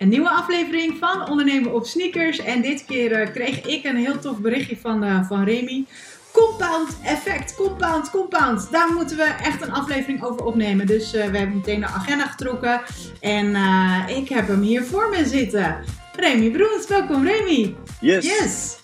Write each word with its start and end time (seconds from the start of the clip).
Een 0.00 0.08
nieuwe 0.08 0.30
aflevering 0.30 0.96
van 0.98 1.28
Ondernemen 1.28 1.74
op 1.74 1.86
Sneakers. 1.86 2.38
En 2.38 2.62
dit 2.62 2.84
keer 2.84 3.20
uh, 3.20 3.32
kreeg 3.32 3.66
ik 3.66 3.84
een 3.84 3.96
heel 3.96 4.18
tof 4.18 4.38
berichtje 4.38 4.76
van, 4.76 5.04
uh, 5.04 5.26
van 5.28 5.44
Remy. 5.44 5.84
Compound 6.32 6.96
effect, 7.04 7.54
compound, 7.54 8.10
compound. 8.10 8.70
Daar 8.70 8.92
moeten 8.92 9.16
we 9.16 9.22
echt 9.22 9.62
een 9.62 9.72
aflevering 9.72 10.22
over 10.22 10.44
opnemen. 10.44 10.86
Dus 10.86 11.14
uh, 11.14 11.24
we 11.24 11.38
hebben 11.38 11.56
meteen 11.56 11.80
de 11.80 11.86
agenda 11.86 12.26
getrokken. 12.26 12.80
En 13.20 13.56
ik 14.06 14.28
heb 14.28 14.48
hem 14.48 14.60
hier 14.60 14.84
voor 14.84 15.08
me 15.08 15.26
zitten. 15.26 15.84
Remy 16.16 16.50
Broens, 16.50 16.86
welkom 16.86 17.26
Remy. 17.26 17.76
Yes. 18.00 18.24
Yes. 18.24 18.78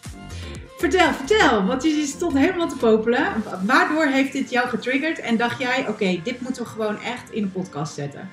Vertel, 0.77 1.12
vertel, 1.12 1.64
want 1.64 1.83
je 1.83 2.05
stond 2.07 2.39
helemaal 2.39 2.69
te 2.69 2.77
popelen. 2.77 3.27
Waardoor 3.62 4.07
heeft 4.07 4.33
dit 4.33 4.51
jou 4.51 4.69
getriggerd 4.69 5.19
en 5.19 5.37
dacht 5.37 5.59
jij, 5.59 5.80
oké, 5.80 5.91
okay, 5.91 6.21
dit 6.25 6.41
moeten 6.41 6.62
we 6.62 6.69
gewoon 6.69 7.01
echt 7.01 7.30
in 7.30 7.43
de 7.43 7.48
podcast 7.48 7.95
zetten? 7.95 8.30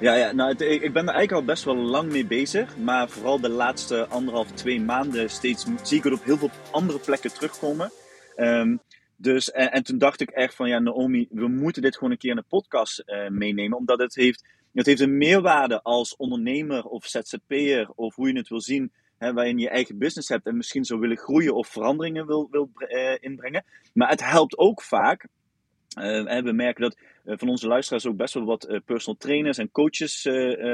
Ja, 0.00 0.14
ja 0.14 0.32
nou, 0.32 0.50
ik, 0.50 0.92
ben 0.92 1.08
er 1.08 1.14
eigenlijk 1.14 1.32
al 1.32 1.44
best 1.44 1.64
wel 1.64 1.76
lang 1.76 2.12
mee 2.12 2.26
bezig. 2.26 2.76
Maar 2.76 3.08
vooral 3.08 3.40
de 3.40 3.48
laatste 3.48 4.06
anderhalf, 4.06 4.50
twee 4.50 4.80
maanden 4.80 5.30
steeds 5.30 5.66
zie 5.82 5.98
ik 5.98 6.04
het 6.04 6.12
op 6.12 6.24
heel 6.24 6.36
veel 6.36 6.50
andere 6.70 6.98
plekken 6.98 7.32
terugkomen. 7.32 7.90
Um, 8.36 8.80
dus, 9.16 9.50
en, 9.50 9.72
en, 9.72 9.82
toen 9.82 9.98
dacht 9.98 10.20
ik 10.20 10.30
echt 10.30 10.54
van, 10.54 10.68
ja 10.68 10.78
Naomi, 10.78 11.26
we 11.30 11.48
moeten 11.48 11.82
dit 11.82 11.94
gewoon 11.94 12.10
een 12.10 12.18
keer 12.18 12.30
in 12.30 12.36
de 12.36 12.44
podcast 12.48 13.02
uh, 13.06 13.28
meenemen. 13.28 13.78
Omdat 13.78 13.98
het 13.98 14.14
heeft, 14.14 14.44
het 14.72 14.86
heeft 14.86 15.00
een 15.00 15.16
meerwaarde 15.16 15.82
als 15.82 16.16
ondernemer 16.16 16.84
of 16.84 17.06
ZZP'er 17.06 17.90
of 17.94 18.14
hoe 18.14 18.28
je 18.28 18.38
het 18.38 18.48
wil 18.48 18.60
zien 18.60 18.92
hè, 19.18 19.32
waarin 19.32 19.58
je 19.58 19.68
eigen 19.68 19.98
business 19.98 20.28
hebt 20.28 20.46
en 20.46 20.56
misschien 20.56 20.84
zou 20.84 21.00
willen 21.00 21.16
groeien 21.16 21.54
of 21.54 21.68
veranderingen 21.68 22.26
wil, 22.26 22.48
wil 22.50 22.70
uh, 22.78 23.16
inbrengen. 23.20 23.64
Maar 23.92 24.08
het 24.08 24.24
helpt 24.24 24.58
ook 24.58 24.82
vaak. 24.82 25.26
Uh, 25.98 26.42
we 26.42 26.52
merken 26.52 26.82
dat 26.82 26.98
van 27.24 27.48
onze 27.48 27.66
luisteraars 27.66 28.06
ook 28.06 28.16
best 28.16 28.34
wel 28.34 28.44
wat 28.44 28.80
personal 28.84 29.18
trainers 29.18 29.58
en 29.58 29.70
coaches 29.70 30.24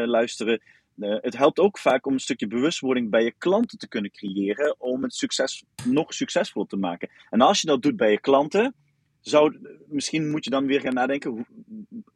luisteren. 0.04 0.62
het 1.00 1.36
helpt 1.36 1.58
ook 1.58 1.78
vaak 1.78 2.06
om 2.06 2.12
een 2.12 2.20
stukje 2.20 2.46
bewustwording 2.46 3.10
bij 3.10 3.24
je 3.24 3.34
klanten 3.38 3.78
te 3.78 3.88
kunnen 3.88 4.10
creëren 4.10 4.74
om 4.78 5.02
het 5.02 5.14
succes 5.14 5.64
nog 5.84 6.14
succesvol 6.14 6.66
te 6.66 6.76
maken. 6.76 7.08
En 7.30 7.40
als 7.40 7.60
je 7.60 7.66
dat 7.66 7.82
doet 7.82 7.96
bij 7.96 8.10
je 8.10 8.20
klanten, 8.20 8.74
zou, 9.20 9.58
misschien 9.86 10.30
moet 10.30 10.44
je 10.44 10.50
dan 10.50 10.66
weer 10.66 10.80
gaan 10.80 10.94
nadenken, 10.94 11.46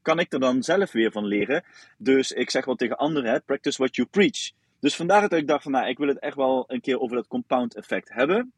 kan 0.03 0.19
ik 0.19 0.33
er 0.33 0.41
dan 0.41 0.63
zelf 0.63 0.93
weer 0.93 1.13
van 1.13 1.27
leren? 1.27 1.65
Dus 1.99 2.33
ik 2.33 2.51
zeg 2.51 2.65
wel 2.65 2.75
tegen 2.75 2.97
anderen, 2.97 3.45
practice 3.45 3.79
what 3.79 3.97
you 3.97 4.09
preach. 4.09 4.51
Dus 4.81 4.97
vandaar 4.97 5.21
dat 5.21 5.39
ik 5.39 5.47
dacht 5.47 5.63
van, 5.63 5.73
nou, 5.73 5.89
ik 5.89 5.99
wil 5.99 6.09
het 6.09 6.19
echt 6.19 6.37
wel 6.37 6.65
een 6.67 6.81
keer 6.81 7.01
over 7.01 7.17
dat 7.17 7.27
compound 7.27 7.75
effect 7.75 8.13
hebben. 8.13 8.53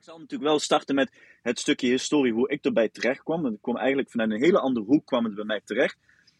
Ik 0.00 0.06
zal 0.06 0.18
natuurlijk 0.18 0.50
wel 0.50 0.58
starten 0.58 0.94
met 0.94 1.12
het 1.42 1.58
stukje 1.58 1.88
historie, 1.88 2.32
hoe 2.32 2.50
ik 2.50 2.64
erbij 2.64 2.88
terecht 2.88 3.22
kwam. 3.22 3.42
Want 3.42 3.54
ik 3.54 3.62
kwam 3.62 3.76
eigenlijk 3.76 4.10
vanuit 4.10 4.30
een 4.30 4.42
hele 4.42 4.60
andere 4.60 4.86
hoek 4.86 5.06
kwam 5.06 5.24
het 5.24 5.34
bij 5.34 5.44
mij 5.44 5.60
terecht. 5.64 5.98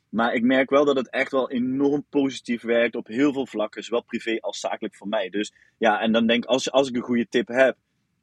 Maar 0.08 0.34
ik 0.34 0.42
merk 0.42 0.70
wel 0.70 0.84
dat 0.84 0.96
het 0.96 1.10
echt 1.10 1.30
wel 1.30 1.50
enorm 1.50 2.04
positief 2.10 2.62
werkt 2.62 2.96
op 2.96 3.06
heel 3.06 3.32
veel 3.32 3.46
vlakken, 3.46 3.84
zowel 3.84 4.02
privé 4.02 4.38
als 4.40 4.60
zakelijk 4.60 4.94
voor 4.94 5.08
mij. 5.08 5.30
Dus 5.30 5.52
ja, 5.78 6.00
en 6.00 6.12
dan 6.12 6.26
denk 6.26 6.44
ik, 6.44 6.50
als, 6.50 6.70
als 6.70 6.88
ik 6.88 6.96
een 6.96 7.02
goede 7.02 7.28
tip 7.28 7.48
heb, 7.48 7.76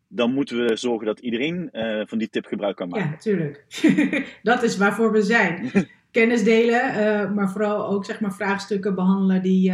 dan 0.07 0.33
moeten 0.33 0.65
we 0.65 0.75
zorgen 0.75 1.05
dat 1.05 1.19
iedereen 1.19 1.69
uh, 1.71 2.01
van 2.05 2.17
die 2.17 2.29
tip 2.29 2.45
gebruik 2.45 2.75
kan 2.75 2.89
maken. 2.89 3.09
Ja, 3.09 3.17
tuurlijk. 3.17 3.65
dat 4.43 4.63
is 4.63 4.77
waarvoor 4.77 5.11
we 5.11 5.21
zijn. 5.21 5.71
Kennis 6.11 6.43
delen, 6.43 6.89
uh, 6.89 7.31
maar 7.35 7.49
vooral 7.49 7.87
ook 7.87 8.05
zeg 8.05 8.19
maar, 8.19 8.33
vraagstukken 8.33 8.95
behandelen 8.95 9.41
die 9.41 9.71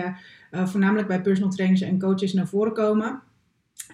uh, 0.51 0.67
voornamelijk 0.67 1.07
bij 1.07 1.21
personal 1.21 1.51
trainers 1.51 1.81
en 1.81 1.99
coaches 1.99 2.33
naar 2.33 2.47
voren 2.47 2.73
komen. 2.73 3.21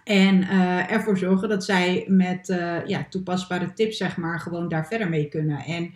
En 0.03 0.49
ervoor 0.89 1.17
zorgen 1.17 1.49
dat 1.49 1.65
zij 1.65 2.05
met 2.07 2.47
ja, 2.85 3.05
toepasbare 3.09 3.73
tips 3.73 3.97
zeg 3.97 4.17
maar, 4.17 4.39
gewoon 4.39 4.69
daar 4.69 4.87
verder 4.87 5.09
mee 5.09 5.27
kunnen. 5.27 5.57
En 5.57 5.91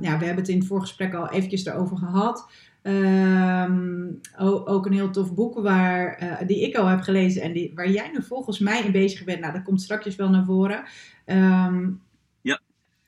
ja, 0.00 0.18
we 0.18 0.24
hebben 0.24 0.36
het 0.36 0.48
in 0.48 0.58
het 0.58 0.66
voorgesprek 0.66 1.14
al 1.14 1.30
eventjes 1.30 1.66
erover 1.66 1.96
gehad. 1.96 2.50
Um, 2.82 4.20
ook 4.64 4.86
een 4.86 4.92
heel 4.92 5.10
tof 5.10 5.34
boek 5.34 5.60
waar, 5.60 6.22
uh, 6.22 6.46
die 6.46 6.62
ik 6.68 6.76
al 6.76 6.86
heb 6.86 7.00
gelezen 7.00 7.42
en 7.42 7.52
die, 7.52 7.72
waar 7.74 7.90
jij 7.90 8.10
nu 8.12 8.22
volgens 8.22 8.58
mij 8.58 8.82
in 8.82 8.92
bezig 8.92 9.24
bent. 9.24 9.40
Nou, 9.40 9.52
dat 9.52 9.62
komt 9.62 9.82
straks 9.82 10.16
wel 10.16 10.30
naar 10.30 10.44
voren. 10.44 10.84
Um. 11.26 12.01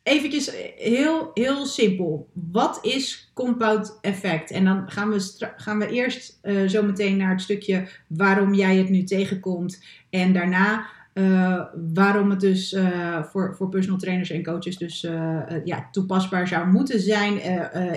Eventjes 0.04 0.50
heel, 0.76 1.30
heel 1.34 1.66
simpel. 1.66 2.28
Wat 2.32 2.78
is 2.82 3.30
compound 3.34 3.98
effect? 4.00 4.50
En 4.50 4.64
dan 4.64 4.90
gaan 4.90 5.10
we, 5.10 5.50
gaan 5.56 5.78
we 5.78 5.88
eerst 5.88 6.38
uh, 6.42 6.68
zo 6.68 6.82
meteen 6.82 7.16
naar 7.16 7.30
het 7.30 7.40
stukje 7.40 7.88
waarom 8.06 8.54
jij 8.54 8.76
het 8.76 8.88
nu 8.88 9.02
tegenkomt. 9.02 9.84
En 10.10 10.32
daarna 10.32 10.86
uh, 11.14 11.64
waarom 11.94 12.30
het 12.30 12.40
dus 12.40 12.76
voor, 13.30 13.54
voor 13.56 13.68
personal 13.68 13.98
trainers 13.98 14.30
en 14.30 14.42
coaches 14.42 14.76
dus 14.76 15.00
ja, 15.64 15.88
toepasbaar 15.90 16.48
zou 16.48 16.66
moeten 16.66 17.00
zijn 17.00 17.40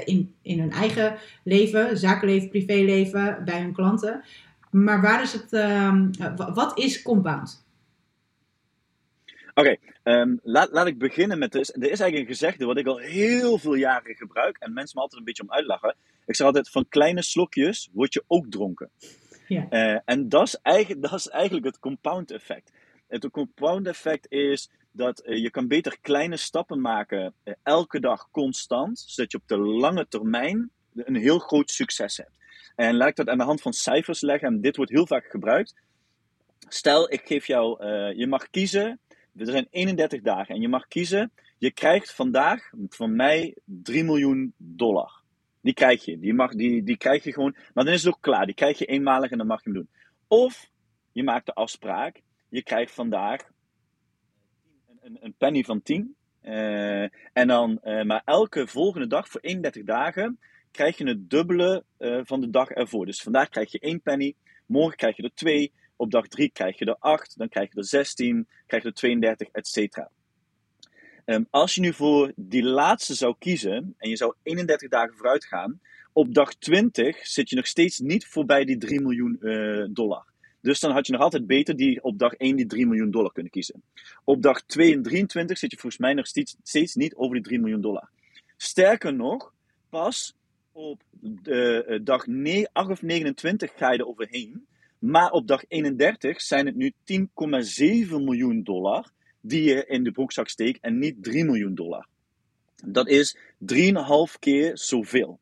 in, 0.06 0.34
in 0.42 0.60
hun 0.60 0.72
eigen 0.72 1.16
leven, 1.44 1.98
zakenleven, 1.98 2.50
privéleven, 2.50 3.42
bij 3.46 3.62
hun 3.62 3.74
klanten. 3.74 4.24
Maar 4.70 5.02
waar 5.02 5.22
is 5.22 5.34
het, 5.34 5.54
ehm, 5.54 6.10
wat 6.54 6.80
is 6.80 7.02
compound? 7.02 7.67
Oké, 9.58 9.78
okay, 10.04 10.22
um, 10.22 10.40
laat, 10.44 10.72
laat 10.72 10.88
ik 10.88 10.98
beginnen 10.98 11.40
met, 11.40 11.52
dus, 11.52 11.70
er 11.70 11.92
is 11.92 12.00
eigenlijk 12.00 12.18
een 12.18 12.36
gezegde 12.36 12.66
wat 12.66 12.78
ik 12.78 12.88
al 12.88 12.98
heel 12.98 13.58
veel 13.58 13.74
jaren 13.74 14.16
gebruik 14.16 14.58
en 14.58 14.74
mensen 14.74 14.96
me 14.96 15.02
altijd 15.02 15.20
een 15.20 15.26
beetje 15.26 15.44
om 15.44 15.52
uitlachen. 15.52 15.96
Ik 16.26 16.36
zeg 16.36 16.48
altijd, 16.48 16.70
van 16.70 16.88
kleine 16.90 17.22
slokjes 17.22 17.90
word 17.92 18.14
je 18.14 18.24
ook 18.28 18.46
dronken. 18.50 18.90
Ja. 19.48 20.02
en 20.06 20.30
dat 20.30 20.48
is, 20.48 20.56
eigenlijk, 20.62 21.02
dat 21.02 21.14
is 21.14 21.28
eigenlijk 21.28 21.66
het 21.66 21.80
compound 21.80 22.32
effect. 22.32 22.72
Het 23.08 23.30
compound 23.30 23.88
effect 23.88 24.32
is 24.32 24.70
dat 24.92 25.24
uh, 25.26 25.38
je 25.38 25.50
kan 25.50 25.68
beter 25.68 25.98
kleine 26.02 26.38
stappen 26.38 26.82
maken 26.82 27.34
uh, 27.44 27.54
elke 27.64 28.00
dag 28.00 28.28
constant, 28.32 29.00
zodat 29.00 29.32
je 29.32 29.38
op 29.38 29.48
de 29.48 29.58
lange 29.58 30.08
termijn 30.08 30.70
een 30.96 31.16
heel 31.16 31.40
groot 31.40 31.72
succes 31.72 32.18
hebt. 32.18 32.32
En 32.76 32.96
laat 32.96 33.10
ik 33.10 33.16
dat 33.16 33.28
aan 33.28 33.38
de 33.38 33.44
hand 33.44 33.62
van 33.62 33.74
cijfers 33.74 34.22
leggen, 34.22 34.48
en 34.48 34.62
dit 34.62 34.76
wordt 34.76 34.92
heel 34.92 35.08
vaak 35.08 35.26
gebruikt. 35.26 35.76
Stel, 36.68 37.12
ik 37.12 37.22
geef 37.26 37.48
jou, 37.48 37.86
je 38.16 38.28
mag 38.28 38.50
kiezen, 38.50 39.00
er 39.38 39.46
zijn 39.46 39.68
31 39.70 40.22
dagen 40.22 40.56
en 40.56 40.62
je 40.62 40.68
mag 40.68 40.88
kiezen, 40.88 41.32
je 41.58 41.72
krijgt 41.72 42.14
vandaag 42.14 42.72
van 42.90 43.16
mij 43.16 43.56
3 43.66 44.04
miljoen 44.04 44.54
dollar. 44.58 45.22
Die 45.62 45.74
krijg 45.74 46.06
je, 46.06 46.20
die, 46.20 46.34
mag, 46.34 46.52
die, 46.52 46.84
die 46.84 46.98
krijg 46.98 47.24
je 47.24 47.34
gewoon, 47.34 47.56
maar 47.74 47.84
dan 47.84 47.94
is 47.94 48.04
het 48.04 48.14
ook 48.14 48.22
klaar, 48.22 48.46
die 48.46 48.56
krijg 48.56 48.78
je 48.78 48.86
eenmalig 48.86 49.32
en 49.32 49.38
dan 49.38 49.48
mag 49.48 49.64
je 49.64 49.70
hem 49.70 49.80
doen. 49.80 49.90
Of 50.28 50.70
je 51.12 51.24
maakt 51.24 51.46
de 51.46 51.54
afspraak, 51.54 52.22
je 52.50 52.64
krijgt 52.64 52.94
vandaag 52.94 53.52
een, 55.02 55.18
een 55.22 55.34
penny 55.38 55.64
van 55.64 55.82
10. 55.82 56.16
Uh, 56.44 57.04
eh, 57.04 57.10
en 57.34 57.48
dan, 57.48 57.80
uh, 57.84 58.04
maar 58.04 58.22
elke 58.26 58.68
volgende 58.68 59.08
dag 59.08 59.28
voor 59.28 59.42
31 59.42 59.84
dagen 59.84 60.40
krijg 60.72 60.98
je 60.98 61.08
het 61.08 61.30
dubbele 61.30 61.84
uh, 62.00 62.20
van 62.24 62.42
de 62.42 62.50
dag 62.50 62.70
ervoor. 62.70 63.06
Dus 63.06 63.22
vandaag 63.22 63.50
krijg 63.50 63.72
je 63.72 63.80
1 63.80 64.02
penny, 64.02 64.36
morgen 64.66 64.98
krijg 64.98 65.16
je 65.18 65.24
er 65.24 65.34
2, 65.34 65.72
op 65.98 66.12
dag 66.12 66.28
3 66.28 66.50
krijg 66.50 66.80
je 66.80 66.86
er 66.86 66.96
8, 67.00 67.38
dan 67.38 67.50
krijg 67.50 67.74
je 67.74 67.78
er 67.78 67.86
16, 67.86 68.48
krijg 68.66 68.84
je 68.84 68.90
er 68.90 68.96
32, 68.96 69.48
etc. 69.52 69.98
Um, 71.26 71.48
als 71.50 71.76
je 71.76 71.82
nu 71.82 71.94
voor 71.94 72.32
die 72.36 72.64
laatste 72.64 73.14
zou 73.14 73.36
kiezen 73.40 73.96
en 73.98 74.10
je 74.10 74.16
zou 74.16 74.34
31 74.44 74.90
dagen 74.90 75.16
vooruit 75.16 75.46
gaan, 75.46 75.80
op 76.14 76.34
dag 76.34 76.54
20 76.54 77.28
zit 77.28 77.50
je 77.50 77.56
nog 77.56 77.68
steeds 77.68 78.00
niet 78.00 78.28
voorbij 78.28 78.66
die 78.66 78.78
3 78.78 79.02
miljoen 79.02 79.40
dollar. 79.94 80.26
Dus 80.62 80.80
dan 80.80 80.92
had 80.92 81.08
je 81.08 81.14
nog 81.14 81.22
altijd 81.22 81.48
beter 81.48 81.76
die 81.76 82.04
op 82.04 82.20
dag 82.20 82.34
1 82.34 82.56
die 82.56 82.66
3 82.66 82.88
miljoen 82.88 83.12
dollar 83.12 83.32
kunnen 83.32 83.52
kiezen. 83.52 83.84
Op 84.24 84.42
dag 84.42 84.62
2 84.62 84.94
en 84.94 85.02
23 85.02 85.58
zit 85.58 85.72
je 85.72 85.78
volgens 85.78 86.02
mij 86.02 86.14
nog 86.14 86.28
steeds, 86.28 86.96
niet 86.96 87.16
over 87.16 87.36
die 87.36 87.44
3 87.44 87.60
miljoen 87.60 87.82
dollar. 87.82 88.10
Sterker 88.58 89.14
nog, 89.14 89.54
pas 89.90 90.36
op 90.72 91.02
de, 91.20 91.86
uh, 91.88 92.00
dag 92.04 92.26
8 92.74 92.90
of 92.90 93.02
29 93.02 93.72
ga 93.76 93.92
je 93.92 93.98
er 93.98 94.08
overheen. 94.08 94.68
Maar 95.00 95.32
op 95.32 95.48
dag 95.48 95.64
31 95.68 96.42
zijn 96.42 96.66
het 96.66 96.76
nu 96.76 96.92
10,7 96.92 98.10
miljoen 98.10 98.64
dollar 98.64 99.12
die 99.42 99.64
je 99.64 99.86
in 99.86 100.04
de 100.04 100.12
broekzak 100.12 100.50
steekt 100.50 100.80
en 100.82 100.98
niet 100.98 101.24
3 101.24 101.46
miljoen 101.46 101.76
dollar. 101.76 102.08
Dat 102.86 103.08
is 103.08 103.38
3,5 103.60 104.40
keer 104.40 104.78
zoveel. 104.78 105.40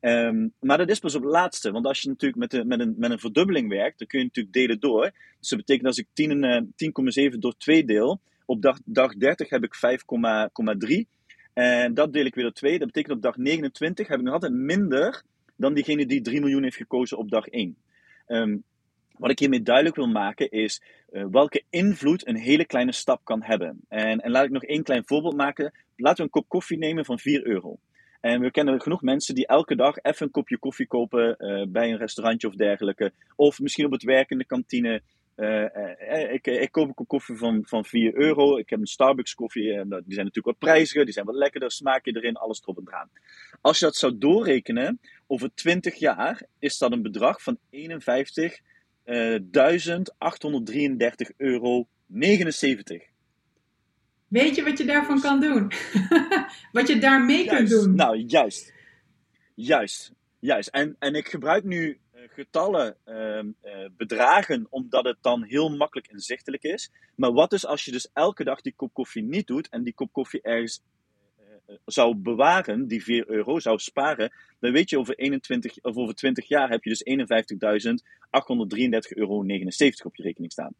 Um, 0.00 0.52
maar 0.60 0.78
dat 0.78 0.90
is 0.90 0.98
pas 0.98 1.14
op 1.14 1.22
het 1.22 1.30
laatste. 1.30 1.70
Want 1.70 1.86
als 1.86 2.00
je 2.00 2.08
natuurlijk 2.08 2.40
met, 2.40 2.50
de, 2.50 2.64
met, 2.64 2.80
een, 2.80 2.94
met 2.98 3.10
een 3.10 3.18
verdubbeling 3.18 3.68
werkt, 3.68 3.98
dan 3.98 4.08
kun 4.08 4.18
je 4.18 4.24
natuurlijk 4.24 4.54
delen 4.54 4.80
door. 4.80 5.12
Dus 5.40 5.48
dat 5.48 5.58
betekent 5.58 5.86
als 5.86 5.98
ik 5.98 6.06
10,7 6.06 6.74
10, 6.76 7.40
door 7.40 7.56
2 7.56 7.84
deel, 7.84 8.20
op 8.44 8.62
dag, 8.62 8.78
dag 8.84 9.14
30 9.14 9.48
heb 9.48 9.64
ik 9.64 9.74
5,3. 10.96 11.04
En 11.52 11.94
dat 11.94 12.12
deel 12.12 12.24
ik 12.24 12.34
weer 12.34 12.44
door 12.44 12.52
2. 12.52 12.78
Dat 12.78 12.86
betekent 12.86 13.16
op 13.16 13.22
dag 13.22 13.36
29 13.36 14.08
heb 14.08 14.18
ik 14.18 14.24
nog 14.24 14.34
altijd 14.34 14.52
minder 14.52 15.22
dan 15.56 15.74
diegene 15.74 16.06
die 16.06 16.20
3 16.20 16.40
miljoen 16.40 16.62
heeft 16.62 16.76
gekozen 16.76 17.18
op 17.18 17.30
dag 17.30 17.46
1. 17.46 17.62
Um, 17.66 17.76
ehm, 18.26 18.56
wat 19.24 19.32
ik 19.32 19.38
hiermee 19.38 19.62
duidelijk 19.62 19.96
wil 19.96 20.08
maken 20.08 20.50
is 20.50 20.82
uh, 21.12 21.24
welke 21.30 21.62
invloed 21.70 22.26
een 22.26 22.36
hele 22.36 22.64
kleine 22.64 22.92
stap 22.92 23.20
kan 23.24 23.42
hebben. 23.42 23.80
En, 23.88 24.20
en 24.20 24.30
laat 24.30 24.44
ik 24.44 24.50
nog 24.50 24.64
één 24.64 24.82
klein 24.82 25.02
voorbeeld 25.06 25.36
maken. 25.36 25.72
Laten 25.96 26.16
we 26.16 26.22
een 26.22 26.30
kop 26.30 26.48
koffie 26.48 26.78
nemen 26.78 27.04
van 27.04 27.18
4 27.18 27.46
euro. 27.46 27.78
En 28.20 28.40
we 28.40 28.50
kennen 28.50 28.80
genoeg 28.80 29.02
mensen 29.02 29.34
die 29.34 29.46
elke 29.46 29.76
dag 29.76 29.96
even 30.02 30.26
een 30.26 30.32
kopje 30.32 30.58
koffie 30.58 30.86
kopen 30.86 31.36
uh, 31.38 31.66
bij 31.68 31.90
een 31.90 31.98
restaurantje 31.98 32.48
of 32.48 32.54
dergelijke. 32.54 33.12
Of 33.36 33.60
misschien 33.60 33.84
op 33.84 33.92
het 33.92 34.02
werk 34.02 34.30
in 34.30 34.38
de 34.38 34.44
kantine. 34.44 35.02
ik, 36.32 36.46
ik 36.46 36.72
koop 36.72 36.98
een 36.98 37.06
koffie 37.06 37.36
van, 37.36 37.62
van 37.66 37.84
4 37.84 38.14
euro. 38.14 38.56
Ik 38.56 38.70
heb 38.70 38.80
een 38.80 38.86
Starbucks 38.86 39.34
koffie. 39.34 39.62
die 39.62 39.88
zijn 39.88 40.04
natuurlijk 40.04 40.44
wat 40.44 40.58
prijziger. 40.58 41.04
Die 41.04 41.14
zijn 41.14 41.26
wat 41.26 41.34
lekkerder. 41.34 41.70
Smaak 41.70 42.04
je 42.04 42.16
erin. 42.16 42.36
Alles 42.36 42.62
erop 42.62 42.76
en. 42.76 43.10
Als 43.60 43.78
je 43.78 43.84
dat 43.84 43.96
zou 43.96 44.18
doorrekenen. 44.18 45.00
Over 45.26 45.54
20 45.54 45.94
jaar 45.94 46.42
is 46.58 46.78
dat 46.78 46.92
een 46.92 47.02
bedrag 47.02 47.42
van 47.42 47.58
51 47.70 48.60
1833,79 49.04 51.36
euro. 51.36 51.86
Weet 54.28 54.54
je 54.54 54.64
wat 54.64 54.78
je 54.78 54.84
daarvan 54.84 55.20
kan 55.20 55.40
doen? 55.40 55.72
wat 56.72 56.88
je 56.88 56.98
daarmee 56.98 57.46
kunt 57.46 57.68
doen? 57.68 57.94
Nou, 57.94 58.16
juist. 58.16 58.72
Juist. 59.54 60.12
Juist. 60.38 60.68
En, 60.68 60.96
en 60.98 61.14
ik 61.14 61.28
gebruik 61.28 61.64
nu 61.64 61.98
eh, 62.10 62.22
getallen, 62.28 62.96
uh, 63.06 63.38
uh, 63.38 63.44
bedragen, 63.96 64.66
omdat 64.70 65.04
het 65.04 65.18
dan 65.20 65.42
heel 65.42 65.76
makkelijk 65.76 66.08
inzichtelijk 66.08 66.62
is. 66.62 66.90
Maar 67.16 67.32
wat 67.32 67.52
is 67.52 67.66
als 67.66 67.84
je 67.84 67.90
dus 67.90 68.10
elke 68.12 68.44
dag 68.44 68.60
die 68.60 68.74
kop 68.76 68.94
koffie 68.94 69.22
niet 69.22 69.46
doet 69.46 69.68
en 69.68 69.82
die 69.82 69.94
kop 69.94 70.12
koffie 70.12 70.42
ergens 70.42 70.82
zou 71.84 72.16
bewaren, 72.16 72.86
die 72.86 73.02
4 73.02 73.30
euro 73.30 73.58
zou 73.58 73.78
sparen, 73.78 74.32
dan 74.60 74.72
weet 74.72 74.90
je 74.90 74.98
over, 74.98 75.14
21, 75.14 75.78
of 75.82 75.96
over 75.96 76.14
20 76.14 76.48
jaar 76.48 76.70
heb 76.70 76.84
je 76.84 76.90
dus 76.90 77.04
51.833,79 79.08 79.16
euro 79.16 79.38
op 80.04 80.16
je 80.16 80.22
rekening 80.22 80.52
staan. 80.52 80.74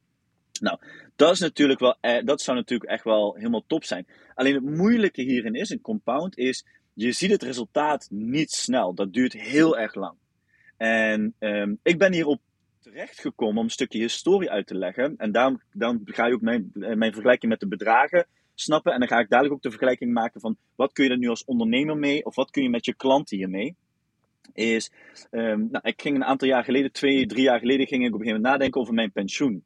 Nou, 0.60 0.78
dat 1.16 1.32
is 1.32 1.40
natuurlijk 1.40 1.81
wel, 1.81 1.96
eh, 2.00 2.25
dat 2.25 2.40
zou 2.40 2.56
natuurlijk 2.56 2.90
echt 2.90 3.04
wel 3.04 3.34
helemaal 3.34 3.64
top 3.66 3.84
zijn. 3.84 4.06
Alleen 4.34 4.54
het 4.54 4.64
moeilijke 4.64 5.22
hierin 5.22 5.54
is, 5.54 5.70
een 5.70 5.81
compound, 5.81 6.38
is 6.38 6.64
je 6.92 7.12
ziet 7.12 7.31
het 7.31 7.42
resultaat 7.42 8.08
niet 8.10 8.50
snel. 8.50 8.94
Dat 8.94 9.12
duurt 9.12 9.32
heel 9.32 9.78
erg 9.78 9.94
lang. 9.94 10.14
En 10.76 11.34
um, 11.38 11.78
ik 11.82 11.98
ben 11.98 12.12
hierop 12.12 12.40
terechtgekomen 12.81 13.56
om 13.56 13.64
een 13.64 13.70
stukje 13.70 13.98
historie 13.98 14.50
uit 14.50 14.66
te 14.66 14.75
leggen. 14.75 15.14
En 15.16 15.32
daarom, 15.32 15.60
dan 15.72 16.00
ga 16.04 16.26
je 16.26 16.34
ook 16.34 16.40
mijn, 16.40 16.70
mijn 16.72 17.12
vergelijking 17.12 17.50
met 17.50 17.60
de 17.60 17.69
bedragen 17.69 18.26
snappen. 18.54 18.92
En 18.92 18.98
dan 18.98 19.08
ga 19.08 19.18
ik 19.18 19.28
dadelijk 19.28 19.54
ook 19.54 19.62
de 19.62 19.70
vergelijking 19.70 20.12
maken 20.12 20.40
van 20.40 20.56
wat 20.74 20.92
kun 20.92 21.04
je 21.04 21.10
er 21.10 21.18
nu 21.18 21.28
als 21.28 21.44
ondernemer 21.44 21.96
mee, 21.96 22.24
of 22.24 22.34
wat 22.34 22.50
kun 22.50 22.62
je 22.62 22.70
met 22.70 22.84
je 22.84 22.94
klanten 22.94 23.36
hiermee. 23.36 23.76
Is, 24.52 24.92
um, 25.30 25.68
nou, 25.70 25.88
ik 25.88 26.00
ging 26.00 26.16
een 26.16 26.24
aantal 26.24 26.48
jaar 26.48 26.64
geleden, 26.64 26.92
twee, 26.92 27.26
drie 27.26 27.42
jaar 27.42 27.58
geleden, 27.58 27.86
ging 27.86 28.02
ik 28.02 28.08
op 28.08 28.14
een 28.14 28.20
gegeven 28.20 28.40
moment 28.42 28.54
nadenken 28.54 28.80
over 28.80 28.94
mijn 28.94 29.12
pensioen. 29.12 29.64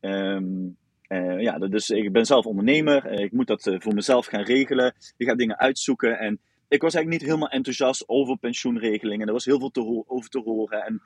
Um, 0.00 0.76
uh, 1.08 1.40
ja, 1.40 1.58
dus 1.58 1.90
ik 1.90 2.12
ben 2.12 2.24
zelf 2.26 2.46
ondernemer, 2.46 3.06
eh, 3.06 3.24
ik 3.24 3.32
moet 3.32 3.46
dat 3.46 3.66
uh, 3.66 3.80
voor 3.80 3.94
mezelf 3.94 4.26
gaan 4.26 4.42
regelen. 4.42 4.94
Ik 5.16 5.28
ga 5.28 5.34
dingen 5.34 5.58
uitzoeken 5.58 6.18
en 6.18 6.38
ik 6.68 6.82
was 6.82 6.94
eigenlijk 6.94 7.22
niet 7.22 7.30
helemaal 7.30 7.50
enthousiast 7.50 8.08
over 8.08 8.38
pensioenregelingen. 8.38 9.26
Er 9.26 9.32
was 9.32 9.44
heel 9.44 9.58
veel 9.58 9.70
te 9.70 10.04
over 10.06 10.30
te 10.30 10.38
horen 10.38 10.82
en 10.84 11.02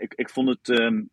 ik, 0.00 0.14
ik 0.14 0.30
vond 0.30 0.48
het 0.48 0.68
um, 0.68 1.10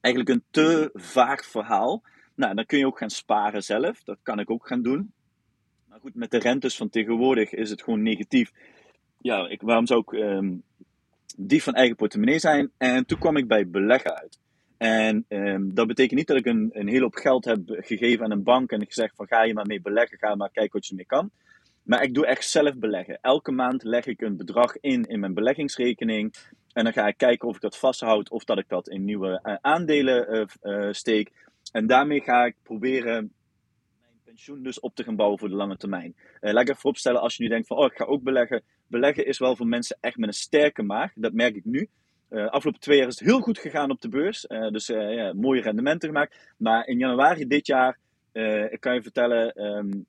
eigenlijk 0.00 0.34
een 0.34 0.44
te 0.50 0.90
vaag 0.92 1.44
verhaal. 1.44 2.02
Nou, 2.36 2.54
dan 2.54 2.66
kun 2.66 2.78
je 2.78 2.86
ook 2.86 2.98
gaan 2.98 3.10
sparen 3.10 3.62
zelf. 3.62 4.02
Dat 4.04 4.18
kan 4.22 4.38
ik 4.38 4.50
ook 4.50 4.66
gaan 4.66 4.82
doen. 4.82 5.12
Maar 5.88 6.00
goed, 6.00 6.14
met 6.14 6.30
de 6.30 6.38
rentes 6.38 6.76
van 6.76 6.88
tegenwoordig 6.88 7.52
is 7.52 7.70
het 7.70 7.82
gewoon 7.82 8.02
negatief. 8.02 8.52
Ja, 9.20 9.48
ik, 9.48 9.62
waarom 9.62 9.86
zou 9.86 10.00
ik 10.00 10.12
um, 10.12 10.62
die 11.36 11.62
van 11.62 11.74
eigen 11.74 11.96
portemonnee 11.96 12.38
zijn? 12.38 12.70
En 12.76 13.06
toen 13.06 13.18
kwam 13.18 13.36
ik 13.36 13.48
bij 13.48 13.68
beleggen 13.68 14.16
uit. 14.16 14.38
En 14.76 15.24
um, 15.28 15.74
dat 15.74 15.86
betekent 15.86 16.18
niet 16.18 16.26
dat 16.26 16.36
ik 16.36 16.46
een, 16.46 16.70
een 16.72 16.88
hele 16.88 17.02
hoop 17.02 17.14
geld 17.14 17.44
heb 17.44 17.60
gegeven 17.66 18.24
aan 18.24 18.30
een 18.30 18.42
bank 18.42 18.70
en 18.70 18.86
gezegd 18.86 19.16
van 19.16 19.26
ga 19.26 19.42
je 19.42 19.54
maar 19.54 19.66
mee 19.66 19.80
beleggen, 19.80 20.18
ga 20.18 20.34
maar 20.34 20.50
kijken 20.50 20.72
wat 20.72 20.84
je 20.84 20.90
ermee 20.90 21.06
kan. 21.06 21.30
Maar 21.82 22.02
ik 22.02 22.14
doe 22.14 22.26
echt 22.26 22.48
zelf 22.48 22.76
beleggen. 22.76 23.18
Elke 23.20 23.52
maand 23.52 23.82
leg 23.82 24.06
ik 24.06 24.20
een 24.20 24.36
bedrag 24.36 24.76
in 24.80 25.04
in 25.04 25.20
mijn 25.20 25.34
beleggingsrekening. 25.34 26.34
En 26.72 26.84
dan 26.84 26.92
ga 26.92 27.06
ik 27.06 27.16
kijken 27.16 27.48
of 27.48 27.54
ik 27.54 27.60
dat 27.60 27.78
vasthoud 27.78 28.30
of 28.30 28.44
dat 28.44 28.58
ik 28.58 28.68
dat 28.68 28.88
in 28.88 29.04
nieuwe 29.04 29.40
uh, 29.42 29.54
aandelen 29.60 30.34
uh, 30.34 30.44
uh, 30.62 30.92
steek. 30.92 31.32
En 31.72 31.86
daarmee 31.86 32.20
ga 32.20 32.44
ik 32.44 32.56
proberen 32.62 33.32
mijn 34.00 34.20
pensioen 34.24 34.62
dus 34.62 34.80
op 34.80 34.94
te 34.94 35.04
gaan 35.04 35.16
bouwen 35.16 35.38
voor 35.38 35.48
de 35.48 35.54
lange 35.54 35.76
termijn. 35.76 36.14
Uh, 36.40 36.52
laat 36.52 36.62
ik 36.62 36.68
even 36.68 36.88
opstellen 36.90 37.20
als 37.20 37.36
je 37.36 37.42
nu 37.42 37.48
denkt 37.48 37.66
van, 37.66 37.76
oh, 37.76 37.84
ik 37.84 37.96
ga 37.96 38.04
ook 38.04 38.22
beleggen. 38.22 38.62
Beleggen 38.86 39.26
is 39.26 39.38
wel 39.38 39.56
voor 39.56 39.66
mensen 39.66 39.98
echt 40.00 40.16
met 40.16 40.28
een 40.28 40.34
sterke 40.34 40.82
maag. 40.82 41.12
Dat 41.14 41.32
merk 41.32 41.56
ik 41.56 41.64
nu. 41.64 41.88
Uh, 42.30 42.46
afgelopen 42.46 42.80
twee 42.80 42.98
jaar 42.98 43.06
is 43.06 43.18
het 43.18 43.28
heel 43.28 43.40
goed 43.40 43.58
gegaan 43.58 43.90
op 43.90 44.00
de 44.00 44.08
beurs. 44.08 44.44
Uh, 44.48 44.68
dus 44.68 44.90
uh, 44.90 45.14
ja, 45.14 45.32
mooie 45.32 45.60
rendementen 45.60 46.08
gemaakt. 46.08 46.54
Maar 46.56 46.86
in 46.86 46.98
januari 46.98 47.46
dit 47.46 47.66
jaar, 47.66 47.98
ik 48.70 48.80
kan 48.80 48.94
je 48.94 49.02
vertellen, 49.02 49.64
um, 49.64 50.06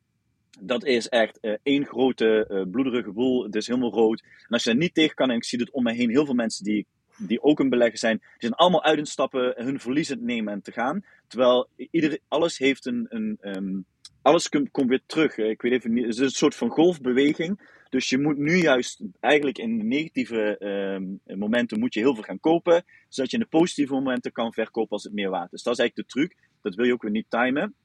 dat 0.59 0.85
is 0.85 1.09
echt 1.09 1.39
één 1.63 1.85
grote 1.85 2.65
bloederige 2.71 3.11
boel. 3.11 3.43
Het 3.43 3.55
is 3.55 3.67
helemaal 3.67 3.93
rood. 3.93 4.21
En 4.21 4.47
als 4.47 4.63
je 4.63 4.69
er 4.69 4.75
niet 4.75 4.93
tegen 4.93 5.15
kan, 5.15 5.29
en 5.29 5.35
ik 5.35 5.43
zie 5.43 5.59
het 5.59 5.71
om 5.71 5.83
me 5.83 5.93
heen, 5.93 6.09
heel 6.09 6.25
veel 6.25 6.33
mensen 6.33 6.63
die 6.63 6.85
die 7.17 7.43
ook 7.43 7.59
een 7.59 7.69
belegger 7.69 7.97
zijn, 7.97 8.17
die 8.17 8.29
zijn 8.37 8.53
allemaal 8.53 8.83
uit 8.83 8.95
hun 8.95 9.05
stappen, 9.05 9.53
hun 9.55 9.79
verliezen 9.79 10.25
nemen 10.25 10.53
en 10.53 10.61
te 10.61 10.71
gaan. 10.71 11.05
Terwijl 11.27 11.69
ieder, 11.91 12.19
alles 12.27 12.57
heeft 12.57 12.85
een. 12.85 13.05
een 13.09 13.37
um, 13.41 13.85
alles 14.21 14.49
komt, 14.49 14.69
weer 14.71 15.01
terug. 15.05 15.37
Ik 15.37 15.61
weet 15.61 15.71
even 15.71 15.93
niet. 15.93 16.05
Het 16.05 16.13
is 16.13 16.19
een 16.19 16.29
soort 16.29 16.55
van 16.55 16.69
golfbeweging. 16.69 17.75
Dus 17.89 18.09
je 18.09 18.17
moet 18.17 18.37
nu 18.37 18.55
juist 18.55 19.01
eigenlijk 19.19 19.57
in 19.57 19.77
de 19.77 19.83
negatieve 19.83 20.57
um, 20.95 21.19
momenten 21.37 21.79
moet 21.79 21.93
je 21.93 21.99
heel 21.99 22.13
veel 22.13 22.23
gaan 22.23 22.39
kopen. 22.39 22.83
Zodat 23.09 23.31
je 23.31 23.37
in 23.37 23.43
de 23.43 23.49
positieve 23.49 23.93
momenten 23.93 24.31
kan 24.31 24.53
verkopen 24.53 24.91
als 24.91 25.03
het 25.03 25.13
meer 25.13 25.29
waard 25.29 25.53
is. 25.53 25.63
Dat 25.63 25.73
is 25.73 25.79
eigenlijk 25.79 26.09
de 26.09 26.19
truc. 26.19 26.37
Dat 26.61 26.75
wil 26.75 26.85
je 26.85 26.93
ook 26.93 27.01
weer 27.01 27.11
niet 27.11 27.29
timen. 27.29 27.75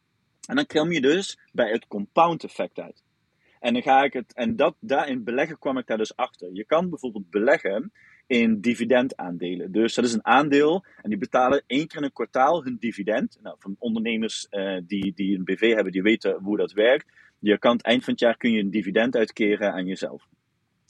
En 0.46 0.56
dan 0.56 0.67
kom 0.67 0.93
je 0.93 1.00
dus 1.00 1.38
bij 1.52 1.70
het 1.70 1.87
compound 1.87 2.44
effect 2.44 2.79
uit. 2.79 3.02
En 3.61 3.73
dan 3.73 3.82
ga 3.82 4.02
ik 4.02 4.12
het, 4.12 4.34
en 4.34 4.56
dat, 4.56 4.76
daar 4.81 5.08
in 5.08 5.25
beleggen 5.25 5.58
kwam 5.58 5.79
ik 5.79 5.87
daar 5.87 5.99
dus 5.99 6.17
achter. 6.17 6.49
Je 6.52 6.64
kan 6.64 6.88
bijvoorbeeld 6.88 7.31
beleggen 7.31 7.93
in 8.26 8.60
dividendaandelen. 8.60 9.72
Dus 9.72 9.94
dat 9.94 10.04
is 10.04 10.12
een 10.12 10.26
aandeel 10.26 10.84
en 11.02 11.10
die 11.10 11.19
betalen 11.19 11.62
één 11.66 11.86
keer 11.86 11.98
in 11.98 12.04
een 12.04 12.12
kwartaal 12.12 12.64
hun 12.64 12.76
dividend. 12.80 13.38
Nou, 13.42 13.56
van 13.58 13.76
ondernemers 13.78 14.46
uh, 14.50 14.80
die, 14.86 15.12
die 15.14 15.38
een 15.38 15.44
BV 15.44 15.74
hebben, 15.74 15.92
die 15.92 16.02
weten 16.02 16.38
hoe 16.42 16.56
dat 16.56 16.72
werkt. 16.72 17.06
Je 17.38 17.58
kan 17.58 17.78
eind 17.78 18.04
van 18.04 18.12
het 18.12 18.22
jaar 18.22 18.36
kun 18.36 18.52
je 18.52 18.60
een 18.60 18.70
dividend 18.70 19.16
uitkeren 19.16 19.72
aan 19.72 19.86
jezelf. 19.86 20.26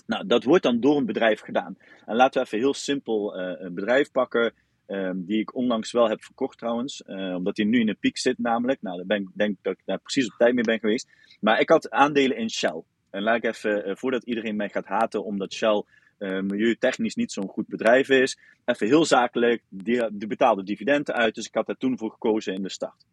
Nou, 0.07 0.27
dat 0.27 0.45
wordt 0.45 0.63
dan 0.63 0.81
door 0.81 0.97
een 0.97 1.07
bedrijf 1.07 1.41
gedaan. 1.41 1.77
En 2.07 2.17
laten 2.17 2.41
we 2.41 2.47
even 2.47 2.59
heel 2.59 2.75
simpel 2.75 3.41
uh, 3.41 3.53
een 3.59 3.75
bedrijf 3.75 4.11
pakken. 4.11 4.53
Um, 4.87 5.25
die 5.25 5.41
ik 5.41 5.55
onlangs 5.55 5.93
wel 5.93 6.09
heb 6.09 6.23
verkocht 6.23 6.59
trouwens. 6.59 7.03
Uh, 7.07 7.35
omdat 7.35 7.55
die 7.55 7.67
nu 7.67 7.81
in 7.81 7.89
een 7.89 7.99
piek 7.99 8.19
zit 8.19 8.39
namelijk. 8.39 8.83
Nou, 8.83 8.97
daar 8.97 9.07
ben 9.07 9.21
ik 9.21 9.29
denk 9.35 9.57
dat 9.63 9.73
ik 9.73 9.83
daar 9.85 9.99
precies 9.99 10.27
op 10.27 10.39
tijd 10.39 10.55
mee 10.55 10.65
ben 10.65 10.79
geweest. 10.79 11.09
Maar 11.41 11.61
ik 11.61 11.69
had 11.69 11.91
aandelen 11.91 12.37
in 12.37 12.51
Shell. 12.51 12.83
En 13.11 13.23
laat 13.23 13.37
ik 13.37 13.45
even, 13.45 13.97
voordat 13.99 14.25
iedereen 14.25 14.57
mij 14.57 14.69
gaat 14.69 14.87
haten 14.87 15.25
omdat 15.25 15.53
Shell 15.53 15.85
uh, 16.23 16.41
milieutechnisch 16.41 17.15
niet 17.15 17.33
zo'n 17.33 17.49
goed 17.49 17.67
bedrijf 17.67 18.09
is. 18.09 18.39
Even 18.65 18.87
heel 18.87 19.05
zakelijk, 19.05 19.63
die 19.69 20.27
betaalde 20.27 20.63
dividenden 20.63 21.15
uit. 21.15 21.35
Dus 21.35 21.47
ik 21.47 21.55
had 21.55 21.67
daar 21.67 21.77
toen 21.77 21.99
voor 21.99 22.11
gekozen 22.11 22.55
in 22.55 22.63
de 22.63 22.71
start. 22.71 23.07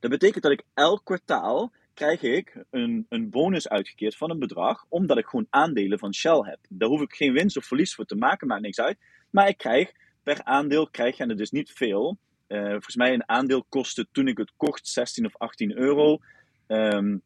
Dat 0.00 0.10
betekent 0.10 0.42
dat 0.42 0.52
ik 0.52 0.62
elk 0.74 1.04
kwartaal 1.04 1.72
krijg 1.94 2.22
ik 2.22 2.64
een, 2.70 3.06
een 3.08 3.30
bonus 3.30 3.68
uitgekeerd 3.68 4.16
van 4.16 4.30
een 4.30 4.38
bedrag, 4.38 4.84
omdat 4.88 5.18
ik 5.18 5.26
gewoon 5.26 5.46
aandelen 5.50 5.98
van 5.98 6.14
Shell 6.14 6.40
heb. 6.42 6.58
Daar 6.68 6.88
hoef 6.88 7.00
ik 7.00 7.14
geen 7.14 7.32
winst 7.32 7.56
of 7.56 7.64
verlies 7.64 7.94
voor 7.94 8.04
te 8.04 8.16
maken, 8.16 8.46
maakt 8.46 8.62
niks 8.62 8.80
uit. 8.80 8.98
Maar 9.30 9.48
ik 9.48 9.58
krijg 9.58 9.92
per 10.22 10.44
aandeel 10.44 10.88
krijg 10.90 11.16
je 11.16 11.26
er 11.26 11.36
dus 11.36 11.50
niet 11.50 11.70
veel. 11.70 12.18
Uh, 12.48 12.70
volgens 12.70 12.96
mij 12.96 13.12
een 13.12 13.28
aandeel 13.28 13.64
kostte 13.68 14.06
toen 14.12 14.28
ik 14.28 14.38
het 14.38 14.52
kocht 14.56 14.88
16 14.88 15.26
of 15.26 15.36
18 15.36 15.78
euro. 15.78 16.18
Um, 16.66 17.22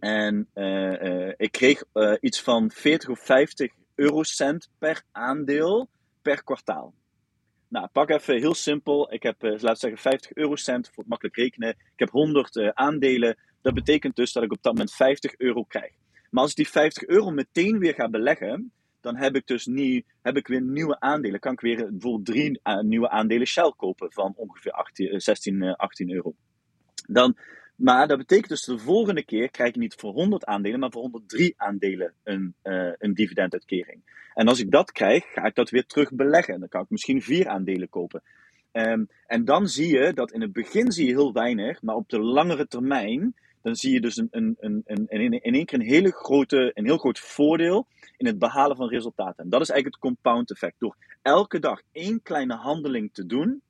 en 0.00 0.48
uh, 0.54 1.32
ik 1.36 1.52
kreeg 1.52 1.82
iets 2.20 2.42
van 2.42 2.70
40 2.70 3.08
of 3.08 3.18
50 3.18 3.72
eurocent 3.98 4.68
per 4.78 5.02
aandeel 5.12 5.88
per 6.22 6.44
kwartaal. 6.44 6.94
Nou, 7.68 7.88
pak 7.92 8.10
even 8.10 8.38
heel 8.38 8.54
simpel. 8.54 9.12
Ik 9.12 9.22
heb, 9.22 9.42
laten 9.42 9.68
we 9.68 9.76
zeggen, 9.76 9.98
50 9.98 10.32
eurocent 10.32 10.86
voor 10.86 10.96
het 10.96 11.08
makkelijk 11.08 11.36
rekenen. 11.36 11.68
Ik 11.68 11.98
heb 11.98 12.10
100 12.10 12.74
aandelen. 12.74 13.36
Dat 13.62 13.74
betekent 13.74 14.16
dus 14.16 14.32
dat 14.32 14.42
ik 14.42 14.52
op 14.52 14.62
dat 14.62 14.72
moment 14.72 14.94
50 14.94 15.34
euro 15.36 15.62
krijg. 15.62 15.92
Maar 16.30 16.42
als 16.42 16.50
ik 16.50 16.56
die 16.56 16.68
50 16.68 17.06
euro 17.06 17.30
meteen 17.30 17.78
weer 17.78 17.94
ga 17.94 18.08
beleggen, 18.08 18.72
dan 19.00 19.16
heb 19.16 19.36
ik 19.36 19.46
dus 19.46 19.66
niet, 19.66 20.06
heb 20.22 20.36
ik 20.36 20.46
weer 20.46 20.62
nieuwe 20.62 21.00
aandelen. 21.00 21.40
Kan 21.40 21.52
ik 21.52 21.60
weer 21.60 21.76
bijvoorbeeld 21.76 22.26
drie 22.26 22.60
nieuwe 22.80 23.10
aandelen 23.10 23.46
Shell 23.46 23.72
kopen 23.76 24.12
van 24.12 24.32
ongeveer 24.36 24.72
18, 24.72 25.20
16, 25.20 25.76
18 25.76 26.10
euro. 26.12 26.34
Dan, 27.06 27.36
maar 27.78 28.08
dat 28.08 28.18
betekent 28.18 28.48
dus 28.48 28.64
de 28.64 28.78
volgende 28.78 29.24
keer 29.24 29.50
krijg 29.50 29.68
ik 29.68 29.76
niet 29.76 29.94
voor 29.94 30.12
100 30.12 30.44
aandelen, 30.44 30.80
maar 30.80 30.90
voor 30.90 31.02
103 31.02 31.54
aandelen 31.56 32.12
een, 32.22 32.54
uh, 32.62 32.92
een 32.98 33.14
dividenduitkering. 33.14 34.00
En 34.34 34.48
als 34.48 34.60
ik 34.60 34.70
dat 34.70 34.92
krijg, 34.92 35.24
ga 35.32 35.44
ik 35.44 35.54
dat 35.54 35.70
weer 35.70 35.86
terug 35.86 36.12
beleggen. 36.12 36.60
Dan 36.60 36.68
kan 36.68 36.82
ik 36.82 36.90
misschien 36.90 37.22
vier 37.22 37.48
aandelen 37.48 37.88
kopen. 37.88 38.22
Um, 38.72 39.08
en 39.26 39.44
dan 39.44 39.68
zie 39.68 39.98
je 39.98 40.12
dat 40.12 40.32
in 40.32 40.40
het 40.40 40.52
begin 40.52 40.92
zie 40.92 41.06
je 41.06 41.12
heel 41.12 41.32
weinig, 41.32 41.82
maar 41.82 41.94
op 41.94 42.08
de 42.08 42.20
langere 42.20 42.66
termijn 42.66 43.34
dan 43.62 43.76
zie 43.76 43.92
je 43.92 44.00
dus 44.00 44.16
een, 44.16 44.28
een, 44.30 44.56
een, 44.58 44.84
een, 44.86 45.32
in 45.42 45.54
één 45.54 45.64
keer 45.64 45.78
een, 45.78 45.86
hele 45.86 46.10
grote, 46.10 46.70
een 46.74 46.84
heel 46.84 46.98
groot 46.98 47.18
voordeel 47.18 47.86
in 48.16 48.26
het 48.26 48.38
behalen 48.38 48.76
van 48.76 48.88
resultaten. 48.88 49.44
En 49.44 49.50
dat 49.50 49.60
is 49.60 49.70
eigenlijk 49.70 50.02
het 50.02 50.12
compound 50.12 50.50
effect. 50.50 50.74
Door 50.78 50.96
elke 51.22 51.58
dag 51.58 51.82
één 51.92 52.22
kleine 52.22 52.54
handeling 52.54 53.12
te 53.12 53.26
doen, 53.26 53.62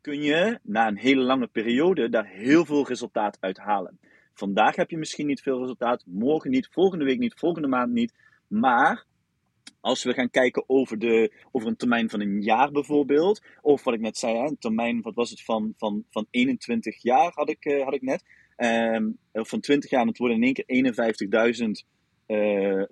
kun 0.00 0.22
je 0.22 0.58
na 0.62 0.86
een 0.86 0.98
hele 0.98 1.22
lange 1.22 1.46
periode 1.46 2.08
daar 2.08 2.26
heel 2.26 2.64
veel 2.64 2.86
resultaat 2.86 3.36
uit 3.40 3.58
halen. 3.58 3.98
Vandaag 4.34 4.76
heb 4.76 4.90
je 4.90 4.98
misschien 4.98 5.26
niet 5.26 5.42
veel 5.42 5.60
resultaat, 5.60 6.04
morgen 6.06 6.50
niet, 6.50 6.68
volgende 6.70 7.04
week 7.04 7.18
niet, 7.18 7.34
volgende 7.34 7.68
maand 7.68 7.92
niet. 7.92 8.14
Maar 8.46 9.06
als 9.80 10.04
we 10.04 10.12
gaan 10.12 10.30
kijken 10.30 10.64
over, 10.66 10.98
de, 10.98 11.32
over 11.52 11.68
een 11.68 11.76
termijn 11.76 12.10
van 12.10 12.20
een 12.20 12.42
jaar 12.42 12.70
bijvoorbeeld, 12.70 13.42
of 13.60 13.84
wat 13.84 13.94
ik 13.94 14.00
net 14.00 14.18
zei, 14.18 14.38
een 14.38 14.58
termijn, 14.58 15.02
wat 15.02 15.14
was 15.14 15.30
het, 15.30 15.42
van, 15.42 15.72
van, 15.76 16.04
van 16.10 16.26
21 16.30 17.02
jaar 17.02 17.32
had 17.34 17.48
ik, 17.48 17.64
uh, 17.64 17.84
had 17.84 17.94
ik 17.94 18.02
net, 18.02 18.24
um, 18.56 19.18
van 19.32 19.60
20 19.60 19.90
jaar, 19.90 20.06
het 20.06 20.18
worden 20.18 20.36
in 20.36 20.42
één 20.42 20.54
keer 20.54 21.82
51.000 21.82 21.86
uh, 22.26 22.82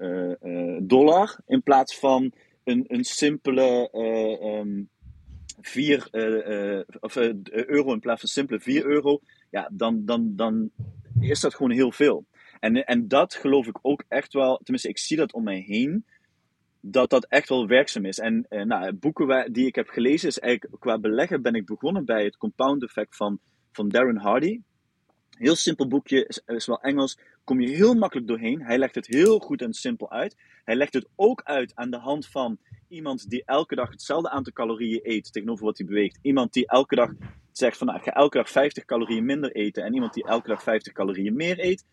uh, 0.43 0.79
dollar, 0.83 1.39
in 1.47 1.63
plaats 1.63 1.99
van 1.99 2.33
een, 2.65 2.85
een 2.89 3.05
simpele 3.05 3.91
um, 4.61 4.89
4 5.61 6.09
of, 7.01 7.17
euro 7.51 7.93
in 7.93 8.01
plaats 8.01 8.21
van 8.21 8.29
simpele 8.29 8.61
4 8.61 8.87
euro, 8.87 9.21
ja, 9.51 9.71
dan, 9.73 10.05
dan, 10.05 10.37
dan 10.37 10.71
is 11.21 11.41
dat 11.41 11.55
gewoon 11.55 11.73
heel 11.73 11.93
veel. 11.93 12.27
En, 12.61 12.85
en 12.85 13.09
dat 13.09 13.35
geloof 13.35 13.67
ik 13.67 13.79
ook 13.83 14.05
echt 14.09 14.33
wel, 14.33 14.57
tenminste, 14.57 14.89
ik 14.89 14.99
zie 14.99 15.17
dat 15.17 15.33
om 15.33 15.45
mij 15.45 15.65
heen 15.67 16.05
dat 16.81 17.11
dat 17.11 17.27
echt 17.27 17.49
wel 17.49 17.67
werkzaam 17.67 18.05
is. 18.05 18.19
En 18.19 18.47
nou, 18.49 18.93
boeken 18.93 19.53
die 19.53 19.67
ik 19.67 19.75
heb 19.75 19.89
gelezen, 19.89 20.29
is 20.29 20.39
eigenlijk 20.39 20.81
qua 20.81 20.99
beleggen 20.99 21.43
ben 21.43 21.55
ik 21.55 21.67
begonnen 21.67 22.05
bij 22.05 22.25
het 22.25 22.37
Compound 22.37 22.83
Effect 22.83 23.17
van, 23.17 23.39
van 23.73 23.89
Darren 23.89 24.17
Hardy. 24.17 24.61
Heel 25.37 25.55
simpel 25.55 25.89
boekje, 25.89 26.27
is, 26.27 26.41
is, 26.47 26.67
wel 26.67 26.81
Engels, 26.81 27.19
kom 27.45 27.61
je 27.61 27.69
heel 27.69 27.95
makkelijk 27.95 28.29
doorheen. 28.29 28.63
Hij 28.63 28.79
legt 28.79 28.95
het 28.95 29.07
heel 29.07 29.39
goed 29.39 29.63
en 29.63 29.73
simpel 29.73 30.11
uit. 30.11 30.37
Hij 30.65 30.77
legt 30.77 30.95
het 30.95 31.07
ook 31.15 31.43
uit 31.45 31.73
aan 31.75 31.91
de 31.91 31.99
hand 31.99 32.27
van 32.27 32.59
iemand 32.89 33.31
die 33.31 33.43
elke 33.45 33.75
dag 33.75 33.91
hetzelfde 33.91 34.31
aantal 34.31 34.53
calorieën 34.53 35.01
eet 35.03 35.33
tegenover 35.33 35.65
wat 35.65 35.79
hij 35.79 35.87
beweegt. 35.87 36.19
Iemand 36.23 36.53
die 36.53 36.67
elke 36.67 36.95
dag 36.95 37.11
zegt 37.53 37.79
van 37.79 37.87
nou, 37.87 37.99
ik 37.99 38.05
ga 38.05 38.13
elke 38.13 38.37
dag 38.37 38.51
50 38.51 38.85
calorieën 38.85 39.25
minder 39.25 39.53
eten. 39.53 39.85
En 39.85 39.95
iemand 39.95 40.15
die 40.15 40.25
elke 40.25 40.49
dag 40.49 40.63
50 40.63 40.93
calorieën 40.93 41.37
meer 41.37 41.65
eet. 41.65 41.85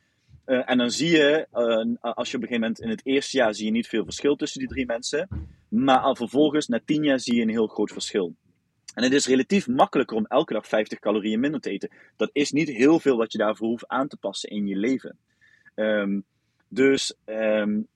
Uh, 0.45 0.69
en 0.69 0.77
dan 0.77 0.91
zie 0.91 1.09
je, 1.09 1.47
uh, 1.53 2.13
als 2.13 2.31
je 2.31 2.37
op 2.37 2.41
een 2.43 2.47
gegeven 2.47 2.59
moment 2.59 2.79
in 2.79 2.89
het 2.89 3.01
eerste 3.03 3.37
jaar 3.37 3.55
zie 3.55 3.65
je 3.65 3.71
niet 3.71 3.87
veel 3.87 4.03
verschil 4.03 4.35
tussen 4.35 4.59
die 4.59 4.67
drie 4.69 4.85
mensen. 4.85 5.27
Maar 5.69 5.99
al 5.99 6.15
vervolgens, 6.15 6.67
na 6.67 6.81
tien 6.85 7.03
jaar, 7.03 7.19
zie 7.19 7.35
je 7.35 7.41
een 7.41 7.49
heel 7.49 7.67
groot 7.67 7.91
verschil. 7.91 8.35
En 8.93 9.03
het 9.03 9.13
is 9.13 9.27
relatief 9.27 9.67
makkelijker 9.67 10.17
om 10.17 10.25
elke 10.25 10.53
dag 10.53 10.67
50 10.67 10.99
calorieën 10.99 11.39
minder 11.39 11.61
te 11.61 11.69
eten. 11.69 11.89
Dat 12.15 12.29
is 12.33 12.51
niet 12.51 12.69
heel 12.69 12.99
veel 12.99 13.17
wat 13.17 13.31
je 13.31 13.37
daarvoor 13.37 13.67
hoeft 13.67 13.87
aan 13.87 14.07
te 14.07 14.17
passen 14.17 14.49
in 14.49 14.67
je 14.67 14.75
leven. 14.75 15.17
Um, 15.75 16.23
dus, 16.67 17.13
um, 17.25 17.87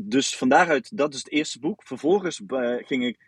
dus 0.00 0.36
van 0.36 0.48
daaruit, 0.48 0.96
dat 0.96 1.14
is 1.14 1.18
het 1.18 1.30
eerste 1.30 1.58
boek. 1.58 1.82
Vervolgens 1.82 2.40
uh, 2.48 2.76
ging 2.78 3.04
ik 3.04 3.18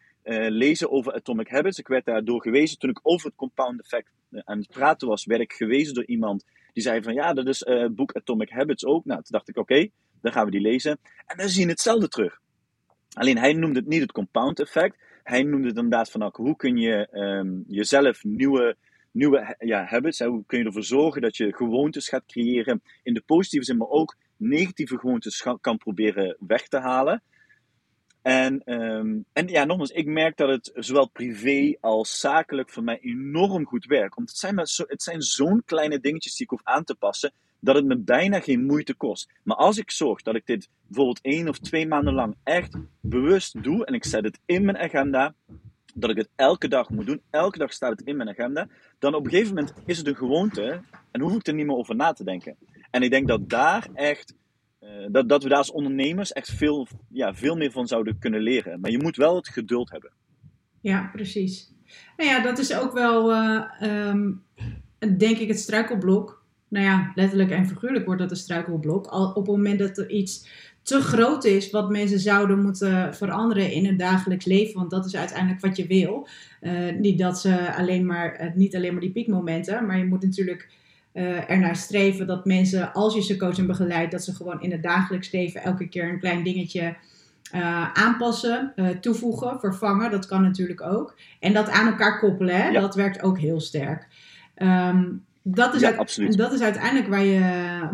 lezen 0.49 0.90
over 0.90 1.12
Atomic 1.12 1.49
Habits. 1.49 1.78
Ik 1.78 1.88
werd 1.88 2.04
daardoor 2.04 2.43
gewezen. 2.43 2.78
Toen 2.78 2.90
ik 2.90 3.00
over 3.02 3.26
het 3.26 3.37
compound 3.37 3.81
effect 3.81 4.11
aan 4.45 4.59
het 4.59 4.69
praten 4.69 5.09
was, 5.09 5.25
werd 5.25 5.40
ik 5.40 5.52
gewezen 5.52 5.95
door 5.95 6.07
iemand 6.07 6.45
die 6.73 6.83
zei 6.83 7.02
van 7.02 7.14
ja, 7.14 7.33
dat 7.33 7.47
is 7.47 7.64
het 7.64 7.95
boek 7.95 8.12
Atomic 8.12 8.50
Habits 8.50 8.85
ook. 8.85 9.04
Nou, 9.04 9.23
toen 9.23 9.31
dacht 9.31 9.49
ik 9.49 9.57
oké, 9.57 9.88
dan 10.21 10.33
gaan 10.33 10.45
we 10.45 10.50
die 10.50 10.61
lezen. 10.61 10.99
En 11.26 11.37
dan 11.37 11.49
zie 11.49 11.62
je 11.62 11.69
hetzelfde 11.69 12.09
terug. 12.09 12.40
Alleen 13.12 13.38
hij 13.38 13.52
noemde 13.52 13.78
het 13.78 13.88
niet 13.88 14.00
het 14.00 14.12
compound 14.12 14.61
effect. 14.61 14.97
Hij 15.25 15.43
noemde 15.43 15.69
inderdaad 15.69 16.11
van 16.11 16.21
nou, 16.21 16.33
hoe 16.35 16.57
kun 16.57 16.76
je 16.76 17.09
um, 17.12 17.64
jezelf 17.69 18.25
nieuwe, 18.25 18.76
nieuwe 19.11 19.57
ja, 19.59 19.85
habits, 19.85 20.19
hè, 20.19 20.26
hoe 20.26 20.45
kun 20.47 20.59
je 20.59 20.64
ervoor 20.64 20.85
zorgen 20.85 21.23
dat 21.23 21.37
je 21.37 21.54
gewoontes 21.54 22.09
gaat 22.09 22.26
creëren 22.26 22.83
in 23.02 23.14
de 23.14 23.23
positieve 23.26 23.64
zin, 23.64 23.76
maar 23.76 23.88
ook 23.88 24.16
negatieve 24.37 24.99
gewoontes 24.99 25.47
kan 25.61 25.78
proberen 25.78 26.37
weg 26.40 26.69
te 26.69 26.78
halen. 26.78 27.23
En, 28.23 28.73
um, 28.73 29.25
en 29.33 29.49
ja, 29.49 29.64
nogmaals, 29.64 29.90
ik 29.90 30.07
merk 30.07 30.37
dat 30.37 30.49
het 30.49 30.71
zowel 30.75 31.09
privé 31.09 31.76
als 31.81 32.21
zakelijk 32.21 32.71
voor 32.71 32.83
mij 32.83 32.99
enorm 33.00 33.66
goed 33.66 33.87
werkt. 33.87 34.14
Want 34.14 34.28
het 34.28 34.38
zijn, 34.38 34.66
zo, 34.66 34.85
het 34.87 35.02
zijn 35.02 35.23
zo'n 35.23 35.62
kleine 35.64 36.00
dingetjes 36.00 36.37
die 36.37 36.45
ik 36.45 36.50
hoef 36.50 36.64
aan 36.64 36.85
te 36.85 36.95
passen, 36.95 37.33
dat 37.64 37.75
het 37.75 37.85
me 37.85 37.99
bijna 37.99 38.40
geen 38.40 38.64
moeite 38.64 38.94
kost. 38.94 39.33
Maar 39.42 39.56
als 39.56 39.78
ik 39.78 39.90
zorg 39.90 40.23
dat 40.23 40.35
ik 40.35 40.47
dit 40.47 40.68
bijvoorbeeld 40.87 41.21
één 41.21 41.49
of 41.49 41.59
twee 41.59 41.87
maanden 41.87 42.14
lang 42.14 42.37
echt 42.42 42.76
bewust 43.00 43.62
doe 43.62 43.85
en 43.85 43.94
ik 43.94 44.04
zet 44.04 44.25
het 44.25 44.40
in 44.44 44.64
mijn 44.64 44.78
agenda, 44.78 45.35
dat 45.94 46.11
ik 46.11 46.16
het 46.16 46.28
elke 46.37 46.68
dag 46.68 46.90
moet 46.90 47.06
doen, 47.06 47.21
elke 47.30 47.59
dag 47.59 47.73
staat 47.73 47.99
het 47.99 48.06
in 48.09 48.16
mijn 48.16 48.28
agenda, 48.28 48.68
dan 48.99 49.14
op 49.14 49.25
een 49.25 49.30
gegeven 49.30 49.54
moment 49.54 49.75
is 49.87 49.99
het 49.99 50.06
een 50.06 50.16
gewoonte 50.16 50.80
en 51.11 51.21
hoef 51.21 51.35
ik 51.35 51.47
er 51.47 51.54
niet 51.54 51.66
meer 51.66 51.76
over 51.76 51.97
na 51.97 52.12
te 52.12 52.25
denken. 52.25 52.56
En 52.90 53.02
ik 53.02 53.11
denk 53.11 53.28
dat 53.28 53.49
daar 53.49 53.88
echt 53.94 54.35
uh, 54.80 55.06
dat, 55.11 55.28
dat 55.28 55.42
we 55.42 55.49
daar 55.49 55.59
als 55.59 55.73
ondernemers 55.73 56.33
echt 56.33 56.50
veel, 56.50 56.87
ja, 57.11 57.35
veel 57.35 57.56
meer 57.56 57.71
van 57.71 57.87
zouden 57.87 58.18
kunnen 58.18 58.40
leren. 58.40 58.80
Maar 58.80 58.90
je 58.90 59.02
moet 59.02 59.16
wel 59.16 59.37
het 59.37 59.49
geduld 59.49 59.90
hebben. 59.90 60.12
Ja, 60.80 61.11
precies. 61.12 61.73
Nou 62.16 62.30
ja, 62.30 62.42
dat 62.42 62.59
is 62.59 62.76
ook 62.76 62.92
wel, 62.92 63.33
uh, 63.33 63.83
um, 63.83 64.44
denk 64.99 65.38
ik, 65.38 65.49
het 65.49 65.59
struikelblok. 65.59 66.43
Nou 66.75 66.87
ja, 66.87 67.12
letterlijk 67.14 67.50
en 67.50 67.66
figuurlijk 67.66 68.04
wordt 68.04 68.21
dat 68.21 68.31
een 68.31 68.37
struikelblok. 68.37 69.07
Al 69.07 69.28
op 69.28 69.35
het 69.35 69.57
moment 69.57 69.78
dat 69.78 69.99
er 69.99 70.11
iets 70.11 70.47
te 70.83 71.00
groot 71.00 71.45
is 71.45 71.71
wat 71.71 71.90
mensen 71.90 72.19
zouden 72.19 72.62
moeten 72.62 73.14
veranderen 73.14 73.73
in 73.73 73.87
het 73.87 73.99
dagelijks 73.99 74.45
leven. 74.45 74.75
Want 74.75 74.90
dat 74.90 75.07
is 75.07 75.16
uiteindelijk 75.16 75.61
wat 75.61 75.76
je 75.76 75.87
wil. 75.87 76.28
Uh, 76.61 76.73
niet 76.99 77.19
dat 77.19 77.40
ze 77.40 77.75
alleen 77.75 78.07
maar, 78.07 78.52
niet 78.54 78.76
alleen 78.76 78.93
maar 78.93 79.00
die 79.00 79.12
piekmomenten, 79.12 79.87
maar 79.87 79.99
je 79.99 80.04
moet 80.04 80.23
natuurlijk 80.23 80.69
uh, 81.12 81.50
ernaar 81.50 81.76
streven 81.76 82.26
dat 82.26 82.45
mensen, 82.45 82.93
als 82.93 83.14
je 83.14 83.23
ze 83.23 83.37
coach 83.37 83.59
en 83.59 83.66
begeleidt, 83.66 84.12
dat 84.12 84.25
ze 84.25 84.35
gewoon 84.35 84.62
in 84.62 84.73
het 84.73 84.83
dagelijks 84.83 85.31
leven 85.33 85.62
elke 85.62 85.88
keer 85.88 86.09
een 86.09 86.21
klein 86.21 86.43
dingetje 86.43 86.97
uh, 87.54 87.93
aanpassen, 87.93 88.73
uh, 88.76 88.88
toevoegen, 88.88 89.61
vervangen. 89.61 90.11
Dat 90.11 90.26
kan 90.26 90.43
natuurlijk 90.43 90.83
ook. 90.83 91.19
En 91.40 91.52
dat 91.52 91.71
aan 91.71 91.87
elkaar 91.87 92.19
koppelen, 92.19 92.57
hè? 92.57 92.69
Ja. 92.69 92.81
dat 92.81 92.95
werkt 92.95 93.23
ook 93.23 93.38
heel 93.38 93.61
sterk. 93.61 94.07
Um, 94.57 95.25
dat, 95.46 95.74
is 95.74 95.80
ja, 95.80 95.96
uit, 95.96 96.36
dat 96.36 96.52
is 96.52 96.60
uiteindelijk 96.60 97.08
waar 97.08 97.24
je, 97.24 97.40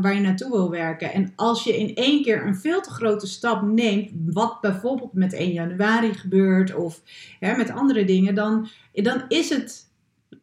waar 0.00 0.14
je 0.14 0.20
naartoe 0.20 0.50
wil 0.50 0.70
werken. 0.70 1.12
En 1.12 1.32
als 1.36 1.64
je 1.64 1.78
in 1.78 1.94
één 1.94 2.22
keer 2.22 2.46
een 2.46 2.56
veel 2.56 2.80
te 2.80 2.90
grote 2.90 3.26
stap 3.26 3.62
neemt, 3.62 4.10
wat 4.26 4.60
bijvoorbeeld 4.60 5.12
met 5.12 5.32
1 5.32 5.52
januari 5.52 6.14
gebeurt 6.14 6.74
of 6.74 7.00
hè, 7.40 7.56
met 7.56 7.70
andere 7.70 8.04
dingen, 8.04 8.34
dan, 8.34 8.68
dan 8.92 9.22
is 9.28 9.48
het 9.48 9.88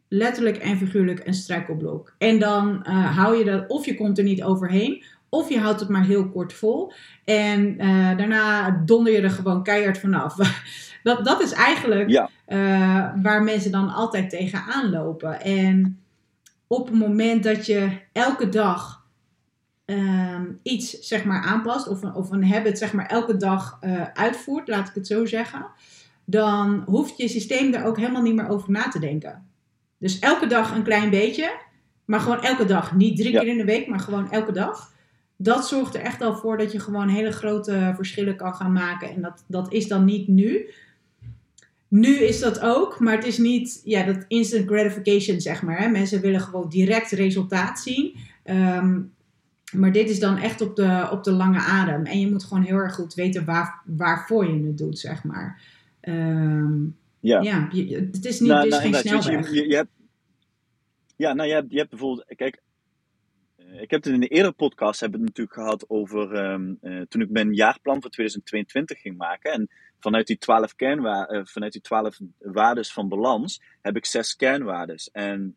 letterlijk 0.08 0.56
en 0.56 0.76
figuurlijk 0.76 1.26
een 1.26 1.34
struikelblok. 1.34 2.14
En 2.18 2.38
dan 2.38 2.84
uh, 2.88 3.16
hou 3.16 3.36
je 3.36 3.44
dat, 3.44 3.64
of 3.68 3.86
je 3.86 3.94
komt 3.94 4.18
er 4.18 4.24
niet 4.24 4.42
overheen, 4.42 5.02
of 5.28 5.48
je 5.48 5.58
houdt 5.58 5.80
het 5.80 5.88
maar 5.88 6.04
heel 6.04 6.28
kort 6.28 6.52
vol. 6.52 6.92
En 7.24 7.84
uh, 7.84 8.16
daarna 8.16 8.70
donder 8.84 9.12
je 9.12 9.20
er 9.20 9.30
gewoon 9.30 9.62
keihard 9.62 9.98
vanaf. 9.98 10.36
dat, 11.02 11.24
dat 11.24 11.42
is 11.42 11.52
eigenlijk 11.52 12.08
ja. 12.08 12.30
uh, 12.48 13.22
waar 13.22 13.42
mensen 13.42 13.70
dan 13.70 13.88
altijd 13.94 14.30
tegenaan 14.30 14.90
lopen. 14.90 15.40
En 15.40 15.98
op 16.68 16.86
het 16.86 16.96
moment 16.96 17.42
dat 17.42 17.66
je 17.66 18.00
elke 18.12 18.48
dag 18.48 19.06
um, 19.86 20.58
iets 20.62 20.90
zeg 20.90 21.24
maar 21.24 21.42
aanpast, 21.42 21.88
of 21.88 22.02
een, 22.02 22.14
of 22.14 22.30
een 22.30 22.44
habit 22.44 22.78
zeg 22.78 22.92
maar 22.92 23.06
elke 23.06 23.36
dag 23.36 23.78
uitvoert, 24.14 24.68
laat 24.68 24.88
ik 24.88 24.94
het 24.94 25.06
zo 25.06 25.26
zeggen, 25.26 25.66
dan 26.24 26.82
hoeft 26.86 27.16
je 27.16 27.28
systeem 27.28 27.70
daar 27.70 27.86
ook 27.86 27.96
helemaal 27.96 28.22
niet 28.22 28.34
meer 28.34 28.48
over 28.48 28.70
na 28.70 28.88
te 28.88 28.98
denken. 28.98 29.46
Dus 29.98 30.18
elke 30.18 30.46
dag 30.46 30.74
een 30.74 30.82
klein 30.82 31.10
beetje, 31.10 31.60
maar 32.04 32.20
gewoon 32.20 32.42
elke 32.42 32.64
dag. 32.64 32.94
Niet 32.94 33.16
drie 33.16 33.32
keer 33.32 33.46
in 33.46 33.56
de 33.56 33.64
week, 33.64 33.88
maar 33.88 34.00
gewoon 34.00 34.30
elke 34.30 34.52
dag. 34.52 34.92
Dat 35.36 35.68
zorgt 35.68 35.94
er 35.94 36.00
echt 36.00 36.22
al 36.22 36.36
voor 36.36 36.58
dat 36.58 36.72
je 36.72 36.80
gewoon 36.80 37.08
hele 37.08 37.32
grote 37.32 37.92
verschillen 37.94 38.36
kan 38.36 38.54
gaan 38.54 38.72
maken. 38.72 39.10
En 39.10 39.22
dat, 39.22 39.44
dat 39.46 39.72
is 39.72 39.88
dan 39.88 40.04
niet 40.04 40.28
nu. 40.28 40.70
Nu 41.88 42.14
is 42.14 42.40
dat 42.40 42.60
ook, 42.60 43.00
maar 43.00 43.14
het 43.14 43.26
is 43.26 43.38
niet 43.38 43.80
ja, 43.84 44.02
dat 44.02 44.24
instant 44.28 44.66
gratification, 44.66 45.40
zeg 45.40 45.62
maar. 45.62 45.78
Hè. 45.78 45.88
Mensen 45.88 46.20
willen 46.20 46.40
gewoon 46.40 46.68
direct 46.68 47.10
resultaat 47.10 47.80
zien. 47.80 48.16
Um, 48.44 49.12
maar 49.72 49.92
dit 49.92 50.10
is 50.10 50.20
dan 50.20 50.36
echt 50.36 50.60
op 50.60 50.76
de, 50.76 51.08
op 51.10 51.24
de 51.24 51.32
lange 51.32 51.58
adem. 51.58 52.04
En 52.04 52.20
je 52.20 52.30
moet 52.30 52.44
gewoon 52.44 52.62
heel 52.62 52.76
erg 52.76 52.94
goed 52.94 53.14
weten 53.14 53.44
waar, 53.44 53.82
waarvoor 53.84 54.46
je 54.46 54.66
het 54.66 54.78
doet, 54.78 54.98
zeg 54.98 55.24
maar. 55.24 55.60
Um, 56.02 56.96
ja, 57.20 57.40
ja 57.40 57.68
het 57.70 58.24
is, 58.24 58.40
niet, 58.40 58.48
nou, 58.50 58.64
het 58.64 58.84
is 58.84 58.90
nou, 58.90 58.92
geen 58.92 59.22
snelweg. 59.22 59.52
Je, 59.52 59.68
je, 59.68 59.74
hebt, 59.74 59.90
ja, 61.16 61.32
nou 61.32 61.48
je 61.48 61.54
hebt, 61.54 61.70
je 61.70 61.78
hebt 61.78 61.90
bijvoorbeeld, 61.90 62.34
kijk, 62.36 62.60
ik 63.72 63.90
heb 63.90 64.04
het 64.04 64.12
in 64.12 64.20
de 64.20 64.28
eerdere 64.28 64.52
podcast 64.52 65.00
hebben 65.00 65.20
natuurlijk 65.20 65.56
gehad 65.56 65.84
over 65.88 66.52
um, 66.52 66.78
uh, 66.82 67.02
toen 67.08 67.22
ik 67.22 67.30
mijn 67.30 67.54
jaarplan 67.54 68.00
voor 68.00 68.10
2022 68.10 69.00
ging 69.00 69.16
maken. 69.16 69.52
En 69.52 69.68
vanuit 69.98 70.26
die 70.26 70.38
12 70.38 70.74
kernwaarden, 70.74 71.36
uh, 71.36 71.44
vanuit 71.44 71.72
die 71.72 71.80
12 71.80 72.18
waardes 72.38 72.92
van 72.92 73.08
balans 73.08 73.62
heb 73.80 73.96
ik 73.96 74.06
zes 74.06 74.36
kernwaardes. 74.36 75.10
En 75.10 75.56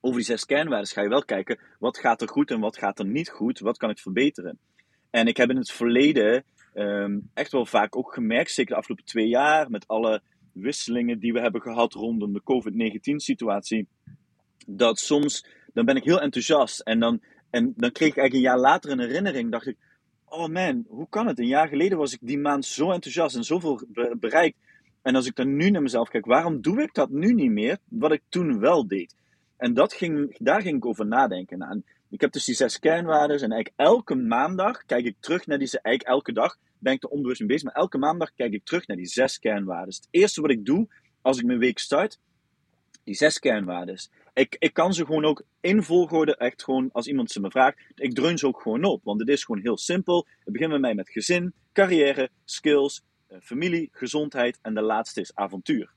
over 0.00 0.16
die 0.16 0.26
zes 0.26 0.44
kernwaarden 0.44 0.88
ga 0.88 1.02
je 1.02 1.08
wel 1.08 1.24
kijken 1.24 1.58
wat 1.78 1.98
gaat 1.98 2.22
er 2.22 2.28
goed 2.28 2.50
en 2.50 2.60
wat 2.60 2.78
gaat 2.78 2.98
er 2.98 3.06
niet 3.06 3.28
goed, 3.28 3.58
wat 3.58 3.76
kan 3.76 3.90
ik 3.90 3.98
verbeteren. 3.98 4.58
En 5.10 5.26
ik 5.26 5.36
heb 5.36 5.50
in 5.50 5.56
het 5.56 5.72
verleden 5.72 6.44
um, 6.74 7.30
echt 7.34 7.52
wel 7.52 7.66
vaak 7.66 7.96
ook 7.96 8.14
gemerkt, 8.14 8.50
zeker 8.50 8.72
de 8.72 8.78
afgelopen 8.78 9.04
twee 9.04 9.28
jaar, 9.28 9.70
met 9.70 9.88
alle 9.88 10.22
wisselingen 10.52 11.18
die 11.18 11.32
we 11.32 11.40
hebben 11.40 11.60
gehad 11.60 11.92
rondom 11.92 12.32
de 12.32 12.42
COVID-19-situatie, 12.42 13.88
dat 14.66 14.98
soms, 14.98 15.46
dan 15.72 15.84
ben 15.84 15.96
ik 15.96 16.04
heel 16.04 16.20
enthousiast 16.20 16.80
en 16.80 17.00
dan, 17.00 17.22
en 17.50 17.72
dan 17.76 17.92
kreeg 17.92 18.08
ik 18.08 18.16
eigenlijk 18.16 18.34
een 18.34 18.52
jaar 18.52 18.70
later 18.70 18.90
een 18.90 19.00
herinnering, 19.00 19.50
dacht 19.50 19.66
ik, 19.66 19.76
oh 20.24 20.46
man, 20.46 20.84
hoe 20.88 21.08
kan 21.08 21.26
het? 21.26 21.38
Een 21.38 21.46
jaar 21.46 21.68
geleden 21.68 21.98
was 21.98 22.12
ik 22.12 22.18
die 22.22 22.38
maand 22.38 22.64
zo 22.64 22.90
enthousiast 22.90 23.36
en 23.36 23.44
zoveel 23.44 23.80
bereikt. 24.18 24.56
En 25.02 25.14
als 25.14 25.26
ik 25.26 25.36
dan 25.36 25.56
nu 25.56 25.70
naar 25.70 25.82
mezelf 25.82 26.08
kijk, 26.08 26.26
waarom 26.26 26.60
doe 26.60 26.82
ik 26.82 26.94
dat 26.94 27.10
nu 27.10 27.32
niet 27.32 27.50
meer, 27.50 27.78
wat 27.88 28.12
ik 28.12 28.22
toen 28.28 28.58
wel 28.58 28.86
deed? 28.86 29.14
En 29.56 29.74
dat 29.74 29.92
ging, 29.92 30.36
daar 30.38 30.62
ging 30.62 30.76
ik 30.76 30.86
over 30.86 31.06
nadenken. 31.06 31.62
En 31.62 31.84
ik 32.10 32.20
heb 32.20 32.32
dus 32.32 32.44
die 32.44 32.54
zes 32.54 32.78
kernwaarden 32.78 33.36
en 33.36 33.52
eigenlijk 33.52 33.72
elke 33.76 34.14
maandag 34.14 34.84
kijk 34.84 35.04
ik 35.04 35.16
terug 35.20 35.46
naar 35.46 35.58
die, 35.58 35.68
eigenlijk 35.70 36.02
elke 36.02 36.32
dag 36.32 36.56
ben 36.78 36.92
ik 36.92 37.02
er 37.02 37.08
onbewust 37.08 37.46
bezig. 37.46 37.62
Maar 37.62 37.82
elke 37.82 37.98
maandag 37.98 38.34
kijk 38.34 38.52
ik 38.52 38.64
terug 38.64 38.86
naar 38.86 38.96
die 38.96 39.06
zes 39.06 39.38
kernwaarden. 39.38 39.94
Het 39.94 40.08
eerste 40.10 40.40
wat 40.40 40.50
ik 40.50 40.64
doe 40.64 40.88
als 41.22 41.38
ik 41.38 41.44
mijn 41.44 41.58
week 41.58 41.78
start, 41.78 42.18
die 43.06 43.14
zes 43.14 43.38
kernwaarden. 43.38 43.98
Ik, 44.34 44.56
ik 44.58 44.72
kan 44.72 44.94
ze 44.94 45.04
gewoon 45.04 45.24
ook 45.24 45.42
in 45.60 45.82
volgorde, 45.82 46.36
echt 46.36 46.64
gewoon 46.64 46.88
als 46.92 47.06
iemand 47.06 47.30
ze 47.30 47.40
me 47.40 47.50
vraagt, 47.50 47.78
ik 47.94 48.14
dreun 48.14 48.38
ze 48.38 48.46
ook 48.46 48.60
gewoon 48.60 48.84
op. 48.84 49.04
Want 49.04 49.20
het 49.20 49.28
is 49.28 49.44
gewoon 49.44 49.60
heel 49.60 49.78
simpel. 49.78 50.26
Het 50.44 50.52
begint 50.52 50.70
bij 50.70 50.78
mij 50.78 50.94
met 50.94 51.10
gezin, 51.10 51.52
carrière, 51.72 52.30
skills, 52.44 53.02
eh, 53.26 53.38
familie, 53.42 53.88
gezondheid 53.92 54.58
en 54.62 54.74
de 54.74 54.82
laatste 54.82 55.20
is 55.20 55.34
avontuur. 55.34 55.90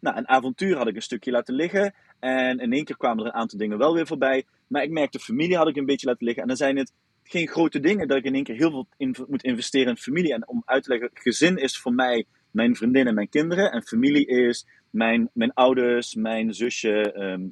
Nou, 0.00 0.16
een 0.16 0.28
avontuur 0.28 0.76
had 0.76 0.86
ik 0.86 0.94
een 0.94 1.02
stukje 1.02 1.30
laten 1.30 1.54
liggen. 1.54 1.94
En 2.18 2.58
in 2.58 2.72
één 2.72 2.84
keer 2.84 2.96
kwamen 2.96 3.24
er 3.24 3.30
een 3.30 3.40
aantal 3.40 3.58
dingen 3.58 3.78
wel 3.78 3.94
weer 3.94 4.06
voorbij. 4.06 4.44
Maar 4.66 4.82
ik 4.82 4.90
merkte, 4.90 5.18
familie 5.18 5.56
had 5.56 5.68
ik 5.68 5.76
een 5.76 5.86
beetje 5.86 6.06
laten 6.06 6.24
liggen. 6.24 6.42
En 6.42 6.48
dan 6.48 6.56
zijn 6.56 6.76
het 6.76 6.92
geen 7.22 7.48
grote 7.48 7.80
dingen 7.80 8.08
dat 8.08 8.16
ik 8.16 8.24
in 8.24 8.34
één 8.34 8.44
keer 8.44 8.56
heel 8.56 8.70
veel 8.70 8.86
in, 8.96 9.16
moet 9.28 9.42
investeren 9.42 9.88
in 9.88 9.96
familie. 9.96 10.34
En 10.34 10.48
om 10.48 10.62
uit 10.64 10.82
te 10.82 10.90
leggen, 10.90 11.10
gezin 11.14 11.56
is 11.56 11.78
voor 11.78 11.94
mij 11.94 12.26
mijn 12.50 12.76
vriendin 12.76 13.06
en 13.06 13.14
mijn 13.14 13.28
kinderen. 13.28 13.72
En 13.72 13.82
familie 13.82 14.26
is 14.26 14.66
mijn, 14.90 15.30
mijn 15.32 15.52
ouders, 15.52 16.14
mijn 16.14 16.54
zusje, 16.54 17.12
ehm, 17.12 17.46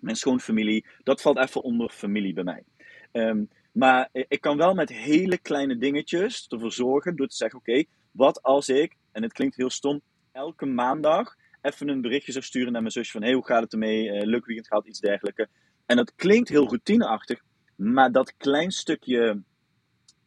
mijn 0.00 0.16
schoonfamilie. 0.16 0.86
Dat 1.02 1.20
valt 1.20 1.38
even 1.38 1.62
onder 1.62 1.90
familie 1.90 2.32
bij 2.32 2.44
mij. 2.44 2.62
Ehm, 3.12 3.44
maar 3.72 4.08
ik 4.12 4.40
kan 4.40 4.56
wel 4.56 4.74
met 4.74 4.88
hele 4.88 5.38
kleine 5.38 5.76
dingetjes 5.76 6.46
ervoor 6.48 6.72
zorgen 6.72 7.16
door 7.16 7.26
te 7.26 7.36
zeggen: 7.36 7.58
oké, 7.58 7.84
wat 8.10 8.42
als 8.42 8.68
ik, 8.68 8.96
en 9.12 9.22
het 9.22 9.32
klinkt 9.32 9.56
heel 9.56 9.70
stom, 9.70 10.00
elke 10.32 10.66
maandag 10.66 11.36
even 11.60 11.88
een 11.88 12.00
berichtje 12.00 12.32
zou 12.32 12.44
sturen 12.44 12.72
naar 12.72 12.80
mijn 12.80 12.92
zusje 12.92 13.12
van 13.12 13.22
hey, 13.22 13.32
hoe 13.32 13.46
gaat 13.46 13.62
het 13.62 13.72
ermee? 13.72 14.04
Uh, 14.04 14.22
leuk 14.22 14.46
weekend 14.46 14.68
gehad, 14.68 14.86
iets 14.86 15.00
dergelijks. 15.00 15.44
En 15.86 15.96
dat 15.96 16.14
klinkt 16.14 16.48
heel 16.48 16.66
routineachtig, 16.66 17.42
maar 17.76 18.12
dat 18.12 18.36
klein 18.36 18.70
stukje 18.70 19.42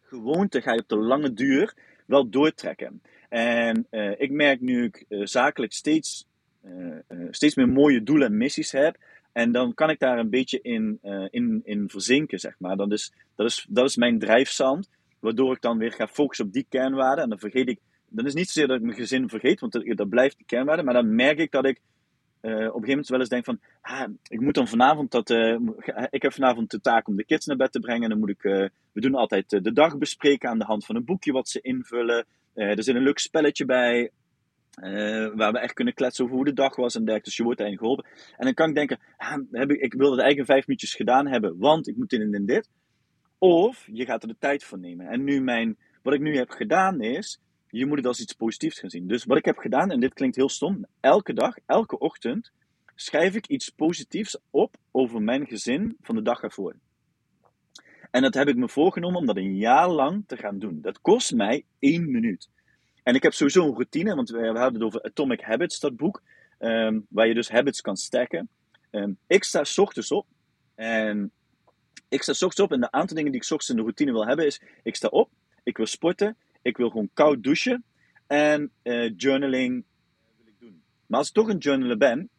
gewoonte 0.02 0.62
ga 0.62 0.74
je 0.74 0.80
op 0.80 0.88
de 0.88 0.98
lange 0.98 1.34
duur 1.34 1.74
wel 2.06 2.30
doortrekken. 2.30 3.02
En 3.32 3.88
uh, 3.92 4.12
ik 4.18 4.32
merk 4.32 4.62
nu 4.62 4.84
ik 4.84 5.06
uh, 5.10 5.26
zakelijk 5.26 5.74
steeds, 5.74 6.26
steeds 7.30 7.56
meer 7.56 7.70
mooie 7.70 8.04
doelen 8.04 8.28
en 8.28 8.38
missies 8.38 8.72
heb. 8.72 8.98
En 9.32 9.52
dan 9.52 9.74
kan 9.74 9.90
ik 9.90 10.00
daar 10.00 10.20
een 10.20 10.30
beetje 10.30 10.60
in, 10.62 11.00
in, 11.30 11.62
in 11.64 11.90
verzinken, 11.90 12.40
zeg 12.40 12.56
maar. 12.60 12.78
Dat 12.78 12.92
is, 12.92 13.14
dat, 13.36 13.48
is, 13.48 13.66
dat 13.70 13.86
is 13.86 13.96
mijn 13.96 14.20
drijfzand, 14.20 14.90
waardoor 15.20 15.56
ik 15.56 15.62
dan 15.62 15.78
weer 15.78 15.92
ga 15.92 16.08
focussen 16.08 16.46
op 16.46 16.54
die 16.54 16.66
kernwaarden. 16.70 17.24
En 17.24 17.30
dan 17.30 17.40
vergeet 17.40 17.70
ik 17.70 17.80
dan 18.10 18.26
is 18.26 18.34
niet 18.34 18.50
zozeer 18.50 18.68
dat 18.68 18.78
ik 18.78 18.84
mijn 18.84 18.98
gezin 18.98 19.30
vergeet, 19.30 19.60
want 19.60 19.72
dat, 19.72 19.84
dat 19.86 20.10
blijft 20.10 20.38
de 20.38 20.44
kernwaarde. 20.44 20.84
Maar 20.84 20.94
dan 20.94 21.16
merk 21.16 21.38
ik 21.40 21.52
dat 21.52 21.66
ik 21.66 21.82
op 22.42 22.50
een 22.50 22.60
gegeven 22.60 22.88
moment 22.88 23.08
wel 23.08 23.20
eens 23.20 23.30
denk 23.30 23.46
van, 23.46 23.60
ah, 23.82 24.10
ik 24.28 24.40
moet 24.40 24.54
dan 24.54 24.68
vanavond 24.68 25.12
dat, 25.12 25.30
ik 26.10 26.22
heb 26.22 26.34
vanavond 26.34 26.72
de 26.72 26.82
taak 26.82 27.08
om 27.08 27.16
de 27.16 27.26
kids 27.26 27.46
naar 27.46 27.58
bed 27.58 27.72
te 27.72 27.80
brengen. 27.80 28.04
En 28.04 28.10
dan 28.10 28.20
moet 28.20 28.30
ik, 28.30 28.42
we 28.92 29.02
doen 29.02 29.16
altijd 29.16 29.50
de 29.50 29.74
dag 29.74 29.98
bespreken 29.98 30.50
aan 30.50 30.60
de 30.60 30.66
hand 30.66 30.86
van 30.86 30.96
een 30.96 31.06
boekje 31.06 31.32
wat 31.32 31.50
ze 31.50 31.62
invullen. 31.62 32.26
Er 32.54 32.84
zit 32.84 32.96
een 32.96 33.04
leuk 33.04 33.20
spelletje 33.20 33.66
bij, 33.66 34.12
waar 35.36 35.52
we 35.52 35.60
echt 35.60 35.74
kunnen 35.74 35.94
kletsen 35.94 36.24
over 36.24 36.36
hoe 36.36 36.46
de 36.46 36.54
dag 36.54 36.76
was 36.76 36.96
en 36.96 37.00
dergelijke. 37.00 37.28
Dus 37.28 37.38
je 37.38 37.44
wordt 37.44 37.60
daarin 37.60 37.78
geholpen. 37.78 38.06
En 38.38 38.46
dan 38.46 38.54
kan 38.54 38.70
ik 38.70 38.76
denken, 38.76 39.00
ah, 39.18 39.38
heb 39.52 39.72
ik, 39.72 39.82
ik 39.82 39.94
wil 39.94 40.12
het 40.12 40.20
eigenlijk 40.20 40.52
vijf 40.52 40.68
minuutjes 40.68 40.94
gedaan 40.94 41.28
hebben, 41.28 41.58
want 41.58 41.88
ik 41.88 41.96
moet 41.96 42.10
dit 42.10 42.34
en 42.34 42.46
dit. 42.46 42.70
Of 43.38 43.88
je 43.92 44.06
gaat 44.06 44.22
er 44.22 44.28
de 44.28 44.36
tijd 44.40 44.64
voor 44.64 44.80
nemen. 44.80 45.08
En 45.08 45.24
nu 45.24 45.42
mijn, 45.42 45.78
wat 46.04 46.14
ik 46.14 46.22
nu 46.22 46.38
heb 46.38 46.50
gedaan 46.50 47.02
is, 47.02 47.40
je 47.70 47.86
moet 47.86 47.98
het 47.98 48.06
als 48.06 48.22
iets 48.22 48.34
positiefs 48.34 48.80
gaan 48.80 48.90
zien. 48.90 49.08
Dus 49.08 49.26
wat 49.26 49.38
ik 49.38 49.46
heb 49.46 49.58
gedaan, 49.58 49.92
en 49.92 50.00
dit 50.00 50.14
klinkt 50.14 50.36
heel 50.36 50.50
stom, 50.50 50.86
elke 51.00 51.34
dag, 51.34 51.56
elke 51.66 52.00
ochtend, 52.00 52.52
schrijf 52.96 53.36
ik 53.36 53.48
iets 53.48 53.70
positiefs 53.70 54.38
op 54.50 54.76
over 54.92 55.22
mijn 55.22 55.48
gezin 55.48 55.98
van 56.02 56.16
de 56.16 56.22
dag 56.22 56.42
ervoor. 56.42 56.76
En 58.12 58.22
dat 58.22 58.34
heb 58.34 58.48
ik 58.48 58.56
me 58.56 58.70
voorgenomen 58.70 59.20
om 59.20 59.26
dat 59.26 59.38
een 59.38 59.56
jaar 59.56 59.90
lang 59.90 60.24
te 60.28 60.38
gaan 60.38 60.60
doen. 60.60 60.82
Dat 60.82 61.02
kost 61.02 61.34
mij 61.34 61.66
één 61.80 62.12
minuut. 62.12 62.50
En 63.04 63.16
ik 63.16 63.24
heb 63.24 63.34
sowieso 63.34 63.66
een 63.66 63.74
routine, 63.74 64.16
want 64.16 64.30
we, 64.30 64.46
hadden 64.46 64.74
het 64.74 64.84
over 64.84 65.04
Atomic 65.04 65.42
Habits, 65.42 65.80
dat 65.80 65.96
boek, 65.96 66.22
ehm, 66.58 67.00
waar 67.10 67.28
je 67.28 67.34
dus 67.34 67.50
habits 67.50 67.82
kan 67.82 67.98
stacken. 67.98 68.50
Um, 68.92 69.18
ik 69.28 69.44
sta 69.44 69.64
s 69.64 69.78
ochtends 69.78 70.12
op 70.12 70.26
en 70.76 71.32
ik 72.10 72.22
sta 72.22 72.34
s 72.34 72.42
ochtends 72.42 72.60
op 72.60 72.72
en 72.72 72.80
de 72.80 72.92
aantal 72.92 73.16
dingen 73.16 73.32
die 73.32 73.42
ik 73.42 73.48
s 73.48 73.52
ochtends 73.52 73.70
in 73.70 73.76
de 73.76 73.82
routine 73.82 74.12
wil 74.12 74.28
hebben 74.28 74.46
is, 74.46 74.62
ik 74.84 74.96
sta 74.96 75.08
op, 75.08 75.30
ik 75.64 75.78
wil 75.78 75.86
sporten, 75.86 76.38
ik 76.62 76.78
wil 76.78 76.90
gewoon 76.90 77.10
koud 77.14 77.44
douchen 77.44 77.84
en 78.28 78.72
uh, 78.84 79.12
journaling 79.18 79.84
wil 80.38 80.48
ik 80.48 80.60
doen. 80.60 80.82
Maar 81.06 81.20
als 81.20 81.28
ik 81.28 81.34
toch 81.34 81.48
een 81.48 81.58
journaler 81.58 81.98
ben, 81.98 82.30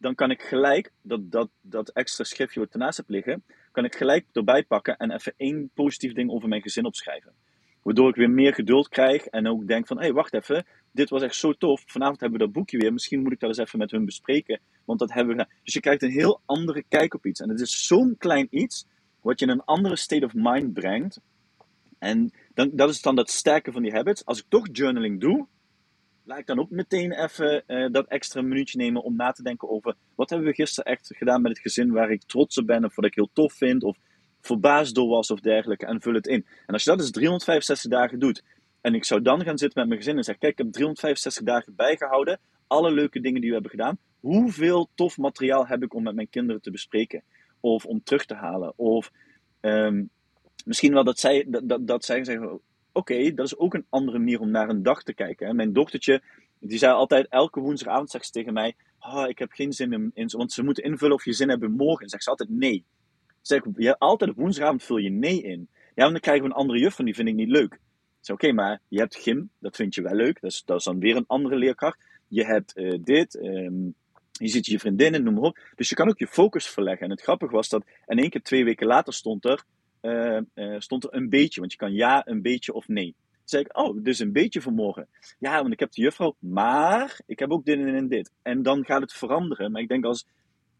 dan 0.00 0.14
kan 0.14 0.30
ik 0.30 0.42
gelijk 0.42 0.92
dat, 1.02 1.30
dat, 1.30 1.48
dat 1.60 1.88
extra 1.88 2.24
schriftje 2.24 2.60
wat 2.60 2.72
ernaast 2.72 2.96
heb 2.96 3.08
liggen, 3.08 3.44
kan 3.72 3.84
ik 3.84 3.94
gelijk 3.94 4.26
erbij 4.32 4.64
pakken 4.64 4.96
en 4.96 5.10
even 5.10 5.34
één 5.36 5.70
positief 5.74 6.12
ding 6.12 6.30
over 6.30 6.48
mijn 6.48 6.62
gezin 6.62 6.84
opschrijven. 6.84 7.32
Waardoor 7.82 8.08
ik 8.08 8.14
weer 8.14 8.30
meer 8.30 8.54
geduld 8.54 8.88
krijg 8.88 9.26
en 9.26 9.46
ook 9.46 9.66
denk 9.66 9.86
van, 9.86 9.96
hé, 9.96 10.02
hey, 10.02 10.12
wacht 10.12 10.34
even, 10.34 10.66
dit 10.92 11.10
was 11.10 11.22
echt 11.22 11.34
zo 11.34 11.52
tof. 11.52 11.82
Vanavond 11.86 12.20
hebben 12.20 12.38
we 12.38 12.44
dat 12.44 12.54
boekje 12.54 12.78
weer, 12.78 12.92
misschien 12.92 13.22
moet 13.22 13.32
ik 13.32 13.40
dat 13.40 13.48
eens 13.48 13.58
even 13.58 13.78
met 13.78 13.90
hun 13.90 14.04
bespreken, 14.04 14.60
want 14.84 14.98
dat 14.98 15.12
hebben 15.12 15.36
we 15.36 15.40
gedaan. 15.40 15.56
Dus 15.64 15.74
je 15.74 15.80
krijgt 15.80 16.02
een 16.02 16.10
heel 16.10 16.40
andere 16.46 16.84
kijk 16.88 17.14
op 17.14 17.26
iets. 17.26 17.40
En 17.40 17.48
het 17.48 17.60
is 17.60 17.86
zo'n 17.86 18.14
klein 18.18 18.46
iets, 18.50 18.86
wat 19.20 19.38
je 19.40 19.46
in 19.46 19.52
een 19.52 19.64
andere 19.64 19.96
state 19.96 20.24
of 20.24 20.34
mind 20.34 20.72
brengt. 20.72 21.20
En 21.98 22.32
dan, 22.54 22.70
dat 22.72 22.90
is 22.90 23.02
dan 23.02 23.16
dat 23.16 23.30
sterke 23.30 23.72
van 23.72 23.82
die 23.82 23.92
habits. 23.92 24.24
Als 24.24 24.38
ik 24.38 24.44
toch 24.48 24.68
journaling 24.72 25.20
doe, 25.20 25.46
laat 26.24 26.38
ik 26.38 26.46
dan 26.46 26.60
ook 26.60 26.70
meteen 26.70 27.12
even 27.12 27.64
uh, 27.66 27.92
dat 27.92 28.06
extra 28.06 28.42
minuutje 28.42 28.78
nemen 28.78 29.02
om 29.02 29.16
na 29.16 29.32
te 29.32 29.42
denken 29.42 29.70
over 29.70 29.94
wat 30.14 30.30
hebben 30.30 30.48
we 30.48 30.54
gisteren 30.54 30.92
echt 30.92 31.10
gedaan 31.16 31.42
met 31.42 31.52
het 31.52 31.60
gezin 31.60 31.92
waar 31.92 32.10
ik 32.10 32.22
trots 32.22 32.58
op 32.58 32.66
ben 32.66 32.84
of 32.84 32.94
wat 32.94 33.04
ik 33.04 33.14
heel 33.14 33.30
tof 33.32 33.52
vind 33.52 33.82
of 33.82 33.96
verbaasd 34.40 34.94
door 34.94 35.08
was 35.08 35.30
of 35.30 35.40
dergelijke 35.40 35.86
en 35.86 36.00
vul 36.00 36.14
het 36.14 36.26
in. 36.26 36.46
En 36.66 36.72
als 36.72 36.84
je 36.84 36.90
dat 36.90 37.00
eens 37.00 37.10
365 37.10 37.90
dagen 37.90 38.18
doet 38.18 38.42
en 38.80 38.94
ik 38.94 39.04
zou 39.04 39.22
dan 39.22 39.44
gaan 39.44 39.58
zitten 39.58 39.78
met 39.78 39.88
mijn 39.88 40.00
gezin 40.00 40.16
en 40.16 40.24
zeggen, 40.24 40.42
kijk 40.42 40.58
ik 40.58 40.64
heb 40.64 40.72
365 40.72 41.44
dagen 41.44 41.74
bijgehouden, 41.74 42.40
alle 42.66 42.90
leuke 42.92 43.20
dingen 43.20 43.40
die 43.40 43.48
we 43.48 43.54
hebben 43.54 43.70
gedaan, 43.70 43.98
hoeveel 44.20 44.88
tof 44.94 45.18
materiaal 45.18 45.66
heb 45.66 45.82
ik 45.82 45.94
om 45.94 46.02
met 46.02 46.14
mijn 46.14 46.30
kinderen 46.30 46.62
te 46.62 46.70
bespreken 46.70 47.22
of 47.60 47.84
om 47.84 48.02
terug 48.02 48.24
te 48.24 48.34
halen 48.34 48.72
of 48.76 49.10
um, 49.60 50.10
misschien 50.64 50.92
wel 50.92 51.04
dat 51.04 51.18
zij, 51.18 51.44
dat, 51.48 51.68
dat, 51.68 51.86
dat 51.86 52.04
zij 52.04 52.24
zeggen, 52.24 52.60
oké, 52.92 53.34
dat 53.34 53.46
is 53.46 53.56
ook 53.56 53.74
een 53.74 53.86
andere 53.88 54.18
manier 54.18 54.40
om 54.40 54.50
naar 54.50 54.68
een 54.68 54.82
dag 54.82 55.02
te 55.02 55.14
kijken. 55.14 55.56
Mijn 55.56 55.72
dochtertje, 55.72 56.22
die 56.58 56.78
zei 56.78 56.92
altijd, 56.92 57.26
elke 57.28 57.60
woensdagavond 57.60 58.10
zegt 58.10 58.24
ze 58.24 58.32
tegen 58.32 58.52
mij, 58.52 58.76
oh, 58.98 59.24
ik 59.28 59.38
heb 59.38 59.52
geen 59.52 59.72
zin 59.72 60.12
in, 60.14 60.28
want 60.28 60.52
ze 60.52 60.62
moeten 60.62 60.84
invullen 60.84 61.14
of 61.14 61.24
je 61.24 61.32
zin 61.32 61.48
hebben 61.48 61.72
morgen. 61.72 62.02
En 62.02 62.08
zegt 62.08 62.22
ze 62.22 62.30
altijd 62.30 62.48
nee. 62.48 62.84
Zeg, 63.40 63.62
je, 63.76 63.98
altijd 63.98 64.30
op 64.30 64.36
woensdagavond 64.36 64.82
vul 64.82 64.96
je 64.96 65.10
nee 65.10 65.42
in. 65.42 65.68
Ja, 65.94 66.10
dan 66.10 66.20
krijgen 66.20 66.44
we 66.44 66.50
een 66.50 66.56
andere 66.56 66.78
juf 66.78 66.94
van, 66.94 67.04
die 67.04 67.14
vind 67.14 67.28
ik 67.28 67.34
niet 67.34 67.48
leuk. 67.48 67.72
Ik 67.72 68.26
zeg, 68.26 68.36
oké, 68.36 68.52
maar 68.52 68.80
je 68.88 68.98
hebt 68.98 69.16
gym, 69.16 69.50
dat 69.58 69.76
vind 69.76 69.94
je 69.94 70.02
wel 70.02 70.14
leuk. 70.14 70.40
Dat 70.40 70.50
is, 70.50 70.62
dat 70.64 70.78
is 70.78 70.84
dan 70.84 70.98
weer 70.98 71.16
een 71.16 71.26
andere 71.26 71.56
leerkracht. 71.56 72.04
Je 72.28 72.44
hebt 72.44 72.76
uh, 72.76 72.98
dit, 73.02 73.34
um, 73.34 73.94
je 74.32 74.48
ziet 74.48 74.66
je 74.66 74.78
vriendinnen, 74.78 75.22
noem 75.22 75.34
maar 75.34 75.42
op. 75.42 75.58
Dus 75.74 75.88
je 75.88 75.94
kan 75.94 76.08
ook 76.08 76.18
je 76.18 76.26
focus 76.26 76.68
verleggen. 76.68 77.04
En 77.04 77.10
het 77.10 77.22
grappige 77.22 77.52
was 77.52 77.68
dat 77.68 77.84
in 78.06 78.18
één 78.18 78.30
keer 78.30 78.42
twee 78.42 78.64
weken 78.64 78.86
later 78.86 79.12
stond 79.12 79.44
er, 79.44 79.64
uh, 80.02 80.38
uh, 80.54 80.74
stond 80.78 81.04
er 81.04 81.14
een 81.14 81.28
beetje. 81.28 81.60
Want 81.60 81.72
je 81.72 81.78
kan 81.78 81.92
ja, 81.92 82.26
een 82.26 82.42
beetje 82.42 82.72
of 82.72 82.88
nee. 82.88 83.14
Toen 83.14 83.58
zei 83.58 83.62
ik, 83.62 83.78
oh, 83.78 84.04
dus 84.04 84.18
een 84.18 84.32
beetje 84.32 84.60
voor 84.60 84.72
morgen. 84.72 85.08
Ja, 85.38 85.60
want 85.60 85.72
ik 85.72 85.80
heb 85.80 85.92
de 85.92 86.02
juffrouw, 86.02 86.36
maar 86.38 87.20
ik 87.26 87.38
heb 87.38 87.50
ook 87.50 87.64
dit 87.64 87.78
en 87.78 88.08
dit. 88.08 88.32
En 88.42 88.62
dan 88.62 88.84
gaat 88.84 89.00
het 89.00 89.12
veranderen. 89.12 89.72
Maar 89.72 89.82
ik 89.82 89.88
denk 89.88 90.04
als, 90.04 90.26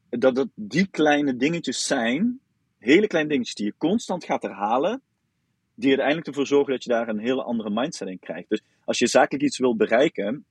dat 0.09 0.35
dat 0.35 0.49
die 0.55 0.87
kleine 0.87 1.37
dingetjes 1.37 1.87
zijn, 1.87 2.41
hele 2.79 3.07
kleine 3.07 3.31
dingetjes 3.31 3.55
die 3.55 3.67
je 3.67 3.75
constant 3.79 4.25
gaat 4.25 4.43
herhalen, 4.43 5.03
die 5.75 5.89
uiteindelijk 5.89 6.27
ervoor 6.27 6.47
zorgen 6.47 6.73
dat 6.73 6.83
je 6.83 6.91
daar 6.91 7.09
een 7.09 7.19
hele 7.19 7.43
andere 7.43 7.71
mindset 7.71 8.09
in 8.09 8.19
krijgt. 8.19 8.49
Dus 8.49 8.63
als 8.85 8.99
je 8.99 9.07
zakelijk 9.07 9.45
iets 9.45 9.59
wil 9.59 9.77
bereiken, 9.77 10.45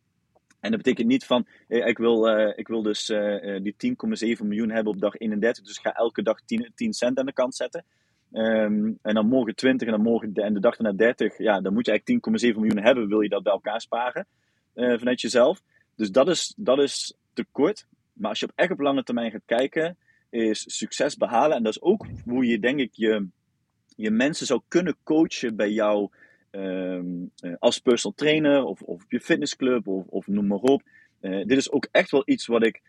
en 0.60 0.72
dat 0.72 0.82
betekent 0.82 1.08
niet 1.08 1.26
van, 1.26 1.48
ik 1.68 1.98
wil, 1.98 2.28
ik 2.56 2.68
wil 2.68 2.82
dus 2.82 3.06
die 3.62 3.76
10,7 4.38 4.46
miljoen 4.46 4.70
hebben 4.70 4.94
op 4.94 5.00
dag 5.00 5.18
31, 5.18 5.64
dus 5.64 5.78
ik 5.78 5.82
ga 5.82 5.94
elke 5.94 6.22
dag 6.22 6.42
10, 6.46 6.72
10 6.76 6.94
cent 6.94 7.18
aan 7.20 7.26
de 7.26 7.34
kant 7.34 7.56
zetten. 7.56 7.86
Um, 8.34 9.00
en 9.02 9.14
dan 9.14 9.28
morgen 9.28 9.56
20 9.56 9.88
en 9.88 9.94
dan 9.94 10.04
morgen 10.04 10.34
en 10.34 10.54
de 10.54 10.60
dag 10.60 10.78
erna 10.78 10.92
30. 10.92 11.38
Ja, 11.38 11.62
dan 11.62 11.74
moet 11.74 11.86
je 11.86 11.92
eigenlijk 11.92 12.42
10,7 12.44 12.60
miljoen 12.60 12.84
hebben, 12.84 13.08
wil 13.08 13.22
je 13.22 13.30
dat 13.30 13.44
bij 13.44 13.54
elkaar 13.54 13.82
sparen 13.82 14.28
uh, 14.76 14.98
vanuit 14.98 15.22
jezelf. 15.22 15.62
Dus 15.96 16.12
dat 16.12 16.28
is, 16.28 16.54
dat 16.58 16.80
is 16.80 17.14
te 17.34 17.46
kort. 17.52 17.88
Maar 18.14 18.30
als 18.30 18.40
je 18.40 18.46
op 18.46 18.52
echt 18.56 18.72
op 18.72 18.80
lange 18.80 19.04
termijn 19.04 19.32
gaat 19.32 19.46
kijken, 19.46 19.98
is 20.30 20.78
succes 20.78 21.18
behalen. 21.18 21.58
En 21.58 21.64
dat 21.64 21.76
is 21.76 21.82
ook 21.82 22.06
hoe 22.26 22.46
je, 22.46 22.60
denk 22.60 22.80
ik, 22.80 22.90
je, 22.94 23.28
je 23.96 24.12
mensen 24.12 24.46
zou 24.46 24.62
kunnen 24.68 24.98
coachen 25.04 25.56
bij 25.56 25.72
jou 25.72 26.10
um, 26.52 27.32
als 27.60 27.80
personal 27.80 28.18
trainer 28.18 28.64
of, 28.64 28.82
of 28.82 29.04
op 29.04 29.12
je 29.12 29.20
fitnessclub 29.20 29.88
of, 29.88 30.06
of 30.08 30.28
noem 30.28 30.48
maar 30.48 30.58
op. 30.58 30.82
Uh, 31.22 31.46
dit 31.46 31.58
is 31.58 31.72
ook 31.72 31.88
echt 31.92 32.12
wel 32.12 32.24
iets 32.26 32.46
wat 32.46 32.66
ik 32.66 32.82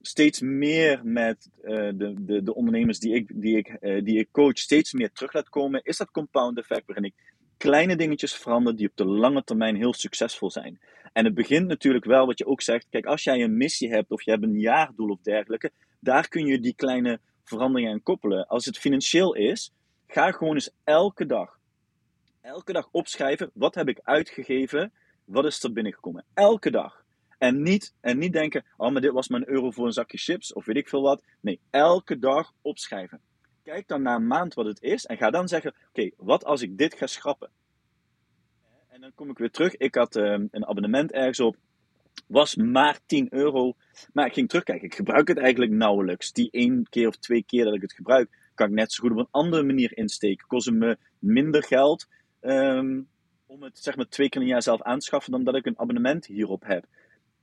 steeds 0.00 0.40
meer 0.40 1.00
met 1.04 1.48
uh, 1.62 1.90
de, 1.94 2.14
de, 2.18 2.42
de 2.42 2.54
ondernemers 2.54 2.98
die 2.98 3.14
ik, 3.14 3.30
die, 3.34 3.56
ik, 3.56 3.76
uh, 3.80 4.04
die 4.04 4.18
ik 4.18 4.28
coach 4.30 4.58
steeds 4.58 4.92
meer 4.92 5.12
terug 5.12 5.32
laat 5.32 5.48
komen, 5.48 5.80
is 5.82 5.96
dat 5.96 6.10
compound 6.10 6.58
effect 6.58 6.86
waarin 6.86 7.04
ik 7.04 7.14
kleine 7.56 7.96
dingetjes 7.96 8.34
verander 8.34 8.76
die 8.76 8.88
op 8.88 8.96
de 8.96 9.04
lange 9.04 9.44
termijn 9.44 9.76
heel 9.76 9.94
succesvol 9.94 10.50
zijn. 10.50 10.80
En 11.12 11.24
het 11.24 11.34
begint 11.34 11.66
natuurlijk 11.66 12.04
wel 12.04 12.26
wat 12.26 12.38
je 12.38 12.46
ook 12.46 12.62
zegt, 12.62 12.86
kijk 12.90 13.06
als 13.06 13.24
jij 13.24 13.42
een 13.42 13.56
missie 13.56 13.90
hebt 13.90 14.10
of 14.10 14.22
je 14.22 14.30
hebt 14.30 14.42
een 14.42 14.60
jaardoel 14.60 15.08
of 15.08 15.20
dergelijke, 15.22 15.70
daar 16.00 16.28
kun 16.28 16.46
je 16.46 16.60
die 16.60 16.74
kleine 16.74 17.20
veranderingen 17.44 17.92
aan 17.92 18.02
koppelen. 18.02 18.46
Als 18.46 18.64
het 18.64 18.78
financieel 18.78 19.34
is, 19.34 19.72
ga 20.06 20.32
gewoon 20.32 20.54
eens 20.54 20.70
elke 20.84 21.26
dag 21.26 21.58
Elke 22.48 22.72
dag 22.72 22.88
opschrijven, 22.90 23.50
wat 23.54 23.74
heb 23.74 23.88
ik 23.88 24.00
uitgegeven, 24.02 24.92
wat 25.24 25.44
is 25.44 25.62
er 25.62 25.72
binnengekomen. 25.72 26.24
Elke 26.34 26.70
dag. 26.70 26.97
En 27.38 27.62
niet, 27.62 27.94
en 28.00 28.18
niet 28.18 28.32
denken, 28.32 28.64
oh, 28.76 28.92
maar 28.92 29.00
dit 29.00 29.12
was 29.12 29.30
een 29.30 29.48
euro 29.48 29.70
voor 29.70 29.86
een 29.86 29.92
zakje 29.92 30.18
chips 30.18 30.52
of 30.52 30.64
weet 30.64 30.76
ik 30.76 30.88
veel 30.88 31.02
wat. 31.02 31.22
Nee, 31.40 31.60
elke 31.70 32.18
dag 32.18 32.52
opschrijven. 32.62 33.20
Kijk 33.62 33.88
dan 33.88 34.02
na 34.02 34.14
een 34.14 34.26
maand 34.26 34.54
wat 34.54 34.66
het 34.66 34.82
is 34.82 35.06
en 35.06 35.16
ga 35.16 35.30
dan 35.30 35.48
zeggen, 35.48 35.74
oké, 35.88 36.10
wat 36.16 36.44
als 36.44 36.62
ik 36.62 36.78
dit 36.78 36.94
ga 36.94 37.06
schrappen? 37.06 37.50
En 38.88 39.00
dan 39.00 39.14
kom 39.14 39.30
ik 39.30 39.38
weer 39.38 39.50
terug. 39.50 39.76
Ik 39.76 39.94
had 39.94 40.16
ehm, 40.16 40.46
een 40.50 40.66
abonnement 40.66 41.12
ergens 41.12 41.40
op, 41.40 41.56
was 42.26 42.56
maar 42.56 42.98
10 43.06 43.26
euro. 43.30 43.74
Maar 44.12 44.26
ik 44.26 44.32
ging 44.32 44.48
terugkijken, 44.48 44.86
ik 44.86 44.94
gebruik 44.94 45.28
het 45.28 45.38
eigenlijk 45.38 45.72
nauwelijks. 45.72 46.32
Die 46.32 46.50
één 46.50 46.86
keer 46.90 47.08
of 47.08 47.16
twee 47.16 47.42
keer 47.42 47.64
dat 47.64 47.74
ik 47.74 47.82
het 47.82 47.92
gebruik, 47.92 48.50
kan 48.54 48.68
ik 48.68 48.74
net 48.74 48.92
zo 48.92 49.02
goed 49.02 49.12
op 49.12 49.18
een 49.18 49.28
andere 49.30 49.62
manier 49.62 49.96
insteken. 49.96 50.46
Kost 50.46 50.70
me 50.70 50.98
minder 51.18 51.62
geld 51.62 52.08
ehm, 52.40 53.00
om 53.46 53.62
het 53.62 53.78
zeg 53.78 53.96
maar 53.96 54.08
twee 54.08 54.28
keer 54.28 54.40
een 54.40 54.46
jaar 54.46 54.62
zelf 54.62 54.82
aanschaffen 54.82 55.32
dan 55.32 55.44
dat 55.44 55.54
ik 55.54 55.66
een 55.66 55.78
abonnement 55.78 56.26
hierop 56.26 56.64
heb. 56.64 56.86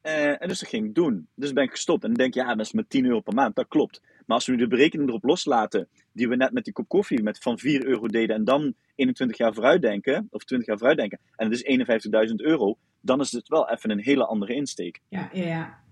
Uh, 0.06 0.41
en 0.41 0.48
dus 0.48 0.60
dat 0.60 0.70
ging 0.70 0.86
ik 0.86 0.96
doen. 0.96 1.28
Dus 1.36 1.54
ben 1.54 1.63
ik 1.63 1.72
gestopt. 1.72 2.04
En 2.04 2.13
denk 2.13 2.34
je, 2.34 2.39
ja, 2.39 2.56
dat 2.56 2.65
is 2.65 2.72
met 2.72 2.89
10 2.89 3.06
euro 3.06 3.20
per 3.20 3.34
maand. 3.34 3.56
Dat 3.56 3.68
klopt. 3.68 4.02
Maar 4.26 4.38
als 4.38 4.46
we 4.46 4.52
nu 4.52 4.58
de 4.58 4.68
berekening 4.68 5.10
erop 5.10 5.24
loslaten, 5.24 5.88
die 6.13 6.28
we 6.28 6.36
net 6.36 6.52
met 6.52 6.63
die 6.63 6.74
kop 6.74 6.88
koffie 6.88 7.24
met 7.24 7.38
van 7.38 7.60
4 7.60 7.86
euro 7.86 8.08
deden, 8.08 8.36
en 8.36 8.44
dan 8.44 8.74
21 8.96 9.38
jaar 9.38 9.54
vooruit 9.54 9.82
denken, 9.82 10.28
of 10.32 10.44
20 10.44 10.68
jaar 10.68 10.78
vooruit 10.78 10.98
denken, 10.98 11.20
en 11.36 11.52
het 11.52 11.63
is 11.63 12.30
51.000 12.30 12.36
euro, 12.36 12.78
dan 13.02 13.20
is 13.20 13.32
het 13.32 13.48
wel 13.48 13.70
even 13.70 13.89
een 13.89 14.00
hele 14.00 14.26
andere 14.26 14.54
insteek. 14.54 15.02
Ja, 15.10 15.30
ja, 15.34 15.46
ja. 15.46 15.84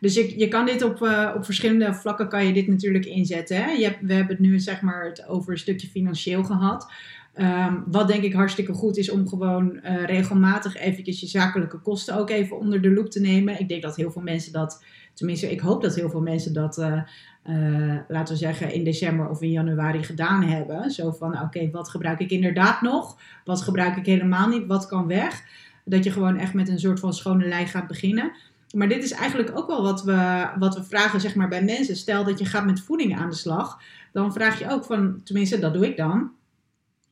Dus 0.00 0.14
je, 0.14 0.38
je 0.38 0.48
kan 0.48 0.66
dit 0.66 0.82
op, 0.82 1.00
uh, 1.00 1.32
op 1.36 1.44
verschillende 1.44 1.94
vlakken 1.94 2.28
kan 2.28 2.46
je 2.46 2.52
dit 2.52 2.66
natuurlijk 2.66 3.04
inzetten. 3.04 3.56
Hè? 3.56 3.70
Je 3.70 3.96
we 4.00 4.12
hebben 4.12 4.36
het 4.36 4.46
nu 4.46 4.58
zeg 4.58 4.80
maar 4.80 5.04
het 5.04 5.26
over 5.26 5.52
een 5.52 5.58
stukje 5.58 5.88
financieel 5.88 6.44
gehad. 6.44 6.92
Um, 7.36 7.84
wat 7.86 8.08
denk 8.08 8.22
ik 8.22 8.32
hartstikke 8.32 8.72
goed 8.72 8.96
is 8.96 9.10
om 9.10 9.28
gewoon 9.28 9.80
uh, 9.84 10.04
regelmatig 10.04 10.76
eventjes 10.76 11.20
je 11.20 11.26
zakelijke 11.26 11.78
kosten 11.78 12.16
ook 12.16 12.30
even 12.30 12.58
onder 12.58 12.82
de 12.82 12.90
loep 12.90 13.10
te 13.10 13.20
nemen. 13.20 13.60
Ik 13.60 13.68
denk 13.68 13.82
dat 13.82 13.96
heel 13.96 14.10
veel 14.10 14.22
mensen 14.22 14.52
dat, 14.52 14.84
tenminste 15.14 15.50
ik 15.50 15.60
hoop 15.60 15.82
dat 15.82 15.94
heel 15.94 16.10
veel 16.10 16.20
mensen 16.20 16.52
dat, 16.52 16.78
uh, 16.78 17.02
uh, 17.46 17.96
laten 18.08 18.34
we 18.34 18.40
zeggen, 18.40 18.72
in 18.72 18.84
december 18.84 19.28
of 19.28 19.42
in 19.42 19.50
januari 19.50 20.02
gedaan 20.02 20.42
hebben. 20.42 20.90
Zo 20.90 21.10
van, 21.10 21.40
oké, 21.40 21.70
wat 21.70 21.88
gebruik 21.88 22.20
ik 22.20 22.30
inderdaad 22.30 22.80
nog? 22.80 23.18
Wat 23.44 23.62
gebruik 23.62 23.96
ik 23.96 24.06
helemaal 24.06 24.48
niet? 24.48 24.66
Wat 24.66 24.86
kan 24.86 25.06
weg? 25.06 25.42
Dat 25.84 26.04
je 26.04 26.10
gewoon 26.10 26.36
echt 26.36 26.54
met 26.54 26.68
een 26.68 26.78
soort 26.78 27.00
van 27.00 27.14
schone 27.14 27.48
lei 27.48 27.66
gaat 27.66 27.86
beginnen. 27.86 28.32
Maar 28.74 28.88
dit 28.88 29.04
is 29.04 29.12
eigenlijk 29.12 29.58
ook 29.58 29.66
wel 29.66 29.82
wat 29.82 30.02
we, 30.02 30.48
wat 30.58 30.74
we 30.74 30.84
vragen 30.84 31.20
zeg 31.20 31.34
maar, 31.34 31.48
bij 31.48 31.64
mensen. 31.64 31.96
Stel 31.96 32.24
dat 32.24 32.38
je 32.38 32.44
gaat 32.44 32.66
met 32.66 32.80
voeding 32.80 33.18
aan 33.18 33.30
de 33.30 33.36
slag. 33.36 33.80
Dan 34.12 34.32
vraag 34.32 34.58
je 34.58 34.70
ook 34.70 34.84
van, 34.84 35.20
tenminste 35.24 35.58
dat 35.58 35.74
doe 35.74 35.86
ik 35.86 35.96
dan 35.96 36.30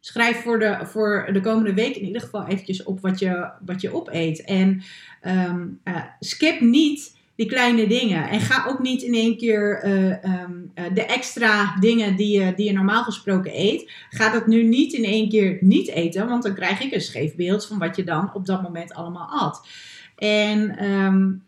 schrijf 0.04 0.42
voor 0.42 0.58
de, 0.58 0.78
voor 0.82 1.28
de 1.32 1.40
komende 1.40 1.74
week 1.74 1.96
in 1.96 2.06
ieder 2.06 2.22
geval 2.22 2.46
eventjes 2.46 2.82
op 2.82 3.00
wat 3.00 3.18
je, 3.18 3.50
wat 3.64 3.80
je 3.80 3.94
opeet. 3.94 4.44
En 4.44 4.82
um, 5.26 5.80
uh, 5.84 5.96
skip 6.20 6.60
niet 6.60 7.16
die 7.34 7.46
kleine 7.46 7.86
dingen. 7.86 8.28
En 8.28 8.40
ga 8.40 8.66
ook 8.68 8.78
niet 8.78 9.02
in 9.02 9.14
één 9.14 9.36
keer 9.36 9.84
uh, 9.84 10.42
um, 10.42 10.72
uh, 10.74 10.84
de 10.94 11.04
extra 11.04 11.76
dingen 11.80 12.16
die 12.16 12.40
je, 12.40 12.54
die 12.54 12.66
je 12.66 12.72
normaal 12.72 13.02
gesproken 13.02 13.60
eet. 13.60 13.90
Ga 14.10 14.32
dat 14.32 14.46
nu 14.46 14.62
niet 14.62 14.92
in 14.92 15.04
één 15.04 15.28
keer 15.28 15.58
niet 15.60 15.88
eten. 15.88 16.28
Want 16.28 16.42
dan 16.42 16.54
krijg 16.54 16.80
ik 16.80 16.92
een 16.92 17.00
scheef 17.00 17.34
beeld 17.34 17.66
van 17.66 17.78
wat 17.78 17.96
je 17.96 18.04
dan 18.04 18.30
op 18.34 18.46
dat 18.46 18.62
moment 18.62 18.94
allemaal 18.94 19.28
at. 19.28 19.66
En 20.16 20.84
um, 20.90 21.42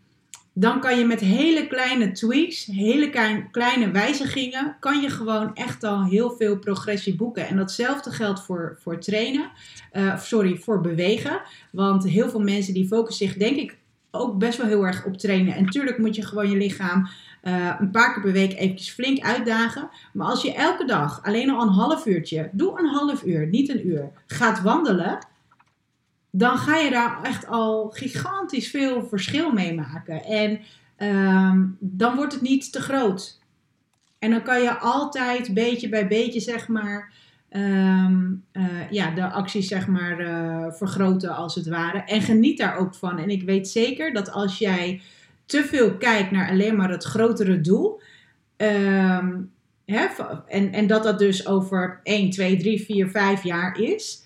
dan 0.57 0.79
kan 0.79 0.97
je 0.97 1.05
met 1.05 1.19
hele 1.19 1.67
kleine 1.67 2.11
tweaks, 2.11 2.65
hele 2.65 3.09
kleine 3.51 3.91
wijzigingen, 3.91 4.75
kan 4.79 5.01
je 5.01 5.09
gewoon 5.09 5.55
echt 5.55 5.83
al 5.83 6.05
heel 6.05 6.29
veel 6.29 6.59
progressie 6.59 7.15
boeken. 7.15 7.47
En 7.47 7.55
datzelfde 7.55 8.11
geldt 8.11 8.43
voor, 8.43 8.77
voor 8.81 8.99
trainen, 8.99 9.51
uh, 9.93 10.19
sorry, 10.19 10.57
voor 10.57 10.81
bewegen. 10.81 11.41
Want 11.71 12.03
heel 12.03 12.29
veel 12.29 12.39
mensen 12.39 12.73
die 12.73 12.87
focussen 12.87 13.27
zich, 13.27 13.37
denk 13.37 13.57
ik, 13.57 13.77
ook 14.11 14.37
best 14.37 14.57
wel 14.57 14.67
heel 14.67 14.85
erg 14.85 15.05
op 15.05 15.17
trainen. 15.17 15.55
En 15.55 15.63
natuurlijk 15.63 15.97
moet 15.97 16.15
je 16.15 16.25
gewoon 16.25 16.49
je 16.49 16.57
lichaam 16.57 17.07
uh, 17.43 17.75
een 17.79 17.91
paar 17.91 18.13
keer 18.13 18.23
per 18.23 18.31
week 18.31 18.53
eventjes 18.53 18.89
flink 18.89 19.19
uitdagen. 19.19 19.89
Maar 20.13 20.27
als 20.27 20.41
je 20.41 20.53
elke 20.53 20.85
dag 20.85 21.23
alleen 21.23 21.49
al 21.49 21.61
een 21.61 21.73
half 21.73 22.05
uurtje, 22.05 22.49
doe 22.51 22.79
een 22.79 22.87
half 22.87 23.23
uur, 23.23 23.47
niet 23.47 23.69
een 23.69 23.87
uur, 23.87 24.11
gaat 24.27 24.61
wandelen 24.61 25.19
dan 26.37 26.57
ga 26.57 26.77
je 26.77 26.89
daar 26.89 27.23
echt 27.23 27.47
al 27.47 27.89
gigantisch 27.89 28.69
veel 28.69 29.07
verschil 29.07 29.51
mee 29.51 29.73
maken. 29.73 30.23
En 30.23 30.59
um, 30.97 31.77
dan 31.79 32.15
wordt 32.15 32.33
het 32.33 32.41
niet 32.41 32.71
te 32.71 32.81
groot. 32.81 33.39
En 34.19 34.31
dan 34.31 34.41
kan 34.41 34.61
je 34.61 34.77
altijd 34.77 35.53
beetje 35.53 35.89
bij 35.89 36.07
beetje, 36.07 36.39
zeg 36.39 36.67
maar, 36.67 37.11
um, 37.51 38.43
uh, 38.53 38.91
ja, 38.91 39.11
de 39.11 39.31
acties 39.31 39.67
zeg 39.67 39.87
maar, 39.87 40.19
uh, 40.19 40.71
vergroten 40.71 41.35
als 41.35 41.55
het 41.55 41.67
ware. 41.67 41.97
En 41.97 42.21
geniet 42.21 42.57
daar 42.57 42.77
ook 42.77 42.95
van. 42.95 43.17
En 43.17 43.29
ik 43.29 43.43
weet 43.43 43.67
zeker 43.67 44.13
dat 44.13 44.31
als 44.31 44.57
jij 44.57 45.01
te 45.45 45.63
veel 45.63 45.97
kijkt 45.97 46.31
naar 46.31 46.49
alleen 46.49 46.75
maar 46.75 46.89
het 46.89 47.03
grotere 47.03 47.61
doel. 47.61 48.01
Um, 48.57 49.51
hè, 49.85 50.05
en, 50.47 50.71
en 50.71 50.87
dat 50.87 51.03
dat 51.03 51.19
dus 51.19 51.47
over 51.47 51.99
1, 52.03 52.29
2, 52.29 52.57
3, 52.57 52.81
4, 52.81 53.09
5 53.09 53.43
jaar 53.43 53.79
is. 53.79 54.23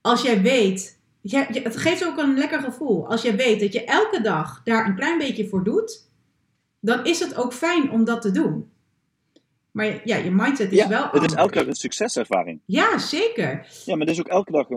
Als 0.00 0.22
jij 0.22 0.42
weet 0.42 1.02
het 1.32 1.76
geeft 1.76 2.06
ook 2.06 2.18
een 2.18 2.38
lekker 2.38 2.60
gevoel. 2.60 3.08
Als 3.08 3.22
je 3.22 3.34
weet 3.34 3.60
dat 3.60 3.72
je 3.72 3.84
elke 3.84 4.20
dag 4.20 4.60
daar 4.64 4.86
een 4.86 4.96
klein 4.96 5.18
beetje 5.18 5.48
voor 5.48 5.64
doet, 5.64 6.08
dan 6.80 7.04
is 7.04 7.20
het 7.20 7.36
ook 7.36 7.52
fijn 7.52 7.90
om 7.90 8.04
dat 8.04 8.22
te 8.22 8.30
doen. 8.30 8.72
Maar 9.70 10.00
ja, 10.04 10.16
je 10.16 10.30
mindset 10.30 10.72
is 10.72 10.78
ja, 10.78 10.88
wel. 10.88 11.08
Het 11.10 11.22
is 11.22 11.34
elke 11.34 11.54
dag 11.54 11.66
een 11.66 11.74
succeservaring. 11.74 12.60
Ja, 12.64 12.98
zeker. 12.98 13.66
Ja, 13.84 13.96
maar 13.96 14.06
het 14.06 14.16
is 14.16 14.20
ook 14.20 14.28
elke 14.28 14.52
dag 14.52 14.68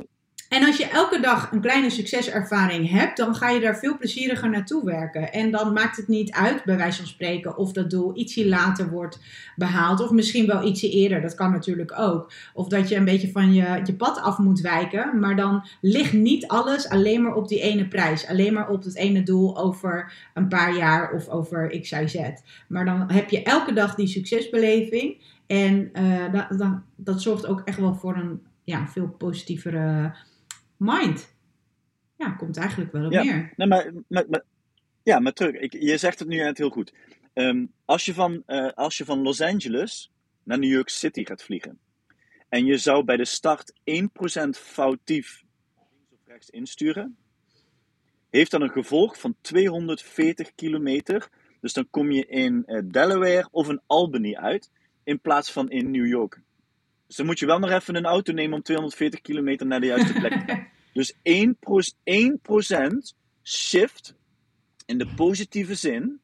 en 0.49 0.65
als 0.65 0.77
je 0.77 0.85
elke 0.85 1.19
dag 1.19 1.51
een 1.51 1.61
kleine 1.61 1.89
succeservaring 1.89 2.89
hebt, 2.89 3.17
dan 3.17 3.35
ga 3.35 3.49
je 3.49 3.59
daar 3.59 3.77
veel 3.77 3.97
plezieriger 3.97 4.49
naartoe 4.49 4.85
werken. 4.85 5.33
En 5.33 5.51
dan 5.51 5.73
maakt 5.73 5.97
het 5.97 6.07
niet 6.07 6.31
uit, 6.31 6.63
bij 6.63 6.77
wijze 6.77 6.97
van 6.97 7.07
spreken, 7.07 7.57
of 7.57 7.71
dat 7.71 7.89
doel 7.89 8.17
ietsje 8.17 8.47
later 8.47 8.89
wordt 8.89 9.19
behaald. 9.55 10.03
Of 10.03 10.11
misschien 10.11 10.47
wel 10.47 10.67
ietsje 10.67 10.89
eerder, 10.89 11.21
dat 11.21 11.35
kan 11.35 11.51
natuurlijk 11.51 11.99
ook. 11.99 12.31
Of 12.53 12.67
dat 12.67 12.89
je 12.89 12.95
een 12.95 13.05
beetje 13.05 13.31
van 13.31 13.53
je, 13.53 13.81
je 13.83 13.93
pad 13.93 14.21
af 14.21 14.37
moet 14.37 14.61
wijken. 14.61 15.19
Maar 15.19 15.35
dan 15.35 15.67
ligt 15.81 16.13
niet 16.13 16.47
alles 16.47 16.89
alleen 16.89 17.21
maar 17.21 17.35
op 17.35 17.47
die 17.47 17.61
ene 17.61 17.87
prijs. 17.87 18.27
Alleen 18.27 18.53
maar 18.53 18.69
op 18.69 18.83
het 18.83 18.95
ene 18.95 19.23
doel 19.23 19.57
over 19.57 20.13
een 20.33 20.47
paar 20.47 20.75
jaar 20.75 21.11
of 21.11 21.27
over 21.27 21.79
X, 21.81 21.91
Y, 21.91 22.07
Z. 22.07 22.17
Maar 22.67 22.85
dan 22.85 23.11
heb 23.11 23.29
je 23.29 23.43
elke 23.43 23.73
dag 23.73 23.95
die 23.95 24.07
succesbeleving. 24.07 25.17
En 25.47 25.91
dat, 26.31 26.59
dat, 26.59 26.79
dat 26.95 27.21
zorgt 27.21 27.47
ook 27.47 27.61
echt 27.65 27.79
wel 27.79 27.95
voor 27.95 28.15
een 28.15 28.41
ja, 28.63 28.87
veel 28.87 29.07
positievere 29.07 30.13
mind. 30.77 31.35
Ja, 32.15 32.31
komt 32.31 32.57
eigenlijk 32.57 32.91
wel 32.91 33.05
op 33.05 33.11
ja, 33.11 33.23
neer. 33.23 33.53
Nee, 33.55 33.67
maar, 33.67 33.91
maar, 34.07 34.25
maar, 34.29 34.43
ja, 35.03 35.19
maar 35.19 35.33
terug. 35.33 35.55
Ik, 35.55 35.73
je 35.73 35.97
zegt 35.97 36.19
het 36.19 36.27
nu 36.27 36.37
net 36.37 36.57
heel 36.57 36.69
goed. 36.69 36.93
Um, 37.33 37.71
als, 37.85 38.05
je 38.05 38.13
van, 38.13 38.43
uh, 38.47 38.71
als 38.71 38.97
je 38.97 39.05
van 39.05 39.21
Los 39.21 39.41
Angeles 39.41 40.11
naar 40.43 40.59
New 40.59 40.71
York 40.71 40.89
City 40.89 41.25
gaat 41.25 41.43
vliegen. 41.43 41.79
En 42.49 42.65
je 42.65 42.77
zou 42.77 43.03
bij 43.03 43.17
de 43.17 43.25
start 43.25 43.73
1% 43.73 43.73
foutief 44.49 45.43
links 45.75 46.11
of 46.11 46.19
rechts 46.25 46.49
insturen. 46.49 47.17
Heeft 48.29 48.51
dan 48.51 48.61
een 48.61 48.69
gevolg 48.69 49.19
van 49.19 49.35
240 49.41 50.55
kilometer. 50.55 51.29
Dus 51.61 51.73
dan 51.73 51.87
kom 51.89 52.11
je 52.11 52.25
in 52.25 52.63
uh, 52.65 52.81
Delaware 52.85 53.47
of 53.51 53.69
in 53.69 53.81
Albany 53.87 54.35
uit. 54.35 54.71
In 55.03 55.19
plaats 55.19 55.51
van 55.51 55.69
in 55.69 55.91
New 55.91 56.07
York. 56.07 56.41
Dus 57.07 57.15
dan 57.15 57.25
moet 57.25 57.39
je 57.39 57.45
wel 57.45 57.59
nog 57.59 57.71
even 57.71 57.95
een 57.95 58.05
auto 58.05 58.33
nemen 58.33 58.57
om 58.57 58.63
240 58.63 59.21
kilometer 59.21 59.67
naar 59.67 59.79
de 59.79 59.85
juiste 59.85 60.13
plek 60.13 60.31
te 60.31 60.43
gaan. 60.45 60.67
dus 60.93 61.13
1%, 61.13 61.17
1% 63.13 63.15
shift 63.43 64.15
in 64.85 64.97
de 64.97 65.07
positieve 65.15 65.75
zin 65.75 66.19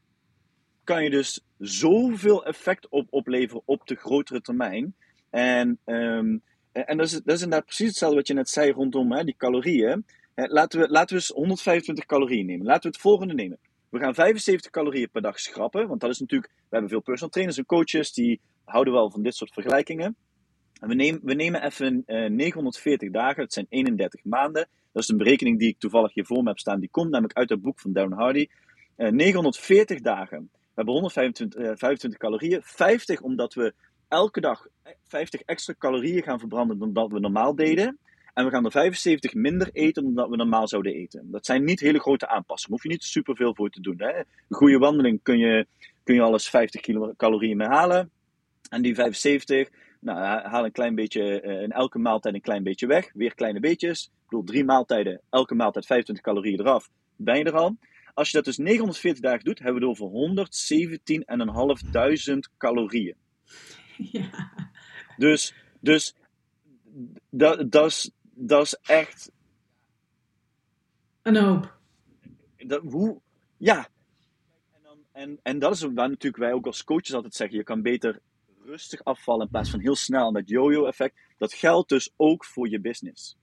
kan 0.84 1.04
je 1.04 1.10
dus 1.10 1.42
zoveel 1.58 2.46
effect 2.46 2.88
op, 2.90 3.08
opleveren 3.10 3.62
op 3.66 3.88
de 3.88 3.96
grotere 3.96 4.42
termijn. 4.42 4.96
En, 5.30 5.80
um, 5.86 6.42
en 6.72 6.98
dat, 6.98 7.06
is, 7.06 7.12
dat 7.12 7.36
is 7.36 7.42
inderdaad 7.42 7.66
precies 7.66 7.88
hetzelfde 7.88 8.18
wat 8.18 8.28
je 8.28 8.34
net 8.34 8.50
zei 8.50 8.72
rondom 8.72 9.12
hè, 9.12 9.24
die 9.24 9.36
calorieën. 9.38 10.06
Laten 10.36 10.80
we, 10.80 10.90
laten 10.90 11.16
we 11.16 11.22
eens 11.22 11.28
125 11.30 12.06
calorieën 12.06 12.46
nemen. 12.46 12.66
Laten 12.66 12.82
we 12.82 12.88
het 12.88 12.98
volgende 12.98 13.34
nemen. 13.34 13.58
We 13.90 14.00
gaan 14.00 14.14
75 14.14 14.72
calorieën 14.72 15.10
per 15.10 15.22
dag 15.22 15.40
schrappen. 15.40 15.88
Want 15.88 16.02
dat 16.02 16.10
is 16.10 16.20
natuurlijk, 16.20 16.52
we 16.52 16.68
hebben 16.70 16.90
veel 16.90 17.02
personal 17.02 17.30
trainers 17.30 17.58
en 17.58 17.66
coaches 17.66 18.14
die 18.14 18.40
houden 18.64 18.94
wel 18.94 19.12
van 19.12 19.24
dit 19.24 19.36
soort 19.36 19.54
vergelijkingen. 19.54 20.16
We, 20.88 20.94
nemen, 20.94 21.20
we 21.24 21.34
nemen 21.34 21.64
even 21.64 22.04
uh, 22.08 22.26
eh, 22.26 22.32
940 22.32 23.12
dagen, 23.12 23.44
dat 23.44 23.54
zijn 23.54 23.66
31 23.70 24.24
maanden. 24.24 24.68
Dat 24.92 25.04
is 25.04 25.10
een 25.10 25.18
berekening 25.18 25.60
die 25.60 25.70
ik 25.70 25.80
toevallig 25.80 26.14
hier 26.14 26.26
voor 26.26 26.44
me 26.44 26.50
heb 26.50 26.60
staan. 26.60 26.80
Die 26.80 26.90
komt 26.90 27.10
namelijk 27.10 27.38
uit 27.38 27.50
het 27.50 27.62
boek 27.62 27.80
van 27.80 27.94
Darren 27.94 28.18
Hardy. 28.18 28.48
Uh, 28.98 29.08
eh, 29.08 29.14
940 29.14 30.02
dagen. 30.02 30.50
We 30.52 30.60
hebben 30.76 30.94
125 30.94 31.62
uh, 31.62 31.66
25 31.76 32.20
calorieën. 32.20 32.62
50 32.64 33.22
omdat 33.22 33.54
we 33.54 33.74
elke 34.08 34.42
dag 34.42 34.68
50 35.08 35.42
extra 35.42 35.74
calorieën 35.78 36.24
gaan 36.24 36.40
verbranden 36.40 36.80
dan 36.80 36.94
dat 36.94 37.12
we 37.12 37.20
normaal 37.20 37.56
deden. 37.56 37.98
En 38.34 38.46
we 38.46 38.52
gaan 38.52 38.66
er 38.66 38.72
75 38.72 39.34
minder 39.34 39.70
eten 39.72 40.04
dan 40.04 40.14
dat 40.14 40.30
we 40.30 40.36
normaal 40.36 40.68
zouden 40.68 40.94
eten. 40.94 41.32
Dat 41.32 41.46
zijn 41.46 41.64
niet 41.64 41.80
hele 41.80 42.00
grote 42.00 42.28
aanpassingen. 42.28 42.74
Hoef 42.74 42.84
je 42.84 42.90
niet 42.90 43.04
superveel 43.04 43.56
voor 43.56 43.70
te 43.70 43.82
doen. 43.82 43.96
Hè? 43.98 44.18
Een 44.18 44.26
goede 44.50 44.78
wandeling 44.78 45.20
kun 45.24 45.38
je, 45.38 45.68
kun 46.04 46.16
je 46.16 46.22
alles 46.22 46.50
50 46.50 46.82
calorieën 47.18 47.58
mee 47.58 47.68
halen. 47.68 48.12
En 48.70 48.82
die 48.82 48.96
75, 48.96 49.70
Nou, 50.04 50.48
haal 50.48 50.66
een 50.66 50.72
klein 50.72 50.96
beetje, 50.96 51.42
in 51.42 51.72
elke 51.72 52.00
maaltijd 52.00 52.36
een 52.36 52.42
klein 52.42 52.64
beetje 52.64 52.88
weg. 52.88 53.12
Weer 53.14 53.34
kleine 53.36 53.60
beetjes. 53.60 54.06
Ik 54.06 54.30
bedoel, 54.30 54.44
drie 54.44 54.64
maaltijden, 54.64 55.22
elke 55.30 55.56
maaltijd 55.56 55.86
25 55.86 56.26
calorieën 56.26 56.60
eraf. 56.60 56.90
Ben 57.16 57.38
je 57.38 57.44
er 57.44 57.56
al. 57.56 57.78
Als 58.14 58.28
je 58.28 58.36
dat 58.36 58.46
dus 58.46 58.58
940 58.58 59.22
dagen 59.22 59.44
doet, 59.44 59.60
hebben 59.60 59.82
we 59.82 59.88
het 59.90 60.00
over 60.00 60.12
117.500 62.34 62.58
calorieën. 62.58 63.16
Ja. 63.98 64.52
Dus, 65.18 65.54
dus 65.80 66.16
dat, 67.30 67.72
dat, 67.72 67.86
is, 67.86 68.12
dat 68.24 68.66
is 68.66 68.76
echt. 68.82 69.32
Een 71.22 71.36
hoop. 71.36 71.78
Dat, 72.58 72.82
hoe, 72.82 73.22
ja. 73.58 73.88
En, 74.72 74.98
en, 75.12 75.40
en 75.44 75.60
dat 75.60 75.74
is 75.74 75.82
waar 75.82 76.10
natuurlijk 76.10 76.38
wij 76.38 76.54
ook 76.54 76.66
als 76.66 76.84
coaches 76.84 77.14
altijd 77.14 77.36
zeggen: 77.36 77.58
je 77.58 77.64
kan 77.64 77.82
beter 77.82 78.22
rustig 78.74 79.04
afvallen 79.04 79.46
in 79.46 79.52
plaats 79.52 79.70
van 79.70 79.80
heel 79.80 79.96
snel 79.96 80.32
met 80.32 80.50
yo-yo-effect. 80.50 81.16
Dat 81.38 81.54
geldt 81.54 81.90
dus 81.90 82.14
ook 82.18 82.46
voor 82.46 82.70
je 82.70 82.82
business. 82.82 83.38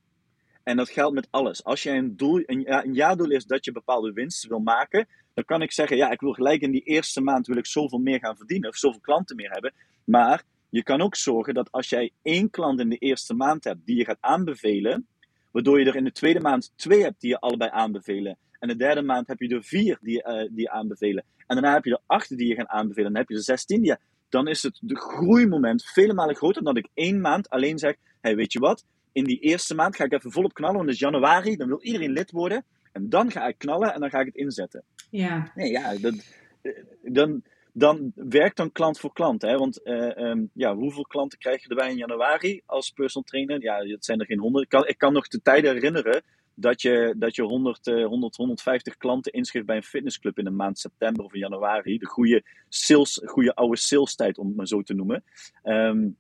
En 0.63 0.77
dat 0.77 0.91
geldt 0.91 1.15
met 1.15 1.29
alles. 1.31 1.65
Als 1.65 1.83
jij 1.83 1.99
een, 1.99 2.17
doel, 2.17 2.43
een, 2.47 2.95
jaardoel 2.95 3.31
is 3.31 3.45
dat 3.45 3.65
je 3.65 3.73
bepaalde 3.73 4.13
winsten 4.13 4.49
wil 4.49 4.59
maken, 4.59 5.09
dan 5.35 5.45
kan 5.45 5.63
ik 5.63 5.73
zeggen: 5.73 5.97
ja, 5.97 6.11
ik 6.11 6.21
wil 6.21 6.33
gelijk 6.33 6.61
in 6.61 6.71
die 6.71 6.83
eerste 6.83 7.21
maand 7.21 7.47
wil 7.47 7.57
ik 7.57 7.67
zoveel 7.67 7.99
meer 7.99 8.19
gaan 8.19 8.37
verdienen 8.37 8.69
of 8.69 8.77
zoveel 8.77 9.01
klanten 9.01 9.37
meer 9.37 9.51
hebben. 9.51 9.73
Maar 10.05 10.43
je 10.69 10.83
kan 10.83 11.01
ook 11.01 11.17
zorgen 11.17 11.55
dat 11.55 11.73
als 11.73 11.89
jij 11.89 12.13
één 12.23 12.51
klant 12.51 12.81
in 12.81 12.89
de 12.89 12.97
eerste 12.97 13.35
maand 13.35 13.65
hebt 13.65 13.87
die 13.87 13.97
je 13.97 14.05
gaat 14.05 14.21
aanbevelen, 14.21 15.07
waardoor 15.51 15.81
je 15.81 15.87
er 15.87 15.97
in 15.97 16.05
de 16.05 16.13
tweede 16.13 16.41
maand 16.41 16.73
twee 16.77 17.03
hebt 17.03 17.21
die 17.21 17.31
je 17.31 17.41
allebei 17.41 17.71
aanbevelen. 17.71 18.39
En 18.59 18.69
de 18.69 18.77
derde 18.77 19.03
maand 19.03 19.29
heb 19.29 19.41
je 19.41 19.49
er 19.49 19.65
vier 19.65 19.99
die, 20.01 20.25
uh, 20.27 20.49
die 20.51 20.71
aanbevelen. 20.71 21.25
En 21.47 21.57
daarna 21.57 21.73
heb 21.73 21.85
je 21.85 21.91
er 21.91 22.03
acht 22.07 22.37
die 22.37 22.49
je 22.49 22.55
gaan 22.55 22.69
aanbevelen. 22.69 23.07
En 23.07 23.13
dan 23.13 23.21
heb 23.21 23.31
je 23.31 23.37
er 23.37 23.43
zestien 23.43 23.81
die 23.81 23.91
je... 23.91 23.99
Dan 24.31 24.49
is 24.49 24.63
het 24.63 24.79
de 24.81 24.97
groeimoment 24.97 25.85
vele 25.85 26.15
malen 26.15 26.37
groter 26.37 26.63
dan 26.63 26.75
dat 26.75 26.85
ik 26.85 26.91
één 26.95 27.21
maand 27.21 27.49
alleen 27.49 27.79
zeg: 27.79 27.97
hey, 28.21 28.37
weet 28.37 28.53
je 28.53 28.59
wat? 28.59 28.85
In 29.13 29.25
die 29.25 29.39
eerste 29.39 29.75
maand 29.75 29.97
ga 29.97 30.05
ik 30.05 30.13
even 30.13 30.33
volop 30.33 30.55
knallen, 30.55 30.77
want 30.77 30.87
het 30.87 30.95
is 30.95 31.01
januari, 31.01 31.57
dan 31.57 31.69
wil 31.69 31.83
iedereen 31.83 32.13
lid 32.13 32.31
worden. 32.31 32.65
En 32.93 33.09
dan 33.09 33.31
ga 33.31 33.47
ik 33.47 33.59
knallen 33.59 33.95
en 33.95 34.01
dan 34.01 34.11
ga 34.11 34.21
ik 34.21 34.27
het 34.27 34.35
inzetten. 34.35 34.85
Ja. 35.11 35.51
Nee, 35.55 35.71
ja, 35.71 35.95
dat, 35.97 36.15
eh, 36.63 36.73
dan, 37.03 37.43
dan 37.73 38.13
werkt 38.15 38.57
dan 38.57 38.73
klant 38.73 38.99
voor 38.99 39.13
klant. 39.13 39.43
Hè? 39.43 39.57
Want 39.57 39.81
uh, 39.85 40.17
um, 40.17 40.51
ja, 40.55 40.75
hoeveel 40.75 41.05
klanten 41.07 41.39
krijg 41.39 41.63
je 41.63 41.69
erbij 41.69 41.91
in 41.91 41.97
januari 41.97 42.63
als 42.67 42.91
personal 42.91 43.29
trainer? 43.29 43.63
Ja, 43.63 43.79
het 43.79 44.05
zijn 44.05 44.21
er 44.21 44.27
geen 44.27 44.41
honderd. 44.41 44.65
Ik 44.65 44.71
kan, 44.71 44.87
ik 44.87 44.99
kan 44.99 45.13
nog 45.13 45.29
de 45.29 45.43
tijden 45.43 45.75
herinneren 45.75 46.23
dat 46.61 46.83
je, 46.83 47.15
dat 47.17 47.35
je 47.35 47.43
100, 47.43 47.87
uh, 47.87 48.07
100, 48.07 48.37
150 48.37 48.97
klanten 48.97 49.33
inschrijft 49.33 49.67
bij 49.67 49.77
een 49.77 49.83
fitnessclub 49.83 50.39
in 50.39 50.45
de 50.45 50.51
maand 50.51 50.79
september 50.79 51.25
of 51.25 51.35
januari. 51.35 51.99
De 51.99 52.07
goede, 52.07 52.45
sales, 52.69 53.21
goede 53.25 53.55
oude 53.55 53.77
sales 53.77 54.15
tijd, 54.15 54.39
om 54.39 54.47
het 54.47 54.57
maar 54.57 54.67
zo 54.67 54.83
te 54.83 54.95
noemen. 54.95 55.25
Um, 55.65 56.17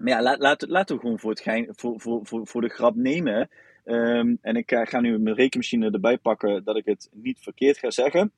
maar 0.00 0.12
ja, 0.12 0.22
laat, 0.22 0.38
laat, 0.38 0.68
laten 0.68 0.94
we 0.94 1.00
gewoon 1.00 1.18
voor, 1.18 1.30
het 1.30 1.40
gein, 1.40 1.68
voor, 1.70 2.00
voor, 2.00 2.26
voor, 2.26 2.46
voor 2.46 2.60
de 2.60 2.68
grap 2.68 2.94
nemen. 2.94 3.48
Um, 3.84 4.38
en 4.40 4.56
ik 4.56 4.70
ga 4.84 5.00
nu 5.00 5.18
mijn 5.18 5.36
rekenmachine 5.36 5.90
erbij 5.90 6.18
pakken 6.18 6.64
dat 6.64 6.76
ik 6.76 6.84
het 6.84 7.08
niet 7.12 7.38
verkeerd 7.40 7.78
ga 7.78 7.90
zeggen 7.90 8.32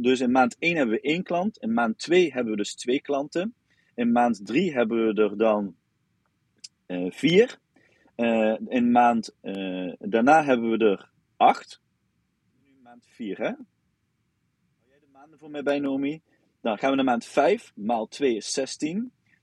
dus 0.00 0.20
in 0.20 0.30
maand 0.30 0.56
1 0.58 0.76
hebben 0.76 0.94
we 0.94 1.00
één 1.00 1.22
klant. 1.22 1.58
In 1.58 1.72
maand 1.72 1.98
2 1.98 2.32
hebben 2.32 2.50
we 2.50 2.56
dus 2.56 2.74
twee 2.74 3.00
klanten. 3.00 3.54
In 3.94 4.12
maand 4.12 4.46
3 4.46 4.72
hebben 4.72 5.06
we 5.06 5.22
er 5.22 5.36
dan 5.36 5.74
uh, 6.86 7.10
vier. 7.10 7.58
Uh, 8.16 8.56
in 8.68 8.90
maand 8.90 9.34
uh, 9.42 9.92
daarna 9.98 10.44
hebben 10.44 10.70
we 10.70 10.84
er 10.84 11.10
acht. 11.36 11.80
Nu 12.64 12.72
maand 12.82 13.06
4, 13.08 13.38
hè? 13.38 13.44
Hou 13.44 13.56
jij 14.88 14.98
de 15.00 15.06
maanden 15.12 15.38
voor 15.38 15.50
mij 15.50 15.62
bij, 15.62 15.78
Nomi? 15.78 16.22
Dan 16.60 16.78
gaan 16.78 16.90
we 16.90 16.96
naar 16.96 17.04
maand 17.04 17.24
5. 17.24 17.72
Maal 17.74 18.06
2 18.06 18.36
is 18.36 18.52
16. 18.52 18.98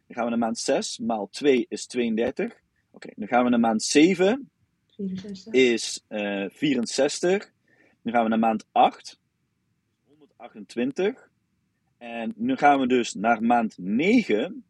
Dan 0.07 0.15
gaan 0.15 0.23
we 0.23 0.29
naar 0.29 0.39
maand 0.39 0.57
6. 0.57 0.97
Maal 0.97 1.27
2 1.29 1.65
is 1.69 1.85
32. 1.85 2.45
Oké, 2.45 2.55
okay, 2.91 3.13
dan 3.15 3.27
gaan 3.27 3.43
we 3.43 3.49
naar 3.49 3.59
maand 3.59 3.83
7. 3.83 4.49
64. 4.95 5.53
Is 5.53 6.05
64. 6.07 7.51
Dan 8.01 8.13
gaan 8.13 8.23
we 8.23 8.29
naar 8.29 8.39
maand 8.39 8.65
8. 8.71 9.21
28. 10.43 11.29
En 11.97 12.33
nu 12.35 12.55
gaan 12.55 12.79
we 12.79 12.87
dus 12.87 13.13
naar 13.13 13.43
maand 13.43 13.77
9. 13.77 14.65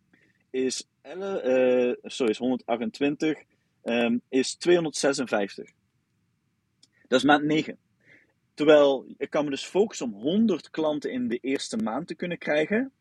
Is, 0.50 0.88
uh, 1.04 1.92
sorry, 2.04 2.32
is 2.32 2.38
128. 2.38 3.44
Um, 3.84 4.22
is 4.30 4.56
256. 4.56 5.72
Dat 7.08 7.20
is 7.20 7.26
maand 7.26 7.44
9. 7.44 7.78
Terwijl 8.54 9.06
ik 9.18 9.30
kan 9.30 9.44
me 9.44 9.50
dus 9.50 9.66
focussen 9.66 10.06
om 10.06 10.14
100 10.14 10.70
klanten 10.70 11.12
in 11.12 11.28
de 11.28 11.38
eerste 11.38 11.78
maand 11.78 12.08
te 12.08 12.16
kunnen 12.16 12.38
krijgen. 12.38 12.92